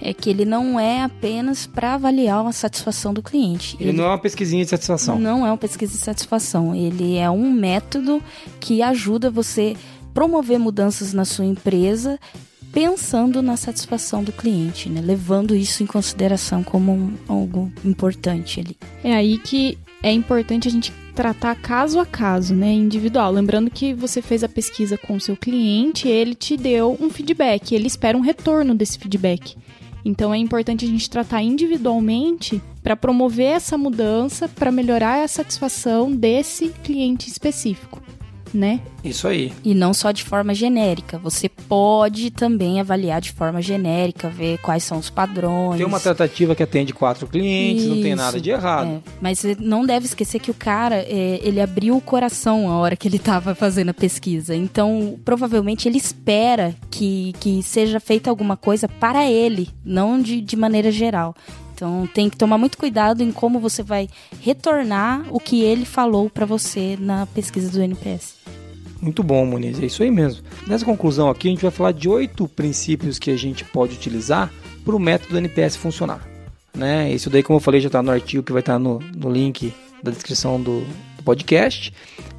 é 0.00 0.12
que 0.12 0.28
ele 0.28 0.44
não 0.44 0.78
é 0.78 1.02
apenas 1.02 1.66
para 1.66 1.94
avaliar 1.94 2.44
a 2.46 2.52
satisfação 2.52 3.14
do 3.14 3.22
cliente. 3.22 3.76
Ele, 3.80 3.90
ele, 3.90 3.96
não 3.96 4.04
é 4.04 4.08
uma 4.08 4.18
pesquisinha 4.18 4.62
de 4.62 4.70
satisfação. 4.70 5.18
Não 5.18 5.46
é 5.46 5.50
uma 5.50 5.56
pesquisa 5.56 5.92
de 5.92 5.98
satisfação. 5.98 6.74
Ele 6.74 7.16
é 7.16 7.30
um 7.30 7.50
método 7.50 8.22
que 8.60 8.82
ajuda 8.82 9.30
você 9.30 9.76
promover 10.12 10.58
mudanças 10.58 11.12
na 11.12 11.24
sua 11.24 11.44
empresa 11.44 12.18
pensando 12.74 13.40
na 13.40 13.56
satisfação 13.56 14.24
do 14.24 14.32
cliente, 14.32 14.90
né? 14.90 15.00
levando 15.00 15.54
isso 15.54 15.84
em 15.84 15.86
consideração 15.86 16.64
como 16.64 16.92
um, 16.92 17.14
algo 17.28 17.72
importante 17.84 18.58
ali. 18.58 18.76
É 19.04 19.14
aí 19.14 19.38
que 19.38 19.78
é 20.02 20.12
importante 20.12 20.66
a 20.66 20.70
gente 20.70 20.92
tratar 21.14 21.54
caso 21.54 22.00
a 22.00 22.04
caso, 22.04 22.52
né, 22.52 22.72
individual. 22.72 23.30
Lembrando 23.30 23.70
que 23.70 23.94
você 23.94 24.20
fez 24.20 24.42
a 24.42 24.48
pesquisa 24.48 24.98
com 24.98 25.14
o 25.14 25.20
seu 25.20 25.36
cliente, 25.36 26.08
ele 26.08 26.34
te 26.34 26.56
deu 26.56 26.98
um 27.00 27.08
feedback, 27.08 27.72
ele 27.72 27.86
espera 27.86 28.18
um 28.18 28.20
retorno 28.20 28.74
desse 28.74 28.98
feedback. 28.98 29.56
Então 30.04 30.34
é 30.34 30.36
importante 30.36 30.84
a 30.84 30.88
gente 30.88 31.08
tratar 31.08 31.42
individualmente 31.42 32.60
para 32.82 32.96
promover 32.96 33.52
essa 33.52 33.78
mudança, 33.78 34.48
para 34.48 34.72
melhorar 34.72 35.22
a 35.22 35.28
satisfação 35.28 36.10
desse 36.10 36.68
cliente 36.82 37.30
específico 37.30 38.03
né? 38.54 38.80
Isso 39.02 39.26
aí. 39.26 39.52
E 39.64 39.74
não 39.74 39.92
só 39.92 40.12
de 40.12 40.22
forma 40.22 40.54
genérica. 40.54 41.18
Você 41.18 41.48
pode 41.48 42.30
também 42.30 42.80
avaliar 42.80 43.20
de 43.20 43.32
forma 43.32 43.60
genérica, 43.60 44.28
ver 44.28 44.58
quais 44.58 44.84
são 44.84 44.98
os 44.98 45.10
padrões. 45.10 45.76
Tem 45.76 45.86
uma 45.86 46.00
tratativa 46.00 46.54
que 46.54 46.62
atende 46.62 46.94
quatro 46.94 47.26
clientes, 47.26 47.84
Isso, 47.84 47.94
não 47.94 48.02
tem 48.02 48.14
nada 48.14 48.40
de 48.40 48.50
errado. 48.50 48.88
É. 48.88 49.10
Mas 49.20 49.42
não 49.58 49.84
deve 49.84 50.06
esquecer 50.06 50.38
que 50.38 50.50
o 50.50 50.54
cara, 50.54 50.96
é, 50.96 51.40
ele 51.42 51.60
abriu 51.60 51.96
o 51.96 52.00
coração 52.00 52.70
a 52.70 52.76
hora 52.76 52.96
que 52.96 53.08
ele 53.08 53.16
estava 53.16 53.54
fazendo 53.54 53.90
a 53.90 53.94
pesquisa. 53.94 54.54
Então, 54.54 55.18
provavelmente 55.24 55.88
ele 55.88 55.98
espera 55.98 56.74
que, 56.90 57.34
que 57.40 57.62
seja 57.62 57.98
feita 57.98 58.30
alguma 58.30 58.56
coisa 58.56 58.88
para 58.88 59.28
ele, 59.28 59.68
não 59.84 60.20
de, 60.20 60.40
de 60.40 60.56
maneira 60.56 60.90
geral. 60.90 61.34
Então 61.74 62.06
tem 62.06 62.30
que 62.30 62.36
tomar 62.36 62.56
muito 62.56 62.78
cuidado 62.78 63.22
em 63.22 63.32
como 63.32 63.58
você 63.58 63.82
vai 63.82 64.08
retornar 64.40 65.26
o 65.30 65.40
que 65.40 65.62
ele 65.62 65.84
falou 65.84 66.30
para 66.30 66.46
você 66.46 66.96
na 66.98 67.26
pesquisa 67.26 67.70
do 67.70 67.82
NPS. 67.82 68.36
Muito 69.00 69.22
bom, 69.22 69.44
Muniz, 69.44 69.82
é 69.82 69.86
isso 69.86 70.02
aí 70.02 70.10
mesmo. 70.10 70.42
Nessa 70.66 70.84
conclusão 70.84 71.28
aqui, 71.28 71.48
a 71.48 71.50
gente 71.50 71.62
vai 71.62 71.70
falar 71.70 71.92
de 71.92 72.08
oito 72.08 72.48
princípios 72.48 73.18
que 73.18 73.30
a 73.30 73.36
gente 73.36 73.64
pode 73.64 73.94
utilizar 73.94 74.50
para 74.84 74.96
o 74.96 74.98
método 74.98 75.32
do 75.32 75.38
NPS 75.38 75.76
funcionar. 75.76 76.26
Né? 76.74 77.12
Isso 77.12 77.28
daí, 77.28 77.42
como 77.42 77.58
eu 77.58 77.60
falei, 77.60 77.80
já 77.80 77.88
está 77.88 78.02
no 78.02 78.10
artigo 78.10 78.42
que 78.42 78.52
vai 78.52 78.60
estar 78.60 78.74
tá 78.74 78.78
no, 78.78 79.00
no 79.14 79.30
link 79.30 79.74
da 80.02 80.10
descrição 80.10 80.60
do, 80.60 80.80
do 81.16 81.22
podcast. 81.22 81.92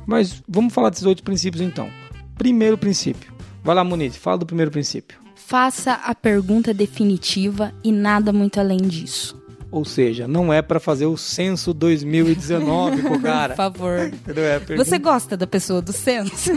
Mas 0.07 0.41
vamos 0.47 0.73
falar 0.73 0.89
desses 0.89 1.05
oito 1.05 1.23
princípios 1.23 1.61
então. 1.61 1.89
Primeiro 2.37 2.77
princípio. 2.77 3.33
Vai 3.63 3.75
lá, 3.75 3.83
Muniz, 3.83 4.15
fala 4.15 4.37
do 4.37 4.45
primeiro 4.45 4.71
princípio. 4.71 5.24
Faça 5.47 5.93
a 5.93 6.15
pergunta 6.15 6.73
definitiva 6.73 7.71
e 7.83 7.91
nada 7.91 8.33
muito 8.33 8.59
além 8.59 8.79
disso. 8.79 9.39
Ou 9.69 9.85
seja, 9.85 10.27
não 10.27 10.51
é 10.51 10.59
para 10.59 10.79
fazer 10.79 11.05
o 11.05 11.15
censo 11.15 11.71
2019 11.71 13.03
pro 13.03 13.19
cara. 13.21 13.53
Por 13.53 13.57
favor. 13.57 13.99
É 13.99 14.59
pergunta... 14.59 14.83
Você 14.83 14.97
gosta 14.97 15.37
da 15.37 15.45
pessoa 15.45 15.83
do 15.83 15.93
censo? 15.93 16.51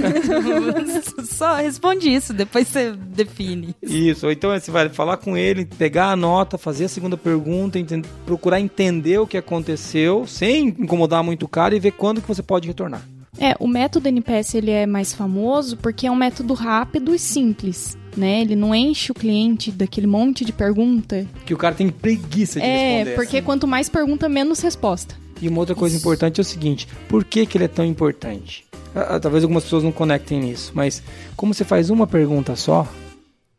Só 1.26 1.56
responde 1.56 2.08
isso, 2.08 2.32
depois 2.32 2.66
você 2.66 2.92
define. 2.92 3.74
Isso, 3.82 4.30
então 4.30 4.58
você 4.58 4.70
vai 4.70 4.88
falar 4.88 5.18
com 5.18 5.36
ele, 5.36 5.66
pegar 5.66 6.12
a 6.12 6.16
nota, 6.16 6.56
fazer 6.56 6.86
a 6.86 6.88
segunda 6.88 7.18
pergunta, 7.18 7.78
procurar 8.24 8.58
entender 8.58 9.18
o 9.18 9.26
que 9.26 9.36
aconteceu, 9.36 10.26
sem 10.26 10.68
incomodar 10.68 11.22
muito 11.22 11.42
o 11.42 11.48
cara 11.48 11.76
e 11.76 11.80
ver 11.80 11.92
quando 11.92 12.22
que 12.22 12.28
você 12.28 12.42
pode 12.42 12.66
retornar. 12.66 13.02
É, 13.40 13.54
o 13.60 13.68
método 13.68 14.08
NPS 14.08 14.54
ele 14.54 14.70
é 14.70 14.86
mais 14.86 15.12
famoso 15.12 15.76
porque 15.76 16.06
é 16.06 16.10
um 16.10 16.16
método 16.16 16.54
rápido 16.54 17.14
e 17.14 17.18
simples 17.18 17.96
né? 18.18 18.42
Ele 18.42 18.56
não 18.56 18.74
enche 18.74 19.12
o 19.12 19.14
cliente 19.14 19.70
daquele 19.70 20.06
monte 20.06 20.44
de 20.44 20.52
pergunta. 20.52 21.26
Que 21.46 21.54
o 21.54 21.56
cara 21.56 21.74
tem 21.74 21.88
preguiça 21.88 22.60
de 22.60 22.66
é, 22.66 22.96
responder. 22.96 23.10
É, 23.10 23.14
porque 23.14 23.36
assim. 23.38 23.46
quanto 23.46 23.66
mais 23.66 23.88
pergunta, 23.88 24.28
menos 24.28 24.60
resposta. 24.60 25.14
E 25.40 25.48
uma 25.48 25.60
outra 25.60 25.74
coisa 25.74 25.94
Isso. 25.94 26.04
importante 26.04 26.40
é 26.40 26.42
o 26.42 26.44
seguinte: 26.44 26.88
por 27.08 27.24
que, 27.24 27.46
que 27.46 27.56
ele 27.56 27.64
é 27.64 27.68
tão 27.68 27.84
importante? 27.84 28.66
Ah, 28.94 29.16
ah, 29.16 29.20
talvez 29.20 29.44
algumas 29.44 29.62
pessoas 29.62 29.84
não 29.84 29.92
conectem 29.92 30.40
nisso, 30.40 30.72
mas 30.74 31.02
como 31.36 31.54
você 31.54 31.64
faz 31.64 31.88
uma 31.88 32.06
pergunta 32.06 32.56
só 32.56 32.86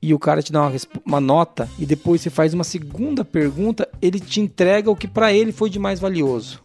e 0.01 0.13
o 0.13 0.19
cara 0.19 0.41
te 0.41 0.51
dá 0.51 0.61
uma, 0.61 0.73
uma 1.05 1.21
nota 1.21 1.69
e 1.77 1.85
depois 1.85 2.21
você 2.21 2.29
faz 2.29 2.53
uma 2.53 2.63
segunda 2.63 3.23
pergunta, 3.23 3.87
ele 4.01 4.19
te 4.19 4.41
entrega 4.41 4.89
o 4.89 4.95
que 4.95 5.07
para 5.07 5.31
ele 5.31 5.51
foi 5.51 5.69
de 5.69 5.79
mais 5.79 5.99
valioso 5.99 6.61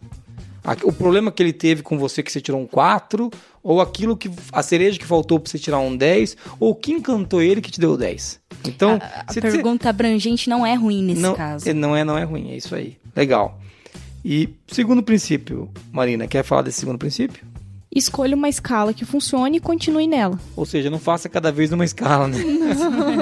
o 0.83 0.91
problema 0.91 1.31
que 1.31 1.43
ele 1.43 1.53
teve 1.53 1.83
com 1.83 1.97
você 1.97 2.23
que 2.23 2.31
você 2.31 2.41
tirou 2.41 2.59
um 2.59 2.65
4, 2.65 3.29
ou 3.63 3.81
aquilo 3.81 4.17
que 4.17 4.29
a 4.51 4.63
cereja 4.63 4.97
que 4.97 5.05
faltou 5.05 5.39
para 5.39 5.51
você 5.51 5.59
tirar 5.59 5.79
um 5.79 5.95
10, 5.95 6.35
ou 6.59 6.71
o 6.71 6.75
que 6.75 6.91
encantou 6.91 7.41
ele 7.41 7.61
que 7.61 7.71
te 7.71 7.79
deu 7.79 7.95
10. 7.95 8.39
Então, 8.67 8.99
a, 9.01 9.25
a 9.27 9.33
pergunta 9.33 9.89
abrangente 9.89 10.49
não 10.49 10.65
é 10.65 10.73
ruim 10.73 11.03
nesse 11.03 11.21
não, 11.21 11.35
caso. 11.35 11.69
É, 11.69 11.73
não 11.73 11.95
é, 11.95 12.03
não 12.03 12.17
é 12.17 12.23
ruim, 12.23 12.51
é 12.51 12.57
isso 12.57 12.73
aí. 12.73 12.97
Legal. 13.15 13.59
E 14.23 14.49
segundo 14.67 15.03
princípio, 15.03 15.69
Marina, 15.91 16.27
quer 16.27 16.43
falar 16.43 16.63
desse 16.63 16.79
segundo 16.79 16.97
princípio? 16.97 17.45
Escolha 17.95 18.35
uma 18.35 18.49
escala 18.49 18.93
que 18.93 19.05
funcione 19.05 19.57
e 19.57 19.59
continue 19.59 20.07
nela. 20.07 20.37
Ou 20.55 20.65
seja, 20.65 20.89
não 20.89 20.99
faça 20.99 21.29
cada 21.29 21.51
vez 21.51 21.71
uma 21.71 21.85
escala, 21.85 22.27
né? 22.27 22.37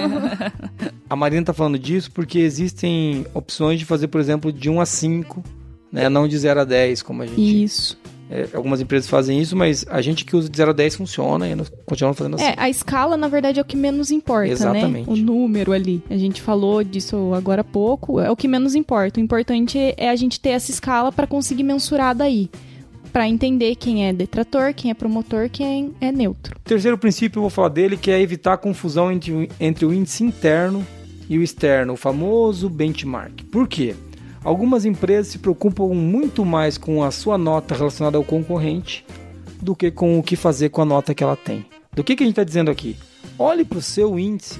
a 1.09 1.15
Marina 1.15 1.41
está 1.41 1.53
falando 1.53 1.77
disso 1.77 2.09
porque 2.11 2.39
existem 2.39 3.25
opções 3.33 3.77
de 3.77 3.85
fazer, 3.85 4.07
por 4.07 4.19
exemplo, 4.19 4.51
de 4.51 4.69
1 4.69 4.81
a 4.81 4.85
5 4.85 5.43
né? 5.93 6.09
Não 6.09 6.27
de 6.27 6.35
0 6.35 6.61
a 6.61 6.63
10, 6.63 7.03
como 7.03 7.21
a 7.21 7.27
gente. 7.27 7.63
Isso. 7.63 7.97
É, 8.29 8.47
algumas 8.53 8.81
empresas 8.81 9.07
fazem 9.07 9.39
isso, 9.39 9.55
mas 9.55 9.85
a 9.87 10.01
gente 10.01 10.25
que 10.25 10.35
usa 10.35 10.49
de 10.49 10.57
0 10.57 10.71
a 10.71 10.73
10 10.73 10.95
funciona 10.95 11.47
e 11.47 11.55
continuamos 11.85 12.17
fazendo 12.17 12.35
assim. 12.35 12.45
É, 12.45 12.55
a 12.57 12.67
escala, 12.67 13.15
na 13.15 13.27
verdade, 13.27 13.59
é 13.59 13.61
o 13.61 13.65
que 13.65 13.77
menos 13.77 14.09
importa, 14.09 14.47
né? 14.47 14.51
Exatamente. 14.53 15.07
né? 15.07 15.13
O 15.13 15.15
número 15.15 15.71
ali. 15.71 16.01
A 16.09 16.17
gente 16.17 16.41
falou 16.41 16.83
disso 16.83 17.31
agora 17.35 17.61
há 17.61 17.63
pouco, 17.63 18.19
é 18.19 18.31
o 18.31 18.35
que 18.35 18.47
menos 18.47 18.73
importa. 18.73 19.19
O 19.19 19.23
importante 19.23 19.77
é 19.95 20.09
a 20.09 20.15
gente 20.15 20.39
ter 20.39 20.49
essa 20.49 20.71
escala 20.71 21.11
para 21.11 21.27
conseguir 21.27 21.61
mensurar 21.61 22.15
daí. 22.15 22.49
Para 23.11 23.29
entender 23.29 23.75
quem 23.75 24.07
é 24.07 24.11
detrator, 24.11 24.73
quem 24.73 24.89
é 24.89 24.95
promotor, 24.95 25.47
quem 25.47 25.91
é 26.01 26.11
neutro. 26.11 26.55
terceiro 26.63 26.97
princípio, 26.97 27.37
eu 27.37 27.41
vou 27.41 27.51
falar 27.51 27.69
dele, 27.69 27.95
que 27.95 28.09
é 28.09 28.19
evitar 28.19 28.57
confusão 28.57 29.11
entre, 29.11 29.47
entre 29.59 29.85
o 29.85 29.93
índice 29.93 30.23
interno 30.23 30.83
e 31.29 31.37
o 31.37 31.43
externo, 31.43 31.93
o 31.93 31.97
famoso 31.97 32.67
benchmark. 32.67 33.43
Por 33.51 33.67
quê? 33.67 33.93
Algumas 34.43 34.83
empresas 34.83 35.27
se 35.27 35.39
preocupam 35.39 35.87
muito 35.93 36.43
mais 36.43 36.77
com 36.77 37.01
a 37.01 37.11
sua 37.11 37.37
nota 37.37 37.75
relacionada 37.75 38.17
ao 38.17 38.23
concorrente 38.23 39.05
do 39.61 39.73
que 39.73 39.89
com 39.89 40.19
o 40.19 40.23
que 40.23 40.35
fazer 40.35 40.69
com 40.69 40.81
a 40.81 40.85
nota 40.85 41.13
que 41.15 41.23
ela 41.23 41.37
tem. 41.37 41.65
Do 41.93 42.03
que, 42.03 42.15
que 42.15 42.23
a 42.23 42.25
gente 42.25 42.33
está 42.33 42.43
dizendo 42.43 42.69
aqui? 42.69 42.97
Olhe 43.39 43.63
para 43.63 43.77
o 43.77 43.81
seu 43.81 44.19
índice 44.19 44.59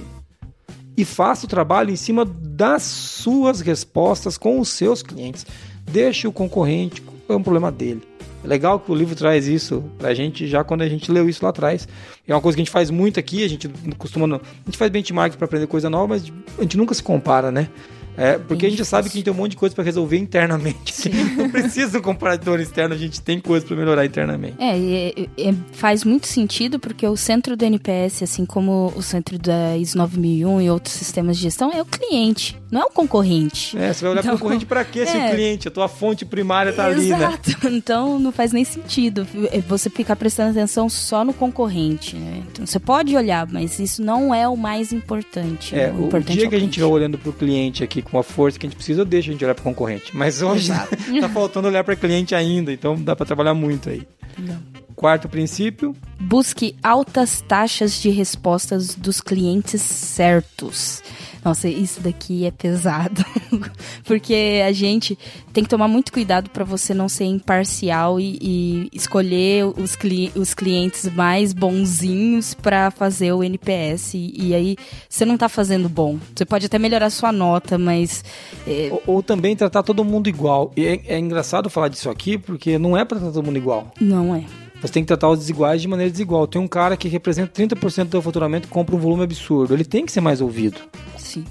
e 0.96 1.04
faça 1.04 1.44
o 1.44 1.48
trabalho 1.48 1.90
em 1.90 1.96
cima 1.96 2.24
das 2.24 2.82
suas 2.82 3.60
respostas 3.60 4.38
com 4.38 4.58
os 4.58 4.70
seus 4.70 5.02
clientes. 5.02 5.44
Deixe 5.84 6.26
o 6.26 6.32
concorrente, 6.32 7.02
é 7.28 7.34
um 7.34 7.42
problema 7.42 7.70
dele. 7.70 8.02
É 8.42 8.46
legal 8.46 8.80
que 8.80 8.90
o 8.90 8.94
livro 8.94 9.14
traz 9.14 9.46
isso 9.46 9.84
pra 9.98 10.14
gente 10.14 10.46
já 10.46 10.64
quando 10.64 10.82
a 10.82 10.88
gente 10.88 11.10
leu 11.12 11.28
isso 11.28 11.42
lá 11.42 11.50
atrás. 11.50 11.86
É 12.26 12.34
uma 12.34 12.40
coisa 12.40 12.56
que 12.56 12.62
a 12.62 12.64
gente 12.64 12.72
faz 12.72 12.90
muito 12.90 13.20
aqui, 13.20 13.44
a 13.44 13.48
gente 13.48 13.68
costuma. 13.98 14.36
A 14.36 14.40
gente 14.66 14.78
faz 14.78 14.90
benchmark 14.90 15.36
para 15.36 15.44
aprender 15.44 15.66
coisa 15.66 15.90
nova, 15.90 16.08
mas 16.08 16.32
a 16.58 16.62
gente 16.62 16.76
nunca 16.76 16.94
se 16.94 17.02
compara, 17.02 17.50
né? 17.50 17.68
É, 18.16 18.38
porque 18.38 18.66
a 18.66 18.70
gente 18.70 18.84
sabe 18.84 19.08
que 19.08 19.14
a 19.14 19.18
gente 19.18 19.24
tem 19.24 19.32
um 19.32 19.36
monte 19.36 19.52
de 19.52 19.56
coisa 19.56 19.74
para 19.74 19.84
resolver 19.84 20.16
internamente. 20.16 21.10
Não 21.36 21.50
precisa 21.50 21.92
do 21.92 22.02
comparador 22.02 22.60
externo, 22.60 22.94
a 22.94 22.98
gente 22.98 23.20
tem 23.20 23.40
coisa 23.40 23.66
para 23.66 23.76
melhorar 23.76 24.04
internamente. 24.04 24.56
É, 24.58 24.78
é, 24.78 25.48
é, 25.48 25.54
faz 25.72 26.04
muito 26.04 26.26
sentido 26.26 26.78
porque 26.78 27.06
o 27.06 27.16
centro 27.16 27.56
do 27.56 27.64
NPS, 27.64 28.22
assim 28.22 28.46
como 28.46 28.92
o 28.96 29.02
centro 29.02 29.38
da 29.38 29.76
ISO 29.76 29.98
9001 29.98 30.60
e 30.62 30.70
outros 30.70 30.94
sistemas 30.94 31.36
de 31.36 31.42
gestão, 31.42 31.72
é 31.72 31.80
o 31.80 31.84
cliente, 31.84 32.56
não 32.74 32.80
é 32.80 32.84
o 32.86 32.90
concorrente. 32.90 33.78
É, 33.78 33.92
você 33.92 34.00
vai 34.00 34.10
olhar 34.10 34.20
então, 34.20 34.30
para 34.32 34.34
o 34.34 34.38
concorrente 34.40 34.66
para 34.66 34.84
quê 34.84 35.00
é, 35.00 35.06
se 35.06 35.16
o 35.16 35.20
é. 35.20 35.30
cliente, 35.30 35.68
a 35.68 35.70
tua 35.70 35.86
fonte 35.86 36.24
primária 36.24 36.70
está 36.70 36.86
ali, 36.86 37.06
né? 37.08 37.16
Exato, 37.16 37.68
então 37.70 38.18
não 38.18 38.32
faz 38.32 38.50
nem 38.50 38.64
sentido 38.64 39.24
é, 39.52 39.60
você 39.60 39.88
ficar 39.88 40.16
prestando 40.16 40.50
atenção 40.50 40.88
só 40.88 41.24
no 41.24 41.32
concorrente. 41.32 42.16
Né? 42.16 42.42
Então 42.50 42.66
você 42.66 42.80
pode 42.80 43.16
olhar, 43.16 43.46
mas 43.46 43.78
isso 43.78 44.02
não 44.02 44.34
é 44.34 44.48
o 44.48 44.56
mais 44.56 44.92
importante. 44.92 45.78
É, 45.78 45.92
o, 45.92 46.02
o 46.02 46.06
importante 46.06 46.36
dia 46.36 46.48
que 46.48 46.56
a 46.56 46.58
gente 46.58 46.80
vai 46.80 46.88
olhando 46.88 47.16
para 47.16 47.30
o 47.30 47.32
cliente 47.32 47.84
aqui 47.84 48.02
com 48.02 48.18
a 48.18 48.24
força 48.24 48.58
que 48.58 48.66
a 48.66 48.68
gente 48.68 48.76
precisa, 48.76 49.04
deixa 49.04 49.30
a 49.30 49.32
gente 49.32 49.44
olhar 49.44 49.54
para 49.54 49.62
o 49.62 49.64
concorrente. 49.64 50.10
Mas 50.12 50.42
hoje 50.42 50.72
está 50.72 51.28
faltando 51.30 51.68
olhar 51.68 51.84
para 51.84 51.94
cliente 51.94 52.34
ainda, 52.34 52.72
então 52.72 53.00
dá 53.00 53.14
para 53.14 53.24
trabalhar 53.24 53.54
muito 53.54 53.88
aí. 53.88 54.02
Não. 54.36 54.83
Quarto 54.96 55.28
princípio: 55.28 55.94
busque 56.20 56.76
altas 56.82 57.40
taxas 57.40 58.00
de 58.00 58.10
respostas 58.10 58.94
dos 58.94 59.20
clientes 59.20 59.82
certos. 59.82 61.02
Nossa, 61.44 61.68
isso 61.68 62.00
daqui 62.00 62.46
é 62.46 62.50
pesado. 62.50 63.22
Porque 64.04 64.62
a 64.66 64.72
gente 64.72 65.18
tem 65.52 65.62
que 65.62 65.68
tomar 65.68 65.86
muito 65.86 66.10
cuidado 66.10 66.48
para 66.48 66.64
você 66.64 66.94
não 66.94 67.06
ser 67.06 67.24
imparcial 67.24 68.18
e, 68.18 68.38
e 68.40 68.88
escolher 68.94 69.66
os, 69.66 69.94
cli 69.94 70.32
os 70.34 70.54
clientes 70.54 71.06
mais 71.10 71.52
bonzinhos 71.52 72.54
para 72.54 72.90
fazer 72.90 73.32
o 73.32 73.44
NPS. 73.44 74.14
E, 74.14 74.32
e, 74.34 74.54
aí 74.54 74.76
você 75.06 75.26
não 75.26 75.36
tá 75.36 75.48
fazendo 75.50 75.86
bom. 75.86 76.18
Você 76.34 76.46
pode 76.46 76.64
até 76.64 76.78
melhorar 76.78 77.10
sua 77.10 77.30
nota, 77.30 77.76
mas. 77.76 78.24
É... 78.66 78.88
Ou, 78.90 79.02
ou, 79.06 79.22
também 79.22 79.54
tratar 79.54 79.82
todo 79.82 80.02
mundo 80.02 80.28
igual. 80.28 80.72
E 80.74 80.86
é, 80.86 81.02
é 81.08 81.18
engraçado 81.18 81.68
falar 81.68 81.88
disso 81.88 82.08
aqui, 82.08 82.38
porque 82.38 82.78
não 82.78 82.96
é 82.96 83.04
para 83.04 83.18
tratar 83.18 83.34
todo 83.34 83.44
mundo 83.44 83.58
igual. 83.58 83.92
Não 84.00 84.34
é. 84.34 84.63
Você 84.84 84.92
tem 84.92 85.02
que 85.02 85.08
tratar 85.08 85.30
os 85.30 85.38
desiguais 85.38 85.80
de 85.80 85.88
maneira 85.88 86.10
desigual. 86.10 86.46
Tem 86.46 86.60
um 86.60 86.68
cara 86.68 86.94
que 86.94 87.08
representa 87.08 87.50
30% 87.50 88.04
do 88.04 88.20
faturamento 88.20 88.68
e 88.68 88.70
compra 88.70 88.94
um 88.94 88.98
volume 88.98 89.22
absurdo. 89.24 89.72
Ele 89.72 89.84
tem 89.84 90.04
que 90.04 90.12
ser 90.12 90.20
mais 90.20 90.42
ouvido. 90.42 90.78
Sim. 91.16 91.42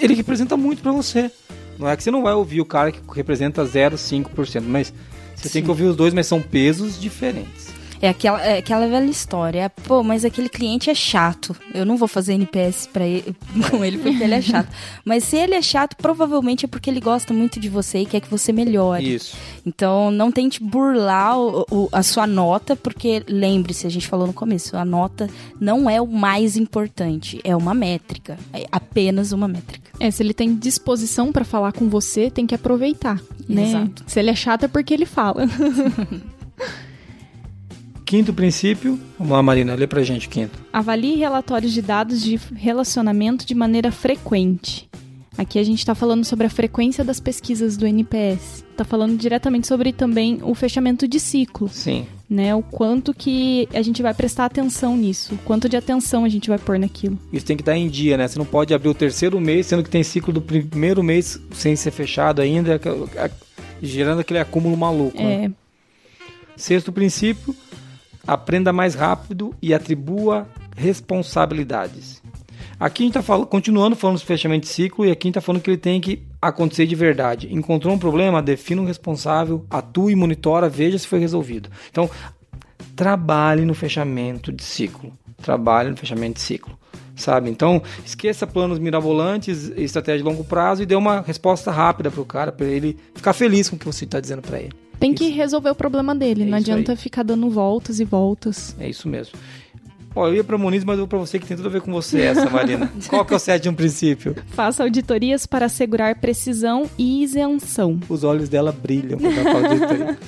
Ele 0.00 0.14
representa 0.14 0.56
muito 0.56 0.80
para 0.80 0.92
você. 0.92 1.32
Não 1.76 1.88
é 1.88 1.96
que 1.96 2.04
você 2.04 2.12
não 2.12 2.22
vai 2.22 2.32
ouvir 2.32 2.60
o 2.60 2.64
cara 2.64 2.92
que 2.92 3.00
representa 3.12 3.64
0,5%, 3.64 4.60
mas 4.60 4.94
você 5.34 5.48
Sim. 5.48 5.52
tem 5.52 5.62
que 5.64 5.68
ouvir 5.68 5.82
os 5.82 5.96
dois, 5.96 6.14
mas 6.14 6.28
são 6.28 6.40
pesos 6.40 7.00
diferentes. 7.00 7.70
É 8.04 8.10
aquela, 8.10 8.42
é 8.42 8.58
aquela 8.58 8.86
velha 8.86 9.10
história. 9.10 9.70
Pô, 9.70 10.02
mas 10.02 10.26
aquele 10.26 10.50
cliente 10.50 10.90
é 10.90 10.94
chato. 10.94 11.56
Eu 11.72 11.86
não 11.86 11.96
vou 11.96 12.06
fazer 12.06 12.34
NPS 12.34 12.86
para 12.86 13.06
ele, 13.06 13.34
com 13.70 13.82
ele 13.82 13.96
porque 13.96 14.22
ele 14.22 14.34
é 14.34 14.42
chato. 14.42 14.68
Mas 15.02 15.24
se 15.24 15.36
ele 15.36 15.54
é 15.54 15.62
chato, 15.62 15.96
provavelmente 15.96 16.66
é 16.66 16.68
porque 16.68 16.90
ele 16.90 17.00
gosta 17.00 17.32
muito 17.32 17.58
de 17.58 17.70
você 17.70 18.00
e 18.00 18.06
quer 18.06 18.20
que 18.20 18.28
você 18.28 18.52
melhore. 18.52 19.14
Isso. 19.14 19.34
Então, 19.64 20.10
não 20.10 20.30
tente 20.30 20.62
burlar 20.62 21.38
o, 21.38 21.64
o, 21.70 21.88
a 21.90 22.02
sua 22.02 22.26
nota, 22.26 22.76
porque 22.76 23.22
lembre-se, 23.26 23.86
a 23.86 23.90
gente 23.90 24.06
falou 24.06 24.26
no 24.26 24.34
começo, 24.34 24.76
a 24.76 24.84
nota 24.84 25.26
não 25.58 25.88
é 25.88 25.98
o 25.98 26.06
mais 26.06 26.58
importante, 26.58 27.40
é 27.42 27.56
uma 27.56 27.72
métrica. 27.72 28.38
É 28.52 28.66
apenas 28.70 29.32
uma 29.32 29.48
métrica. 29.48 29.90
É, 29.98 30.10
se 30.10 30.22
ele 30.22 30.34
tem 30.34 30.54
disposição 30.54 31.32
para 31.32 31.44
falar 31.44 31.72
com 31.72 31.88
você, 31.88 32.30
tem 32.30 32.46
que 32.46 32.54
aproveitar, 32.54 33.18
né? 33.48 33.68
Exato. 33.68 34.04
Se 34.06 34.20
ele 34.20 34.28
é 34.28 34.34
chato 34.34 34.64
é 34.64 34.68
porque 34.68 34.92
ele 34.92 35.06
fala. 35.06 35.46
Quinto 38.14 38.32
princípio, 38.32 38.96
vamos 39.18 39.32
lá, 39.32 39.42
Marina, 39.42 39.74
lê 39.74 39.88
pra 39.88 40.04
gente 40.04 40.28
quinto. 40.28 40.56
Avalie 40.72 41.16
relatórios 41.16 41.72
de 41.72 41.82
dados 41.82 42.22
de 42.22 42.38
relacionamento 42.54 43.44
de 43.44 43.56
maneira 43.56 43.90
frequente. 43.90 44.88
Aqui 45.36 45.58
a 45.58 45.64
gente 45.64 45.80
está 45.80 45.96
falando 45.96 46.24
sobre 46.24 46.46
a 46.46 46.48
frequência 46.48 47.02
das 47.02 47.18
pesquisas 47.18 47.76
do 47.76 47.84
NPS. 47.84 48.64
Está 48.70 48.84
falando 48.84 49.18
diretamente 49.18 49.66
sobre 49.66 49.92
também 49.92 50.38
o 50.44 50.54
fechamento 50.54 51.08
de 51.08 51.18
ciclo. 51.18 51.68
Sim. 51.68 52.06
Né, 52.30 52.54
o 52.54 52.62
quanto 52.62 53.12
que 53.12 53.68
a 53.74 53.82
gente 53.82 54.00
vai 54.00 54.14
prestar 54.14 54.44
atenção 54.44 54.96
nisso, 54.96 55.34
o 55.34 55.38
quanto 55.38 55.68
de 55.68 55.76
atenção 55.76 56.24
a 56.24 56.28
gente 56.28 56.48
vai 56.48 56.58
pôr 56.58 56.78
naquilo. 56.78 57.18
Isso 57.32 57.44
tem 57.44 57.56
que 57.56 57.62
estar 57.62 57.76
em 57.76 57.88
dia, 57.88 58.16
né? 58.16 58.28
Você 58.28 58.38
não 58.38 58.46
pode 58.46 58.72
abrir 58.72 58.90
o 58.90 58.94
terceiro 58.94 59.40
mês, 59.40 59.66
sendo 59.66 59.82
que 59.82 59.90
tem 59.90 60.04
ciclo 60.04 60.32
do 60.32 60.40
primeiro 60.40 61.02
mês 61.02 61.40
sem 61.50 61.74
ser 61.74 61.90
fechado 61.90 62.40
ainda, 62.40 62.80
gerando 63.82 64.20
aquele 64.20 64.38
acúmulo 64.38 64.76
maluco. 64.76 65.20
É. 65.20 65.48
Né? 65.48 65.52
Sexto 66.56 66.92
princípio, 66.92 67.52
aprenda 68.26 68.72
mais 68.72 68.94
rápido 68.94 69.54
e 69.60 69.72
atribua 69.72 70.46
responsabilidades. 70.76 72.22
Aqui 72.78 73.02
a 73.02 73.06
gente 73.06 73.16
está 73.16 73.22
falando, 73.22 73.46
continuando 73.46 73.96
falando 73.96 74.18
do 74.18 74.24
fechamento 74.24 74.66
de 74.66 74.72
ciclo 74.72 75.06
e 75.06 75.10
aqui 75.10 75.26
a 75.26 75.28
gente 75.28 75.38
está 75.38 75.40
falando 75.40 75.62
que 75.62 75.70
ele 75.70 75.76
tem 75.76 76.00
que 76.00 76.22
acontecer 76.40 76.86
de 76.86 76.94
verdade. 76.94 77.48
Encontrou 77.52 77.94
um 77.94 77.98
problema, 77.98 78.42
defina 78.42 78.82
um 78.82 78.84
responsável, 78.84 79.64
atue, 79.70 80.14
monitora, 80.16 80.68
veja 80.68 80.98
se 80.98 81.06
foi 81.06 81.18
resolvido. 81.18 81.68
Então, 81.90 82.10
trabalhe 82.96 83.64
no 83.64 83.74
fechamento 83.74 84.52
de 84.52 84.62
ciclo. 84.62 85.12
Trabalhe 85.40 85.90
no 85.90 85.96
fechamento 85.96 86.34
de 86.34 86.40
ciclo. 86.40 86.76
Sabe? 87.16 87.48
Então, 87.48 87.80
esqueça 88.04 88.44
planos 88.44 88.80
mirabolantes, 88.80 89.70
estratégia 89.76 90.18
de 90.18 90.24
longo 90.24 90.42
prazo 90.42 90.82
e 90.82 90.86
dê 90.86 90.96
uma 90.96 91.20
resposta 91.20 91.70
rápida 91.70 92.10
para 92.10 92.20
o 92.20 92.24
cara, 92.24 92.50
para 92.50 92.66
ele 92.66 92.98
ficar 93.14 93.32
feliz 93.32 93.68
com 93.68 93.76
o 93.76 93.78
que 93.78 93.86
você 93.86 94.04
está 94.04 94.18
dizendo 94.18 94.42
para 94.42 94.58
ele. 94.58 94.83
Tem 95.04 95.12
que 95.12 95.28
resolver 95.28 95.70
o 95.70 95.74
problema 95.74 96.14
dele, 96.14 96.44
é 96.44 96.46
não 96.46 96.56
adianta 96.56 96.92
aí. 96.92 96.96
ficar 96.96 97.22
dando 97.22 97.50
voltas 97.50 98.00
e 98.00 98.04
voltas. 98.04 98.74
É 98.78 98.88
isso 98.88 99.06
mesmo. 99.06 99.38
Ó, 100.16 100.28
eu 100.28 100.36
ia 100.36 100.44
pra 100.44 100.56
Muniz, 100.56 100.84
mas 100.84 100.94
eu 100.94 101.00
vou 101.00 101.08
pra 101.08 101.18
você 101.18 101.40
que 101.40 101.46
tem 101.46 101.56
tudo 101.56 101.66
a 101.66 101.72
ver 101.72 101.80
com 101.80 101.92
você 101.92 102.20
essa, 102.20 102.48
Marina. 102.48 102.90
Qual 103.08 103.24
que 103.24 103.32
é 103.34 103.36
o 103.36 103.38
sétimo 103.40 103.76
princípio? 103.76 104.36
Faça 104.48 104.84
auditorias 104.84 105.44
para 105.44 105.66
assegurar 105.66 106.14
precisão 106.20 106.88
e 106.96 107.22
isenção. 107.24 107.98
Os 108.08 108.22
olhos 108.22 108.48
dela 108.48 108.70
brilham 108.70 109.18
quando 109.18 109.36
ela 109.36 109.52
fala 109.52 109.68
de 109.68 109.82
auditoria. 109.82 110.18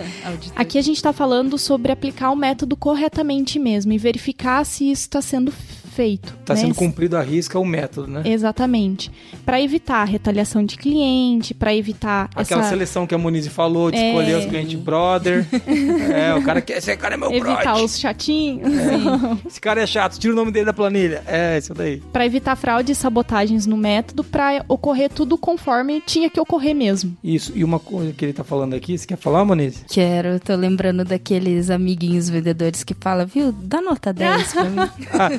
Aqui 0.56 0.78
a 0.78 0.82
gente 0.82 0.96
está 0.96 1.12
falando 1.12 1.58
sobre 1.58 1.92
aplicar 1.92 2.30
o 2.30 2.36
método 2.36 2.74
corretamente 2.74 3.58
mesmo 3.58 3.92
e 3.92 3.98
verificar 3.98 4.64
se 4.64 4.90
isso 4.90 5.02
está 5.02 5.20
sendo 5.20 5.52
feito. 5.94 6.34
Está 6.40 6.54
né? 6.54 6.60
sendo 6.60 6.74
cumprido 6.74 7.16
a 7.16 7.22
risca 7.22 7.58
o 7.58 7.64
método, 7.64 8.08
né? 8.08 8.22
Exatamente. 8.24 9.10
Para 9.44 9.60
evitar 9.60 10.02
a 10.02 10.04
retaliação 10.04 10.64
de 10.64 10.76
cliente, 10.76 11.54
para 11.54 11.74
evitar 11.74 12.28
aquela 12.34 12.62
essa... 12.62 12.70
seleção 12.70 13.06
que 13.06 13.14
a 13.14 13.18
Moniz 13.18 13.46
falou 13.46 13.90
de 13.90 13.98
é... 13.98 14.08
escolher 14.08 14.38
os 14.38 14.46
clientes 14.46 14.78
brother. 14.78 15.46
é, 16.12 16.34
o 16.34 16.42
cara 16.42 16.60
quer, 16.60 16.78
esse 16.78 16.96
cara 16.96 17.14
é 17.14 17.16
meu 17.16 17.30
Evitar 17.30 17.62
brother. 17.62 17.84
os 17.84 17.98
chatinhos. 17.98 18.66
É. 18.66 19.46
Esse 19.48 19.60
cara 19.60 19.82
é 19.82 19.86
chato, 19.86 20.18
tira 20.18 20.32
o 20.32 20.36
nome 20.36 20.50
dele 20.50 20.66
da 20.66 20.72
planilha. 20.72 21.22
É, 21.26 21.58
isso 21.58 21.72
daí. 21.72 22.00
Para 22.12 22.26
evitar 22.26 22.56
fraude 22.56 22.92
e 22.92 22.94
sabotagens 22.94 23.66
no 23.66 23.76
método, 23.76 24.24
para 24.24 24.64
ocorrer 24.68 25.10
tudo 25.10 25.38
conforme 25.38 26.00
tinha 26.00 26.28
que 26.28 26.40
ocorrer 26.40 26.74
mesmo. 26.74 27.16
Isso. 27.22 27.52
E 27.54 27.62
uma 27.62 27.78
coisa 27.78 28.12
que 28.12 28.24
ele 28.24 28.32
tá 28.32 28.42
falando 28.42 28.74
aqui, 28.74 28.98
você 28.98 29.06
quer 29.06 29.16
falar, 29.16 29.44
Moniz? 29.44 29.84
Quero, 29.88 30.40
tô 30.40 30.54
lembrando 30.54 31.04
daqueles 31.04 31.70
amiguinhos 31.70 32.28
vendedores 32.28 32.82
que 32.82 32.94
falam, 32.94 33.26
viu, 33.26 33.52
dá 33.52 33.80
nota 33.80 34.12
10 34.12 34.52
pra 34.52 34.64
mim. 34.68 34.90
ah, 35.12 35.30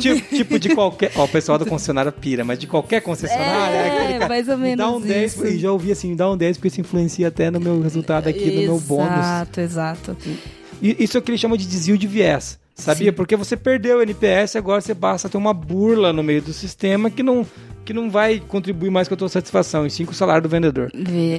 tipo, 0.00 0.36
tipo, 0.36 0.58
de 0.58 0.74
qualquer. 0.74 1.12
Ó, 1.16 1.24
o 1.24 1.28
pessoal 1.28 1.58
da 1.58 1.64
concessionária 1.64 2.12
pira, 2.12 2.44
mas 2.44 2.58
de 2.58 2.66
qualquer 2.66 3.00
concessionária. 3.00 3.76
É, 3.76 4.12
é 4.12 4.28
mais 4.28 4.48
ou 4.48 4.56
menos. 4.56 4.78
Dá 4.78 4.90
um 4.90 5.00
10, 5.00 5.32
isso. 5.32 5.46
e 5.46 5.58
já 5.58 5.72
ouvi 5.72 5.92
assim, 5.92 6.14
dá 6.14 6.30
um 6.30 6.36
10 6.36 6.56
porque 6.56 6.68
isso 6.68 6.80
influencia 6.80 7.28
até 7.28 7.50
no 7.50 7.60
meu 7.60 7.80
resultado 7.80 8.28
aqui, 8.28 8.44
exato, 8.44 8.56
no 8.56 8.62
meu 8.62 8.80
bônus. 8.80 9.18
Exato, 9.18 9.60
exato. 9.60 10.16
Isso 10.80 11.16
é 11.16 11.20
o 11.20 11.22
que 11.22 11.30
ele 11.30 11.38
chama 11.38 11.58
de 11.58 11.66
desvio 11.66 11.98
de 11.98 12.06
viés. 12.06 12.58
Sabia? 12.78 13.10
Sim. 13.10 13.16
Porque 13.16 13.36
você 13.36 13.56
perdeu 13.56 13.98
o 13.98 14.02
NPS, 14.02 14.56
agora 14.56 14.80
você 14.80 14.94
basta 14.94 15.28
ter 15.28 15.36
uma 15.36 15.52
burla 15.52 16.12
no 16.12 16.22
meio 16.22 16.40
do 16.40 16.52
sistema 16.52 17.10
que 17.10 17.22
não 17.22 17.44
que 17.84 17.94
não 17.94 18.10
vai 18.10 18.38
contribuir 18.38 18.90
mais 18.90 19.08
com 19.08 19.14
a 19.14 19.16
tua 19.16 19.30
satisfação, 19.30 19.86
e 19.86 19.90
sim 19.90 20.04
com 20.04 20.12
o 20.12 20.14
salário 20.14 20.42
do 20.42 20.48
vendedor. 20.48 20.92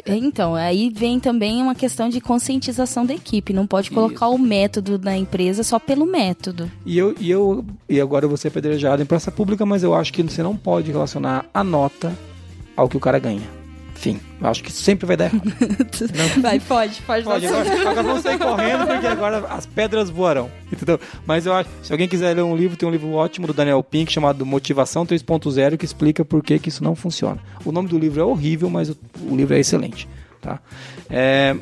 Então, 0.04 0.56
aí 0.56 0.90
vem 0.90 1.20
também 1.20 1.62
uma 1.62 1.76
questão 1.76 2.10
de 2.10 2.20
conscientização 2.20 3.06
da 3.06 3.14
equipe. 3.14 3.54
Não 3.54 3.68
pode 3.68 3.92
colocar 3.92 4.26
Isso. 4.26 4.36
o 4.36 4.40
método 4.40 4.98
da 4.98 5.16
empresa 5.16 5.62
só 5.62 5.78
pelo 5.78 6.08
método. 6.08 6.70
E 6.84 6.98
eu, 6.98 7.14
e 7.20 7.30
eu 7.30 7.64
e 7.88 8.02
agora 8.02 8.26
eu 8.26 8.30
vou 8.30 8.38
ser 8.38 8.48
apedrejado 8.48 9.04
em 9.04 9.06
praça 9.06 9.32
pública, 9.32 9.64
mas 9.64 9.84
eu 9.84 9.94
acho 9.94 10.12
que 10.12 10.24
você 10.24 10.42
não 10.42 10.58
pode 10.58 10.92
relacionar 10.92 11.46
a 11.54 11.64
nota 11.64 12.18
ao 12.76 12.90
que 12.90 12.98
o 12.98 13.00
cara 13.00 13.20
ganha. 13.20 13.59
Enfim, 14.00 14.18
acho 14.42 14.64
que 14.64 14.72
sempre 14.72 15.06
vai 15.06 15.18
dar 15.18 15.26
errado. 15.26 15.44
vai, 16.40 16.58
pode, 16.58 17.02
pode. 17.02 17.26
Pode, 17.26 17.46
agora, 17.46 17.82
agora 17.82 18.04
vamos 18.04 18.24
sair 18.24 18.40
correndo 18.40 18.88
porque 18.88 19.08
agora 19.08 19.46
as 19.50 19.66
pedras 19.66 20.10
voarão, 20.10 20.50
entendeu? 20.72 20.98
Mas 21.26 21.46
eu 21.46 21.52
acho, 21.52 21.70
se 21.84 21.92
alguém 21.92 22.08
quiser 22.08 22.34
ler 22.34 22.44
um 22.44 22.56
livro, 22.56 22.78
tem 22.78 22.88
um 22.88 22.92
livro 22.94 23.12
ótimo 23.12 23.46
do 23.46 23.54
Daniel 23.54 23.84
Pink 23.84 24.10
chamado 24.10 24.46
Motivação 24.46 25.06
3.0 25.06 25.76
que 25.76 25.84
explica 25.84 26.24
por 26.24 26.42
que, 26.42 26.58
que 26.60 26.70
isso 26.70 26.82
não 26.82 26.96
funciona. 26.96 27.40
O 27.66 27.74
nome 27.74 27.90
do 27.90 28.00
livro 28.00 28.22
é 28.22 28.24
horrível, 28.24 28.70
mas 28.70 28.90
o, 28.90 28.98
o 29.30 29.36
livro 29.36 29.54
é 29.54 29.60
excelente, 29.60 30.08
tá? 30.40 30.62
É, 31.10 31.58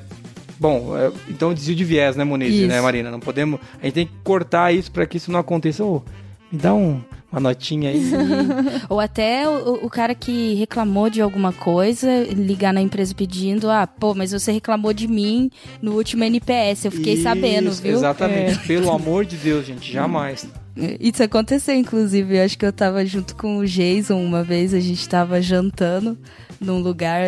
Bom, 0.59 0.95
é, 0.95 1.11
então 1.29 1.55
desvio 1.55 1.75
de 1.75 1.83
viés, 1.83 2.15
né, 2.15 2.23
Muniz, 2.23 2.67
né, 2.67 2.79
Marina? 2.81 3.09
Não 3.09 3.19
podemos. 3.19 3.59
A 3.81 3.85
gente 3.85 3.93
tem 3.95 4.05
que 4.05 4.13
cortar 4.23 4.71
isso 4.71 4.91
para 4.91 5.07
que 5.07 5.17
isso 5.17 5.31
não 5.31 5.39
aconteça. 5.39 5.83
Oh, 5.83 6.03
me 6.51 6.59
dá 6.59 6.73
um, 6.73 7.01
uma 7.31 7.41
notinha 7.41 7.89
aí. 7.89 8.01
Ou 8.89 8.99
até 8.99 9.47
o, 9.47 9.85
o 9.85 9.89
cara 9.89 10.15
que 10.15 10.53
reclamou 10.55 11.09
de 11.09 11.21
alguma 11.21 11.51
coisa, 11.51 12.07
ligar 12.33 12.73
na 12.73 12.81
empresa 12.81 13.13
pedindo, 13.13 13.69
ah, 13.69 13.85
pô, 13.85 14.13
mas 14.13 14.31
você 14.31 14.51
reclamou 14.51 14.93
de 14.93 15.07
mim 15.07 15.51
no 15.81 15.93
último 15.93 16.23
NPS, 16.23 16.85
eu 16.85 16.91
fiquei 16.91 17.13
Isso, 17.13 17.23
sabendo, 17.23 17.71
viu? 17.71 17.97
Exatamente. 17.97 18.65
Pelo 18.67 18.91
amor 18.91 19.25
de 19.25 19.35
Deus, 19.35 19.65
gente, 19.65 19.91
jamais. 19.91 20.47
Isso 20.99 21.23
aconteceu, 21.23 21.75
inclusive. 21.75 22.37
Eu 22.37 22.45
acho 22.45 22.57
que 22.57 22.65
eu 22.65 22.71
tava 22.71 23.03
junto 23.05 23.35
com 23.35 23.57
o 23.57 23.65
Jason 23.65 24.21
uma 24.21 24.43
vez, 24.43 24.73
a 24.73 24.79
gente 24.79 25.07
tava 25.09 25.41
jantando 25.41 26.17
num 26.59 26.79
lugar 26.79 27.21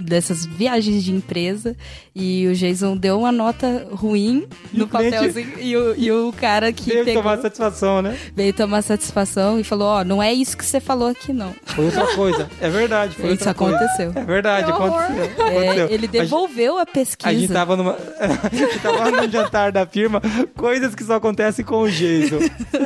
dessas 0.00 0.44
viagens 0.46 1.02
de 1.04 1.12
empresa 1.12 1.76
e 2.14 2.46
o 2.46 2.54
Jason 2.54 2.96
deu 2.96 3.18
uma 3.18 3.32
nota 3.32 3.88
ruim 3.92 4.46
E 4.72 4.78
no 4.78 4.86
papelzinho 4.86 5.52
e 5.58 5.76
o, 5.76 5.94
e 5.96 6.12
o 6.12 6.32
cara 6.32 6.72
que 6.72 6.84
que 6.84 7.04
pegou, 7.04 7.22
tomar 7.22 7.38
satisfação, 7.38 8.02
né? 8.02 8.16
veio 8.34 8.52
tomar 8.52 8.82
satisfação 8.82 9.58
e 9.58 9.64
falou, 9.64 9.88
ó, 9.88 10.04
não 10.04 10.22
é 10.22 10.32
isso 10.32 10.56
que 10.56 10.64
você 10.64 10.80
falou 10.80 11.08
aqui 11.08 11.32
não. 11.32 11.54
Foi 11.64 11.86
outra 11.86 12.06
coisa. 12.14 12.48
É 12.60 12.68
verdade, 12.68 13.14
foi 13.14 13.24
Isso 13.26 13.32
outra 13.48 13.54
coisa. 13.54 13.76
aconteceu. 13.76 14.12
É 14.14 14.24
verdade, 14.24 14.70
horror. 14.70 15.00
aconteceu. 15.00 15.24
É, 15.24 15.58
aconteceu. 15.64 15.88
ele 15.90 16.06
A 16.06 16.10
devolveu 16.10 16.78
a 16.78 16.86
pesquisa. 16.86 17.30
A 17.30 17.34
gente 17.34 17.52
tava 17.52 17.76
numa. 17.76 17.92
a 18.20 18.54
gente 18.54 18.78
tava 18.80 19.10
num 19.10 19.30
jantar 19.30 19.72
da 19.72 19.86
firma, 19.86 20.20
coisas 20.56 20.94
que 20.94 21.02
só 21.04 21.14
acontecem 21.14 21.64
com 21.64 21.82
o 21.82 21.90
Jason. 21.90 22.38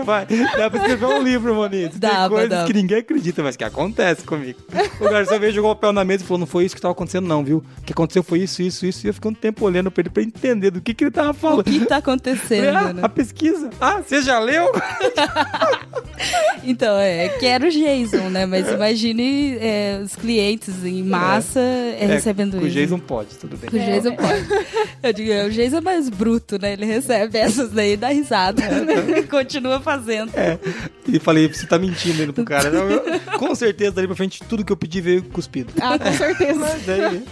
Vai, 0.05 0.27
dá 0.57 0.71
pra 0.71 0.81
escrever 0.81 1.07
um 1.07 1.23
livro, 1.23 1.55
Moniz. 1.55 1.91
Tem 1.91 1.99
Dava, 2.01 2.29
coisas 2.31 2.51
dava. 2.51 2.67
que 2.67 2.73
ninguém 2.73 2.99
acredita, 2.99 3.43
mas 3.43 3.57
que 3.57 3.65
acontece 3.65 4.23
comigo. 4.23 4.59
O 5.01 5.05
garçom 5.05 5.39
veio, 5.39 5.53
jogou 5.53 5.68
o 5.71 5.75
papel 5.75 5.93
na 5.93 6.05
mesa 6.05 6.23
e 6.25 6.27
falou: 6.27 6.39
não 6.41 6.47
foi 6.47 6.65
isso 6.65 6.75
que 6.75 6.81
tava 6.81 6.93
acontecendo, 6.93 7.27
não, 7.27 7.45
viu? 7.45 7.63
O 7.79 7.83
que 7.83 7.93
aconteceu 7.93 8.23
foi 8.23 8.41
isso, 8.41 8.63
isso, 8.63 8.85
isso. 8.87 9.07
E 9.07 9.09
eu 9.11 9.15
fiquei 9.15 9.31
um 9.31 9.35
tempo 9.35 9.65
olhando 9.65 9.91
pra 9.91 10.03
ele 10.03 10.11
pra 10.11 10.23
entender 10.23 10.71
do 10.71 10.81
que, 10.81 10.95
que 10.95 11.05
ele 11.05 11.11
tava 11.11 11.31
O 11.31 11.35
falando. 11.35 11.65
que 11.65 11.79
tá 11.81 11.87
Falei, 11.87 11.99
acontecendo, 11.99 12.77
ah, 12.77 12.93
né? 12.93 13.01
a 13.05 13.09
pesquisa. 13.09 13.71
Ah, 13.81 14.01
você 14.01 14.23
já 14.23 14.39
leu? 14.39 14.71
Então, 16.65 16.99
é, 16.99 17.29
que 17.29 17.47
era 17.47 17.67
o 17.67 17.71
Jason, 17.71 18.29
né? 18.29 18.45
Mas 18.45 18.69
imagine 18.69 19.57
é, 19.61 20.01
os 20.05 20.17
clientes 20.17 20.85
em 20.85 21.03
massa 21.03 21.61
é, 21.61 22.05
recebendo 22.07 22.55
o 22.55 22.67
isso. 22.67 22.71
Jason 22.77 22.99
pode, 22.99 23.37
tudo 23.37 23.57
bem. 23.57 23.71
O 23.71 23.85
Jason 23.85 24.15
pode. 24.17 24.45
Eu 25.03 25.13
digo, 25.13 25.31
é, 25.31 25.47
o 25.47 25.51
Jason 25.51 25.77
é 25.79 25.81
mais 25.81 26.09
bruto, 26.09 26.61
né? 26.61 26.73
Ele 26.73 26.85
recebe 26.85 27.39
essas 27.39 27.71
daí 27.71 27.93
e 27.93 27.97
dá 27.97 28.09
risada. 28.09 28.61
né? 28.61 29.23
Continua 29.31 29.81
fazendo. 29.81 30.33
É. 30.35 30.59
E 31.07 31.19
falei, 31.21 31.49
você 31.49 31.67
tá 31.67 31.79
mentindo 31.79 32.21
aí 32.23 32.33
pro 32.33 32.45
cara. 32.45 32.69
Não, 32.71 32.91
eu- 32.91 33.21
com 33.39 33.55
certeza, 33.55 33.93
dali 33.93 34.07
pra 34.09 34.17
frente, 34.17 34.43
tudo 34.45 34.65
que 34.65 34.73
eu 34.73 34.77
pedi 34.77 35.01
veio 35.01 35.23
cuspido. 35.65 35.73
Ah, 35.81 35.99
com 35.99 36.13
certeza. 36.13 36.59
Mas 36.61 36.87
daí. 36.87 37.23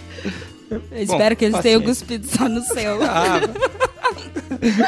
Eu 0.69 0.81
espero 1.01 1.35
que 1.35 1.45
eles 1.45 1.55
paciência. 1.55 1.79
tenham 1.79 1.81
cuspido 1.81 2.27
só 2.27 2.49
no 2.49 2.61
seu. 2.61 2.97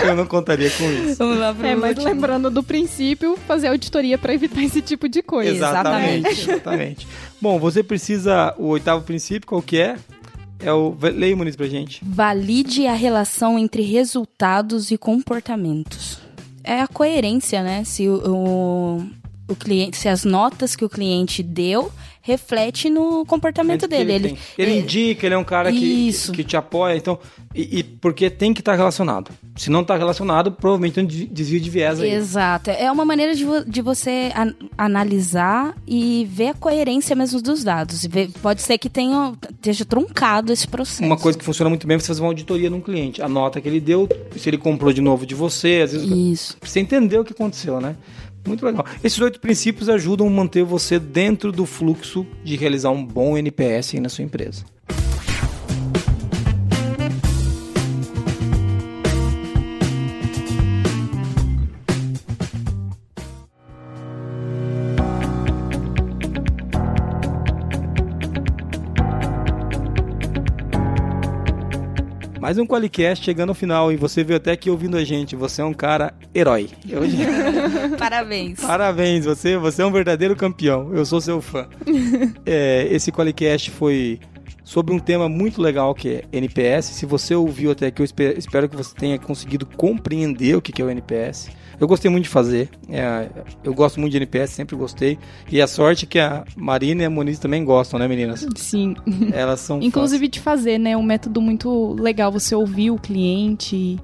Ah, 0.01 0.05
eu 0.05 0.15
não 0.15 0.25
contaria 0.25 0.69
com 0.71 0.89
isso. 0.89 1.17
Vamos 1.17 1.37
lá 1.37 1.53
pro 1.53 1.65
É, 1.67 1.75
mas 1.75 1.89
último. 1.97 2.07
lembrando 2.07 2.49
do 2.49 2.63
princípio, 2.63 3.37
fazer 3.47 3.67
auditoria 3.67 4.17
pra 4.17 4.33
evitar 4.33 4.61
esse 4.63 4.81
tipo 4.81 5.09
de 5.09 5.21
coisa. 5.21 5.51
Exatamente, 5.51 6.29
exatamente. 6.29 7.07
Bom, 7.41 7.59
você 7.59 7.83
precisa. 7.83 8.53
O 8.57 8.67
oitavo 8.67 9.03
princípio, 9.03 9.47
qual 9.47 9.61
que 9.61 9.77
é? 9.77 9.95
É 10.59 10.71
o. 10.71 10.95
Leia, 11.01 11.35
Muniz, 11.35 11.55
pra 11.55 11.67
gente. 11.67 12.01
Valide 12.03 12.87
a 12.87 12.93
relação 12.93 13.59
entre 13.59 13.81
resultados 13.81 14.91
e 14.91 14.97
comportamentos. 14.97 16.19
É 16.63 16.81
a 16.81 16.87
coerência, 16.87 17.61
né? 17.61 17.83
Se 17.83 18.07
o, 18.07 18.15
o, 18.25 19.07
o 19.49 19.55
cliente, 19.55 19.97
se 19.97 20.07
as 20.07 20.23
notas 20.23 20.75
que 20.75 20.85
o 20.85 20.89
cliente 20.89 21.41
deu 21.43 21.91
reflete 22.21 22.89
no 22.89 23.25
comportamento 23.25 23.87
Que 23.87 23.95
ele 23.95 24.05
dele. 24.05 24.27
tem. 24.29 24.37
Ele, 24.57 24.71
é, 24.73 24.79
indica, 24.79 25.25
ele 25.25 25.33
é 25.33 25.37
um 25.37 25.43
cara 25.43 25.71
que, 25.71 26.11
que 26.33 26.43
te 26.43 26.55
apoia, 26.55 26.95
então. 26.95 27.17
E, 27.55 27.79
e 27.79 27.83
porque 27.83 28.29
tem 28.29 28.53
que 28.53 28.61
estar 28.61 28.75
relacionado. 28.75 29.31
Se 29.55 29.69
não 29.71 29.81
está 29.81 29.97
relacionado, 29.97 30.51
provavelmente 30.51 30.93
tem 30.93 31.03
um 31.05 31.07
de- 31.07 31.25
desvio 31.25 31.59
de 31.59 31.69
viés 31.69 31.99
aí. 31.99 32.11
Exato. 32.11 32.69
É 32.69 32.91
uma 32.91 33.03
maneira 33.03 33.33
de, 33.33 33.45
de 33.65 33.81
você 33.81 34.31
an- 34.35 34.53
analisar 34.77 35.75
e 35.87 36.27
ver 36.29 36.49
a 36.49 36.53
coerência 36.53 37.15
mesmo 37.15 37.41
dos 37.41 37.63
dados. 37.63 38.05
Ver- 38.05 38.29
pode 38.41 38.61
ser 38.61 38.77
que 38.77 38.89
tenha, 38.89 39.33
esteja 39.49 39.85
truncado 39.85 40.51
esse 40.53 40.67
processo. 40.67 41.03
Uma 41.03 41.17
coisa 41.17 41.37
que 41.37 41.43
funciona 41.45 41.69
muito 41.69 41.87
bem 41.87 41.95
é 41.95 41.99
você 41.99 42.07
fazer 42.07 42.21
uma 42.21 42.27
auditoria 42.29 42.69
num 42.69 42.81
cliente. 42.81 43.21
A 43.21 43.29
nota 43.29 43.59
que 43.59 43.67
ele 43.67 43.79
deu, 43.79 44.07
se 44.37 44.47
ele 44.49 44.57
comprou 44.57 44.93
de 44.93 45.01
novo 45.01 45.25
de 45.25 45.33
você, 45.33 45.81
às 45.83 45.93
vezes. 45.93 46.07
Isso. 46.11 46.57
Pra 46.59 46.69
você 46.69 46.79
entender 46.79 47.17
o 47.17 47.23
que 47.23 47.33
aconteceu, 47.33 47.79
né? 47.81 47.95
Muito 48.47 48.65
legal. 48.65 48.85
Esses 49.03 49.19
oito 49.19 49.39
princípios 49.39 49.89
ajudam 49.89 50.27
a 50.27 50.29
manter 50.29 50.63
você 50.63 50.99
dentro 50.99 51.51
do 51.51 51.65
fluxo 51.65 52.25
de 52.43 52.55
realizar 52.55 52.89
um 52.89 53.05
bom 53.05 53.37
NPS 53.37 53.93
na 53.93 54.09
sua 54.09 54.23
empresa. 54.23 54.65
Mais 72.49 72.57
um 72.57 72.65
Qualicast 72.65 73.23
chegando 73.23 73.49
ao 73.49 73.53
final 73.53 73.91
e 73.91 73.95
você 73.95 74.23
veio 74.23 74.37
até 74.37 74.53
aqui 74.53 74.71
ouvindo 74.71 74.97
a 74.97 75.03
gente. 75.03 75.35
Você 75.35 75.61
é 75.61 75.63
um 75.65 75.71
cara 75.71 76.15
herói. 76.33 76.67
Eu- 76.89 77.01
Parabéns. 77.95 78.59
Parabéns, 78.59 79.23
você, 79.25 79.55
você 79.55 79.83
é 79.83 79.85
um 79.85 79.91
verdadeiro 79.91 80.35
campeão. 80.35 80.91
Eu 80.91 81.05
sou 81.05 81.21
seu 81.21 81.39
fã. 81.43 81.67
É, 82.47 82.87
esse 82.89 83.11
Qualicast 83.11 83.69
foi 83.69 84.19
sobre 84.69 84.93
um 84.93 84.99
tema 84.99 85.27
muito 85.27 85.59
legal 85.59 85.95
que 85.95 86.09
é 86.09 86.23
NPS. 86.31 86.85
Se 86.85 87.03
você 87.07 87.33
ouviu 87.33 87.71
até 87.71 87.87
aqui, 87.87 88.01
eu 88.01 88.05
espe- 88.05 88.35
espero 88.37 88.69
que 88.69 88.75
você 88.75 88.93
tenha 88.95 89.17
conseguido 89.17 89.65
compreender 89.65 90.55
o 90.55 90.61
que 90.61 90.79
é 90.79 90.85
o 90.85 90.89
NPS. 90.91 91.49
Eu 91.79 91.87
gostei 91.87 92.11
muito 92.11 92.25
de 92.25 92.29
fazer. 92.29 92.69
É, 92.87 93.29
eu 93.63 93.73
gosto 93.73 93.99
muito 93.99 94.11
de 94.11 94.17
NPS, 94.17 94.51
sempre 94.51 94.75
gostei. 94.75 95.17
E 95.51 95.59
a 95.59 95.65
sorte 95.65 96.05
é 96.05 96.07
que 96.07 96.19
a 96.19 96.43
Marina 96.55 97.01
e 97.01 97.05
a 97.05 97.09
Moniz 97.09 97.39
também 97.39 97.63
gostam, 97.65 97.97
né, 97.97 98.07
meninas? 98.07 98.45
Sim. 98.57 98.95
Elas 99.33 99.59
são 99.61 99.79
Inclusive 99.81 100.27
de 100.27 100.39
fazer, 100.39 100.77
né? 100.77 100.95
Um 100.95 101.01
método 101.01 101.41
muito 101.41 101.93
legal 101.99 102.31
você 102.31 102.53
ouvir 102.53 102.91
o 102.91 102.97
cliente. 102.99 103.97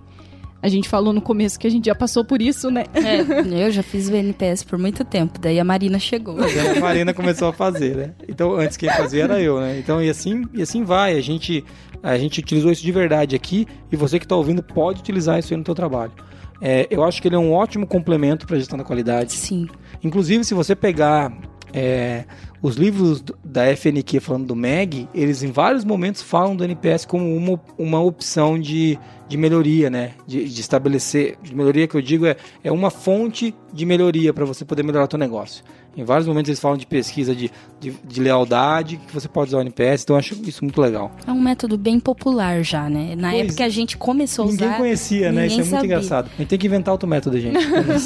A 0.65 0.67
gente 0.67 0.89
falou 0.89 1.13
no 1.13 1.21
começo 1.21 1.59
que 1.59 1.67
a 1.67 1.69
gente 1.69 1.85
já 1.85 1.93
passou 1.93 2.25
por 2.25 2.41
isso, 2.41 2.71
né? 2.71 2.85
É, 2.95 3.67
eu 3.67 3.69
já 3.69 3.83
fiz 3.83 4.09
o 4.09 4.15
NPS 4.15 4.63
por 4.63 4.79
muito 4.79 5.05
tempo, 5.05 5.37
daí 5.37 5.59
a 5.59 5.63
Marina 5.63 5.99
chegou. 5.99 6.35
Mas 6.35 6.57
aí 6.57 6.79
a 6.79 6.81
Marina 6.81 7.13
começou 7.13 7.49
a 7.49 7.53
fazer, 7.53 7.95
né? 7.95 8.13
Então, 8.27 8.55
antes 8.55 8.75
quem 8.75 8.89
fazia 8.89 9.25
era 9.25 9.39
eu, 9.39 9.59
né? 9.59 9.77
Então, 9.77 10.01
e 10.01 10.09
assim, 10.09 10.43
e 10.55 10.63
assim 10.63 10.83
vai. 10.83 11.15
A 11.15 11.21
gente, 11.21 11.63
a 12.01 12.17
gente 12.17 12.39
utilizou 12.39 12.71
isso 12.71 12.81
de 12.81 12.91
verdade 12.91 13.35
aqui 13.35 13.67
e 13.91 13.95
você 13.95 14.17
que 14.17 14.25
está 14.25 14.35
ouvindo 14.35 14.63
pode 14.63 15.01
utilizar 15.01 15.37
isso 15.37 15.53
aí 15.53 15.59
no 15.59 15.63
seu 15.63 15.75
trabalho. 15.75 16.13
É, 16.59 16.87
eu 16.89 17.03
acho 17.03 17.21
que 17.21 17.27
ele 17.27 17.35
é 17.35 17.39
um 17.39 17.53
ótimo 17.53 17.85
complemento 17.85 18.47
para 18.47 18.55
a 18.55 18.59
gestão 18.59 18.75
da 18.75 18.83
qualidade. 18.83 19.33
Sim. 19.33 19.67
Inclusive, 20.03 20.43
se 20.43 20.55
você 20.55 20.75
pegar 20.75 21.31
é, 21.71 22.25
os 22.61 22.75
livros 22.75 23.23
da 23.43 23.65
FNQ 23.75 24.19
falando 24.19 24.45
do 24.47 24.55
MEG, 24.55 25.07
eles 25.13 25.43
em 25.43 25.51
vários 25.51 25.83
momentos 25.83 26.21
falam 26.21 26.55
do 26.55 26.63
NPS 26.63 27.05
como 27.05 27.35
uma, 27.35 27.59
uma 27.77 28.01
opção 28.01 28.59
de, 28.59 28.97
de 29.27 29.37
melhoria, 29.37 29.89
né? 29.89 30.11
De, 30.25 30.47
de 30.47 30.61
estabelecer. 30.61 31.37
De 31.43 31.55
melhoria 31.55 31.87
que 31.87 31.95
eu 31.95 32.01
digo 32.01 32.25
é, 32.25 32.35
é 32.63 32.71
uma 32.71 32.89
fonte 32.89 33.53
de 33.73 33.85
melhoria 33.85 34.33
para 34.33 34.45
você 34.45 34.65
poder 34.65 34.83
melhorar 34.83 35.05
o 35.07 35.09
seu 35.09 35.19
negócio. 35.19 35.63
Em 35.97 36.03
vários 36.03 36.27
momentos 36.27 36.49
eles 36.49 36.59
falam 36.59 36.77
de 36.77 36.85
pesquisa 36.85 37.33
de, 37.33 37.49
de, 37.79 37.91
de 38.03 38.19
lealdade, 38.21 38.97
que 38.97 39.13
você 39.13 39.29
pode 39.29 39.49
usar 39.49 39.59
o 39.59 39.61
NPS, 39.61 40.03
então 40.03 40.15
eu 40.15 40.19
acho 40.19 40.35
isso 40.45 40.61
muito 40.63 40.81
legal. 40.81 41.09
É 41.25 41.31
um 41.31 41.39
método 41.39 41.77
bem 41.77 42.01
popular 42.01 42.61
já, 42.63 42.89
né? 42.89 43.15
Na 43.15 43.29
Pois 43.29 43.41
época 43.43 43.55
que 43.57 43.63
a 43.63 43.69
gente 43.69 43.97
começou 43.97 44.43
a 44.43 44.47
Ninguém 44.49 44.67
usar. 44.67 44.77
conhecia, 44.77 45.31
né? 45.31 45.47
Isso 45.47 45.55
ninguém 45.57 45.69
é 45.69 45.71
muito 45.71 45.85
engraçado. 45.85 46.29
A 46.33 46.37
gente 46.37 46.49
tem 46.49 46.59
que 46.59 46.67
inventar 46.67 46.93
outro 46.93 47.07
método, 47.07 47.39
gente. 47.39 47.57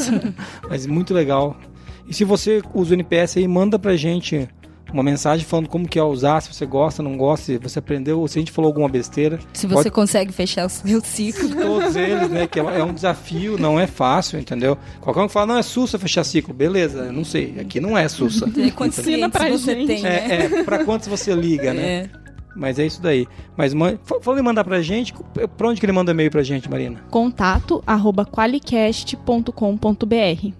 Mas 0.69 0.85
muito 0.85 1.15
legal. 1.15 1.57
E 2.09 2.13
se 2.13 2.23
você 2.25 2.61
usa 2.73 2.91
o 2.91 2.93
NPS 2.95 3.37
aí, 3.37 3.47
manda 3.47 3.77
pra 3.77 3.95
gente 3.95 4.49
uma 4.91 5.03
mensagem 5.03 5.45
falando 5.45 5.69
como 5.69 5.87
que 5.87 5.99
é 5.99 6.03
usar, 6.03 6.41
se 6.41 6.51
você 6.51 6.65
gosta, 6.65 7.03
não 7.03 7.15
gosta, 7.15 7.45
se 7.45 7.57
você 7.59 7.77
aprendeu, 7.77 8.19
ou 8.19 8.27
se 8.27 8.39
a 8.39 8.41
gente 8.41 8.51
falou 8.51 8.69
alguma 8.69 8.89
besteira. 8.89 9.37
Se 9.53 9.67
você 9.67 9.75
Pode- 9.83 9.91
consegue 9.91 10.33
fechar 10.33 10.65
o 10.65 10.69
seu 10.69 10.99
ciclo. 11.05 11.47
Todos 11.55 11.95
eles, 11.95 12.27
né? 12.31 12.47
Que 12.47 12.59
é 12.59 12.83
um 12.83 12.91
desafio, 12.91 13.55
não 13.59 13.79
é 13.79 13.85
fácil, 13.85 14.39
entendeu? 14.39 14.75
Qualquer 14.99 15.21
um 15.21 15.27
que 15.27 15.33
fala, 15.33 15.45
não, 15.45 15.57
é 15.57 15.61
sussa 15.61 15.99
fechar 15.99 16.23
ciclo. 16.23 16.55
Beleza, 16.55 17.01
eu 17.03 17.13
não 17.13 17.23
sei. 17.23 17.55
Aqui 17.59 17.79
não 17.79 17.95
é 17.95 18.07
sussa. 18.09 18.47
É 18.59 18.71
Quantos 18.71 18.97
Ensina 18.97 19.29
clientes 19.29 19.39
pra 19.39 19.49
você 19.51 19.75
gente. 19.75 19.87
tem, 19.87 20.01
né? 20.01 20.27
É, 20.27 20.45
é, 20.61 20.63
pra 20.63 20.83
quantos 20.83 21.07
você 21.07 21.35
liga, 21.35 21.71
né? 21.71 21.83
É. 21.83 22.09
Mas 22.55 22.79
é 22.79 22.85
isso 22.87 22.99
daí. 22.99 23.27
Mas 23.55 23.75
man... 23.75 23.99
fa- 24.03 24.19
falando 24.21 24.39
em 24.39 24.43
mandar 24.43 24.63
pra 24.63 24.81
gente, 24.81 25.13
pra 25.55 25.69
onde 25.69 25.79
que 25.79 25.85
ele 25.85 25.93
manda 25.93 26.09
e-mail 26.11 26.31
pra 26.31 26.41
gente, 26.41 26.67
Marina? 26.67 26.99
Contato 27.11 27.83
arroba 27.85 28.25
qualicast.com.br 28.25 30.58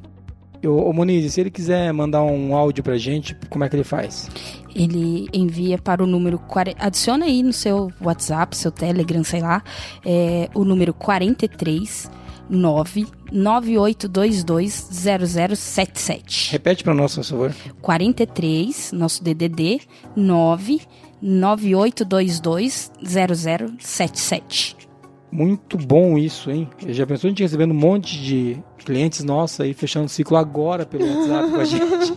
Ô, 0.66 0.90
ô 0.90 0.94
Moniz, 0.94 1.34
se 1.34 1.42
ele 1.42 1.50
quiser 1.50 1.92
mandar 1.94 2.24
um 2.24 2.56
áudio 2.56 2.84
pra 2.84 2.98
gente, 2.98 3.36
como 3.50 3.64
é 3.64 3.70
que 3.70 3.76
ele 3.76 3.84
faz? 3.84 4.30
Ele 4.76 5.28
envia 5.34 5.78
para 5.78 6.04
o 6.04 6.08
número. 6.08 6.42
Adiciona 6.78 7.26
aí 7.26 7.42
no 7.42 7.54
seu 7.54 7.92
WhatsApp, 8.02 8.56
seu 8.56 8.72
Telegram, 8.72 9.24
sei 9.24 9.42
lá, 9.42 9.64
é, 10.06 10.50
o 10.54 10.64
número 10.64 10.94
43 10.94 12.12
9 12.50 13.08
9822 13.32 14.90
0077. 14.92 16.52
Repete 16.52 16.84
pra 16.84 16.94
nós, 16.94 17.16
por 17.16 17.24
favor. 17.24 17.56
43, 17.82 18.92
nosso 18.92 19.24
DDD, 19.24 19.82
9 20.16 20.82
9822 21.22 22.92
0077. 23.06 24.89
Muito 25.32 25.78
bão 25.78 26.18
isso, 26.18 26.50
hein? 26.50 26.68
Já 26.88 27.06
pensou 27.06 27.28
a 27.28 27.30
gente 27.30 27.44
recebendo 27.44 27.72
um 27.72 27.78
monte 27.78 28.20
de 28.20 28.58
clientes 28.80 29.24
nossos 29.24 29.60
aí 29.60 29.74
fechando 29.74 30.08
o 30.08 30.10
ciclo 30.10 30.38
agora 30.38 30.86
pelo 30.86 31.06
WhatsApp 31.06 31.52
com 31.52 31.58
a 31.58 31.66
gente? 31.66 32.14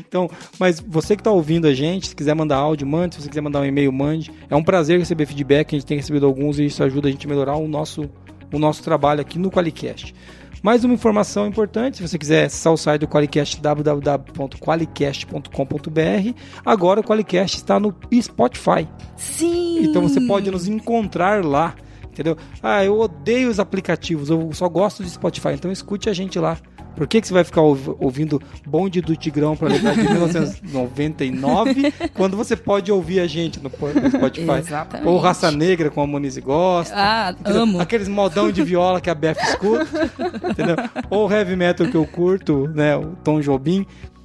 então, 0.06 0.30
mas 0.58 0.80
você 0.80 1.16
que 1.16 1.20
está 1.20 1.30
ouvindo 1.30 1.66
a 1.66 1.72
gente, 1.72 2.08
se 2.08 2.16
quiser 2.16 2.34
mandar 2.34 2.56
áudio, 2.56 2.86
mande. 2.86 3.14
Se 3.14 3.22
você 3.22 3.28
quiser 3.28 3.40
mandar 3.40 3.60
um 3.60 3.64
e-mail, 3.64 3.90
mande. 3.90 4.30
É 4.50 4.56
um 4.56 4.62
prazer 4.62 4.98
receber 4.98 5.24
feedback, 5.24 5.74
a 5.74 5.78
gente 5.78 5.86
tem 5.86 5.96
recebido 5.96 6.26
alguns 6.26 6.58
e 6.58 6.66
isso 6.66 6.84
ajuda 6.84 7.08
a 7.08 7.10
gente 7.10 7.26
a 7.26 7.30
melhorar 7.30 7.56
o 7.56 7.66
nosso, 7.66 8.10
o 8.52 8.58
nosso 8.58 8.82
trabalho 8.82 9.22
aqui 9.22 9.38
no 9.38 9.50
Qualicast. 9.50 10.14
Mais 10.64 10.82
uma 10.82 10.94
informação 10.94 11.46
importante, 11.46 11.98
se 11.98 12.08
você 12.08 12.18
quiser 12.18 12.46
acessar 12.46 12.72
o 12.72 12.76
site 12.78 13.02
do 13.02 13.06
Qualicast, 13.06 13.60
www.qualicast.com.br. 13.60 16.38
Agora 16.64 17.00
o 17.00 17.04
Qualicast 17.04 17.56
está 17.56 17.78
no 17.78 17.94
Spotify. 18.22 18.88
Sim! 19.14 19.84
Então 19.84 20.00
você 20.00 20.22
pode 20.22 20.50
nos 20.50 20.66
encontrar 20.66 21.44
lá, 21.44 21.74
entendeu? 22.14 22.36
Ah, 22.62 22.84
eu 22.84 22.98
odeio 22.98 23.50
os 23.50 23.58
aplicativos, 23.58 24.30
eu 24.30 24.50
só 24.52 24.68
gosto 24.68 25.02
de 25.02 25.10
Spotify, 25.10 25.50
então 25.50 25.70
escute 25.70 26.08
a 26.08 26.12
gente 26.12 26.38
lá. 26.38 26.56
Por 26.96 27.08
que, 27.08 27.20
que 27.20 27.26
você 27.26 27.34
vai 27.34 27.42
ficar 27.42 27.60
ouvindo 27.60 28.40
Bonde 28.64 29.00
do 29.00 29.16
Tigrão 29.16 29.56
para 29.56 29.68
lembrar 29.68 29.94
de 29.94 30.02
1999 30.02 31.92
quando 32.14 32.36
você 32.36 32.54
pode 32.54 32.92
ouvir 32.92 33.18
a 33.18 33.26
gente 33.26 33.60
no, 33.60 33.68
Spotify? 33.68 34.58
Exatamente. 34.58 35.08
Ou 35.08 35.18
Raça 35.18 35.50
Negra 35.50 35.90
com 35.90 36.00
a 36.00 36.06
Monize 36.06 36.40
gosta. 36.40 36.94
Ah, 36.96 37.34
entendeu? 37.38 37.62
amo. 37.62 37.80
Aqueles 37.80 38.06
modão 38.06 38.52
de 38.52 38.62
viola 38.62 39.00
que 39.00 39.10
a 39.10 39.14
Beth 39.14 39.36
escuta. 39.42 39.86
entendeu? 40.48 40.76
Ou 41.10 41.30
Heavy 41.30 41.56
Metal 41.56 41.88
que 41.88 41.96
eu 41.96 42.06
curto, 42.06 42.68
né? 42.68 42.96
O 42.96 43.16
Tom 43.24 43.40
Jobim 43.40 43.84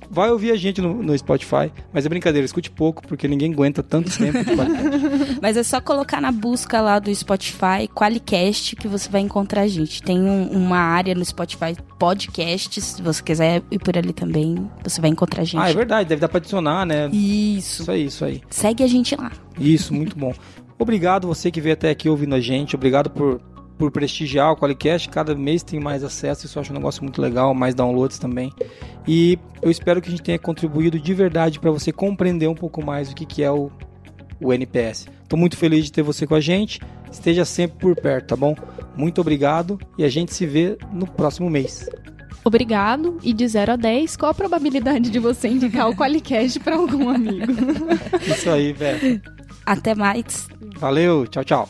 vai 0.10 0.30
ouvir 0.32 0.52
a 0.52 0.56
gente 0.56 0.82
no, 0.82 1.04
no, 1.04 1.18
Spotify, 1.18 1.72
mas 1.94 2.06
é 2.06 2.10
brincadeira, 2.10 2.46
escute 2.46 2.72
pouco, 2.72 3.08
porque 3.08 3.28
ninguém 3.28 3.54
aguenta 3.54 3.84
tanto 3.84 4.16
tempo 4.18 4.44
de 4.44 4.56
Mas 5.42 5.58
é 5.58 5.64
só 5.64 5.80
colocar 5.80 6.22
na 6.22 6.32
busca 6.32 6.82
lá 6.82 7.00
do 7.00 7.14
Spotify, 7.14 7.88
Qualicast, 7.94 8.76
que 8.76 8.88
você 8.88 9.10
vai 9.10 9.22
encontrar 9.22 9.62
a 9.62 9.68
gente. 9.68 10.02
Tem 10.02 10.20
um, 10.20 10.50
uma 10.50 10.78
área 10.78 11.16
no 11.16 11.24
Spotify, 11.24 11.76
podcasts, 11.98 12.84
se 12.84 13.02
você 13.02 13.22
quiser 13.24 13.62
ir 13.72 13.80
por 13.80 13.98
ali 13.98 14.14
também, 14.14 14.70
você 14.84 15.00
vai 15.02 15.10
encontrar 15.10 15.42
a 15.42 15.46
gente. 15.46 15.62
Ah, 15.62 15.70
é 15.70 15.74
verdade, 15.74 16.10
deve 16.10 16.22
dar 16.22 16.30
pra 16.30 16.38
adicionar, 16.38 16.86
né? 16.86 17.10
Isso. 17.12 17.84
Isso 17.84 17.92
aí, 17.92 18.06
isso 18.06 18.26
aí. 18.26 18.42
Segue 18.50 18.84
a 18.84 18.88
gente 18.88 19.16
lá. 19.16 19.32
Isso, 19.60 19.94
muito 19.94 20.18
bom. 20.18 20.34
Obrigado 20.78 21.28
você 21.28 21.52
que 21.52 21.60
veio 21.60 21.74
até 21.74 21.90
aqui 21.90 22.08
ouvindo 22.08 22.36
a 22.36 22.40
gente, 22.40 22.76
obrigado 22.76 23.10
por 23.10 23.42
por 23.80 23.90
prestigiar 23.92 24.52
o 24.52 24.58
Qualicast. 24.58 25.08
Cada 25.08 25.34
mês 25.34 25.64
tem 25.64 25.80
mais 25.80 26.04
acesso, 26.04 26.46
isso 26.46 26.60
eu 26.60 26.62
acho 26.62 26.74
um 26.74 26.76
negócio 26.76 27.02
muito 27.02 27.22
legal, 27.22 27.54
mais 27.54 27.74
downloads 27.74 28.20
também. 28.20 28.52
E 29.08 29.40
eu 29.62 29.72
espero 29.72 30.02
que 30.02 30.10
a 30.10 30.12
gente 30.12 30.22
tenha 30.22 30.38
contribuído 30.38 31.00
de 31.00 31.14
verdade 31.14 31.60
para 31.60 31.72
você 31.72 31.92
compreender 31.92 32.48
um 32.50 32.54
pouco 32.54 32.86
mais 32.86 33.10
o 33.10 33.16
que, 33.16 33.26
que 33.26 33.42
é 33.42 33.50
o, 33.50 33.72
o 34.42 34.54
NPS. 34.54 35.08
Estou 35.24 35.38
muito 35.38 35.58
feliz 35.58 35.86
de 35.86 35.92
ter 35.92 36.02
você 36.02 36.26
com 36.26 36.36
a 36.36 36.40
gente. 36.40 36.80
Esteja 37.12 37.46
sempre 37.46 37.78
por 37.80 37.96
perto, 37.96 38.28
tá 38.28 38.36
bom? 38.36 38.56
Muito 38.96 39.22
obrigado 39.22 39.80
e 39.98 40.04
a 40.04 40.10
gente 40.10 40.34
se 40.34 40.46
vê 40.46 40.78
no 40.92 41.08
próximo 41.08 41.50
mês. 41.50 41.90
Obrigado. 42.44 43.18
E 43.24 43.34
de 43.34 43.48
0 43.48 43.74
a 43.74 43.76
10, 43.76 44.16
qual 44.18 44.32
a 44.32 44.34
probabilidade 44.34 45.10
de 45.10 45.20
você 45.20 45.48
indicar 45.50 45.90
o 45.90 45.96
Qualicast 45.96 46.60
para 46.60 46.76
algum 46.76 47.10
amigo? 47.10 47.52
Isso 48.26 48.50
aí, 48.50 48.74
velho. 48.74 49.22
Até 49.66 49.94
mais. 49.94 50.48
Valeu, 50.78 51.28
tchau, 51.28 51.44
tchau. 51.44 51.70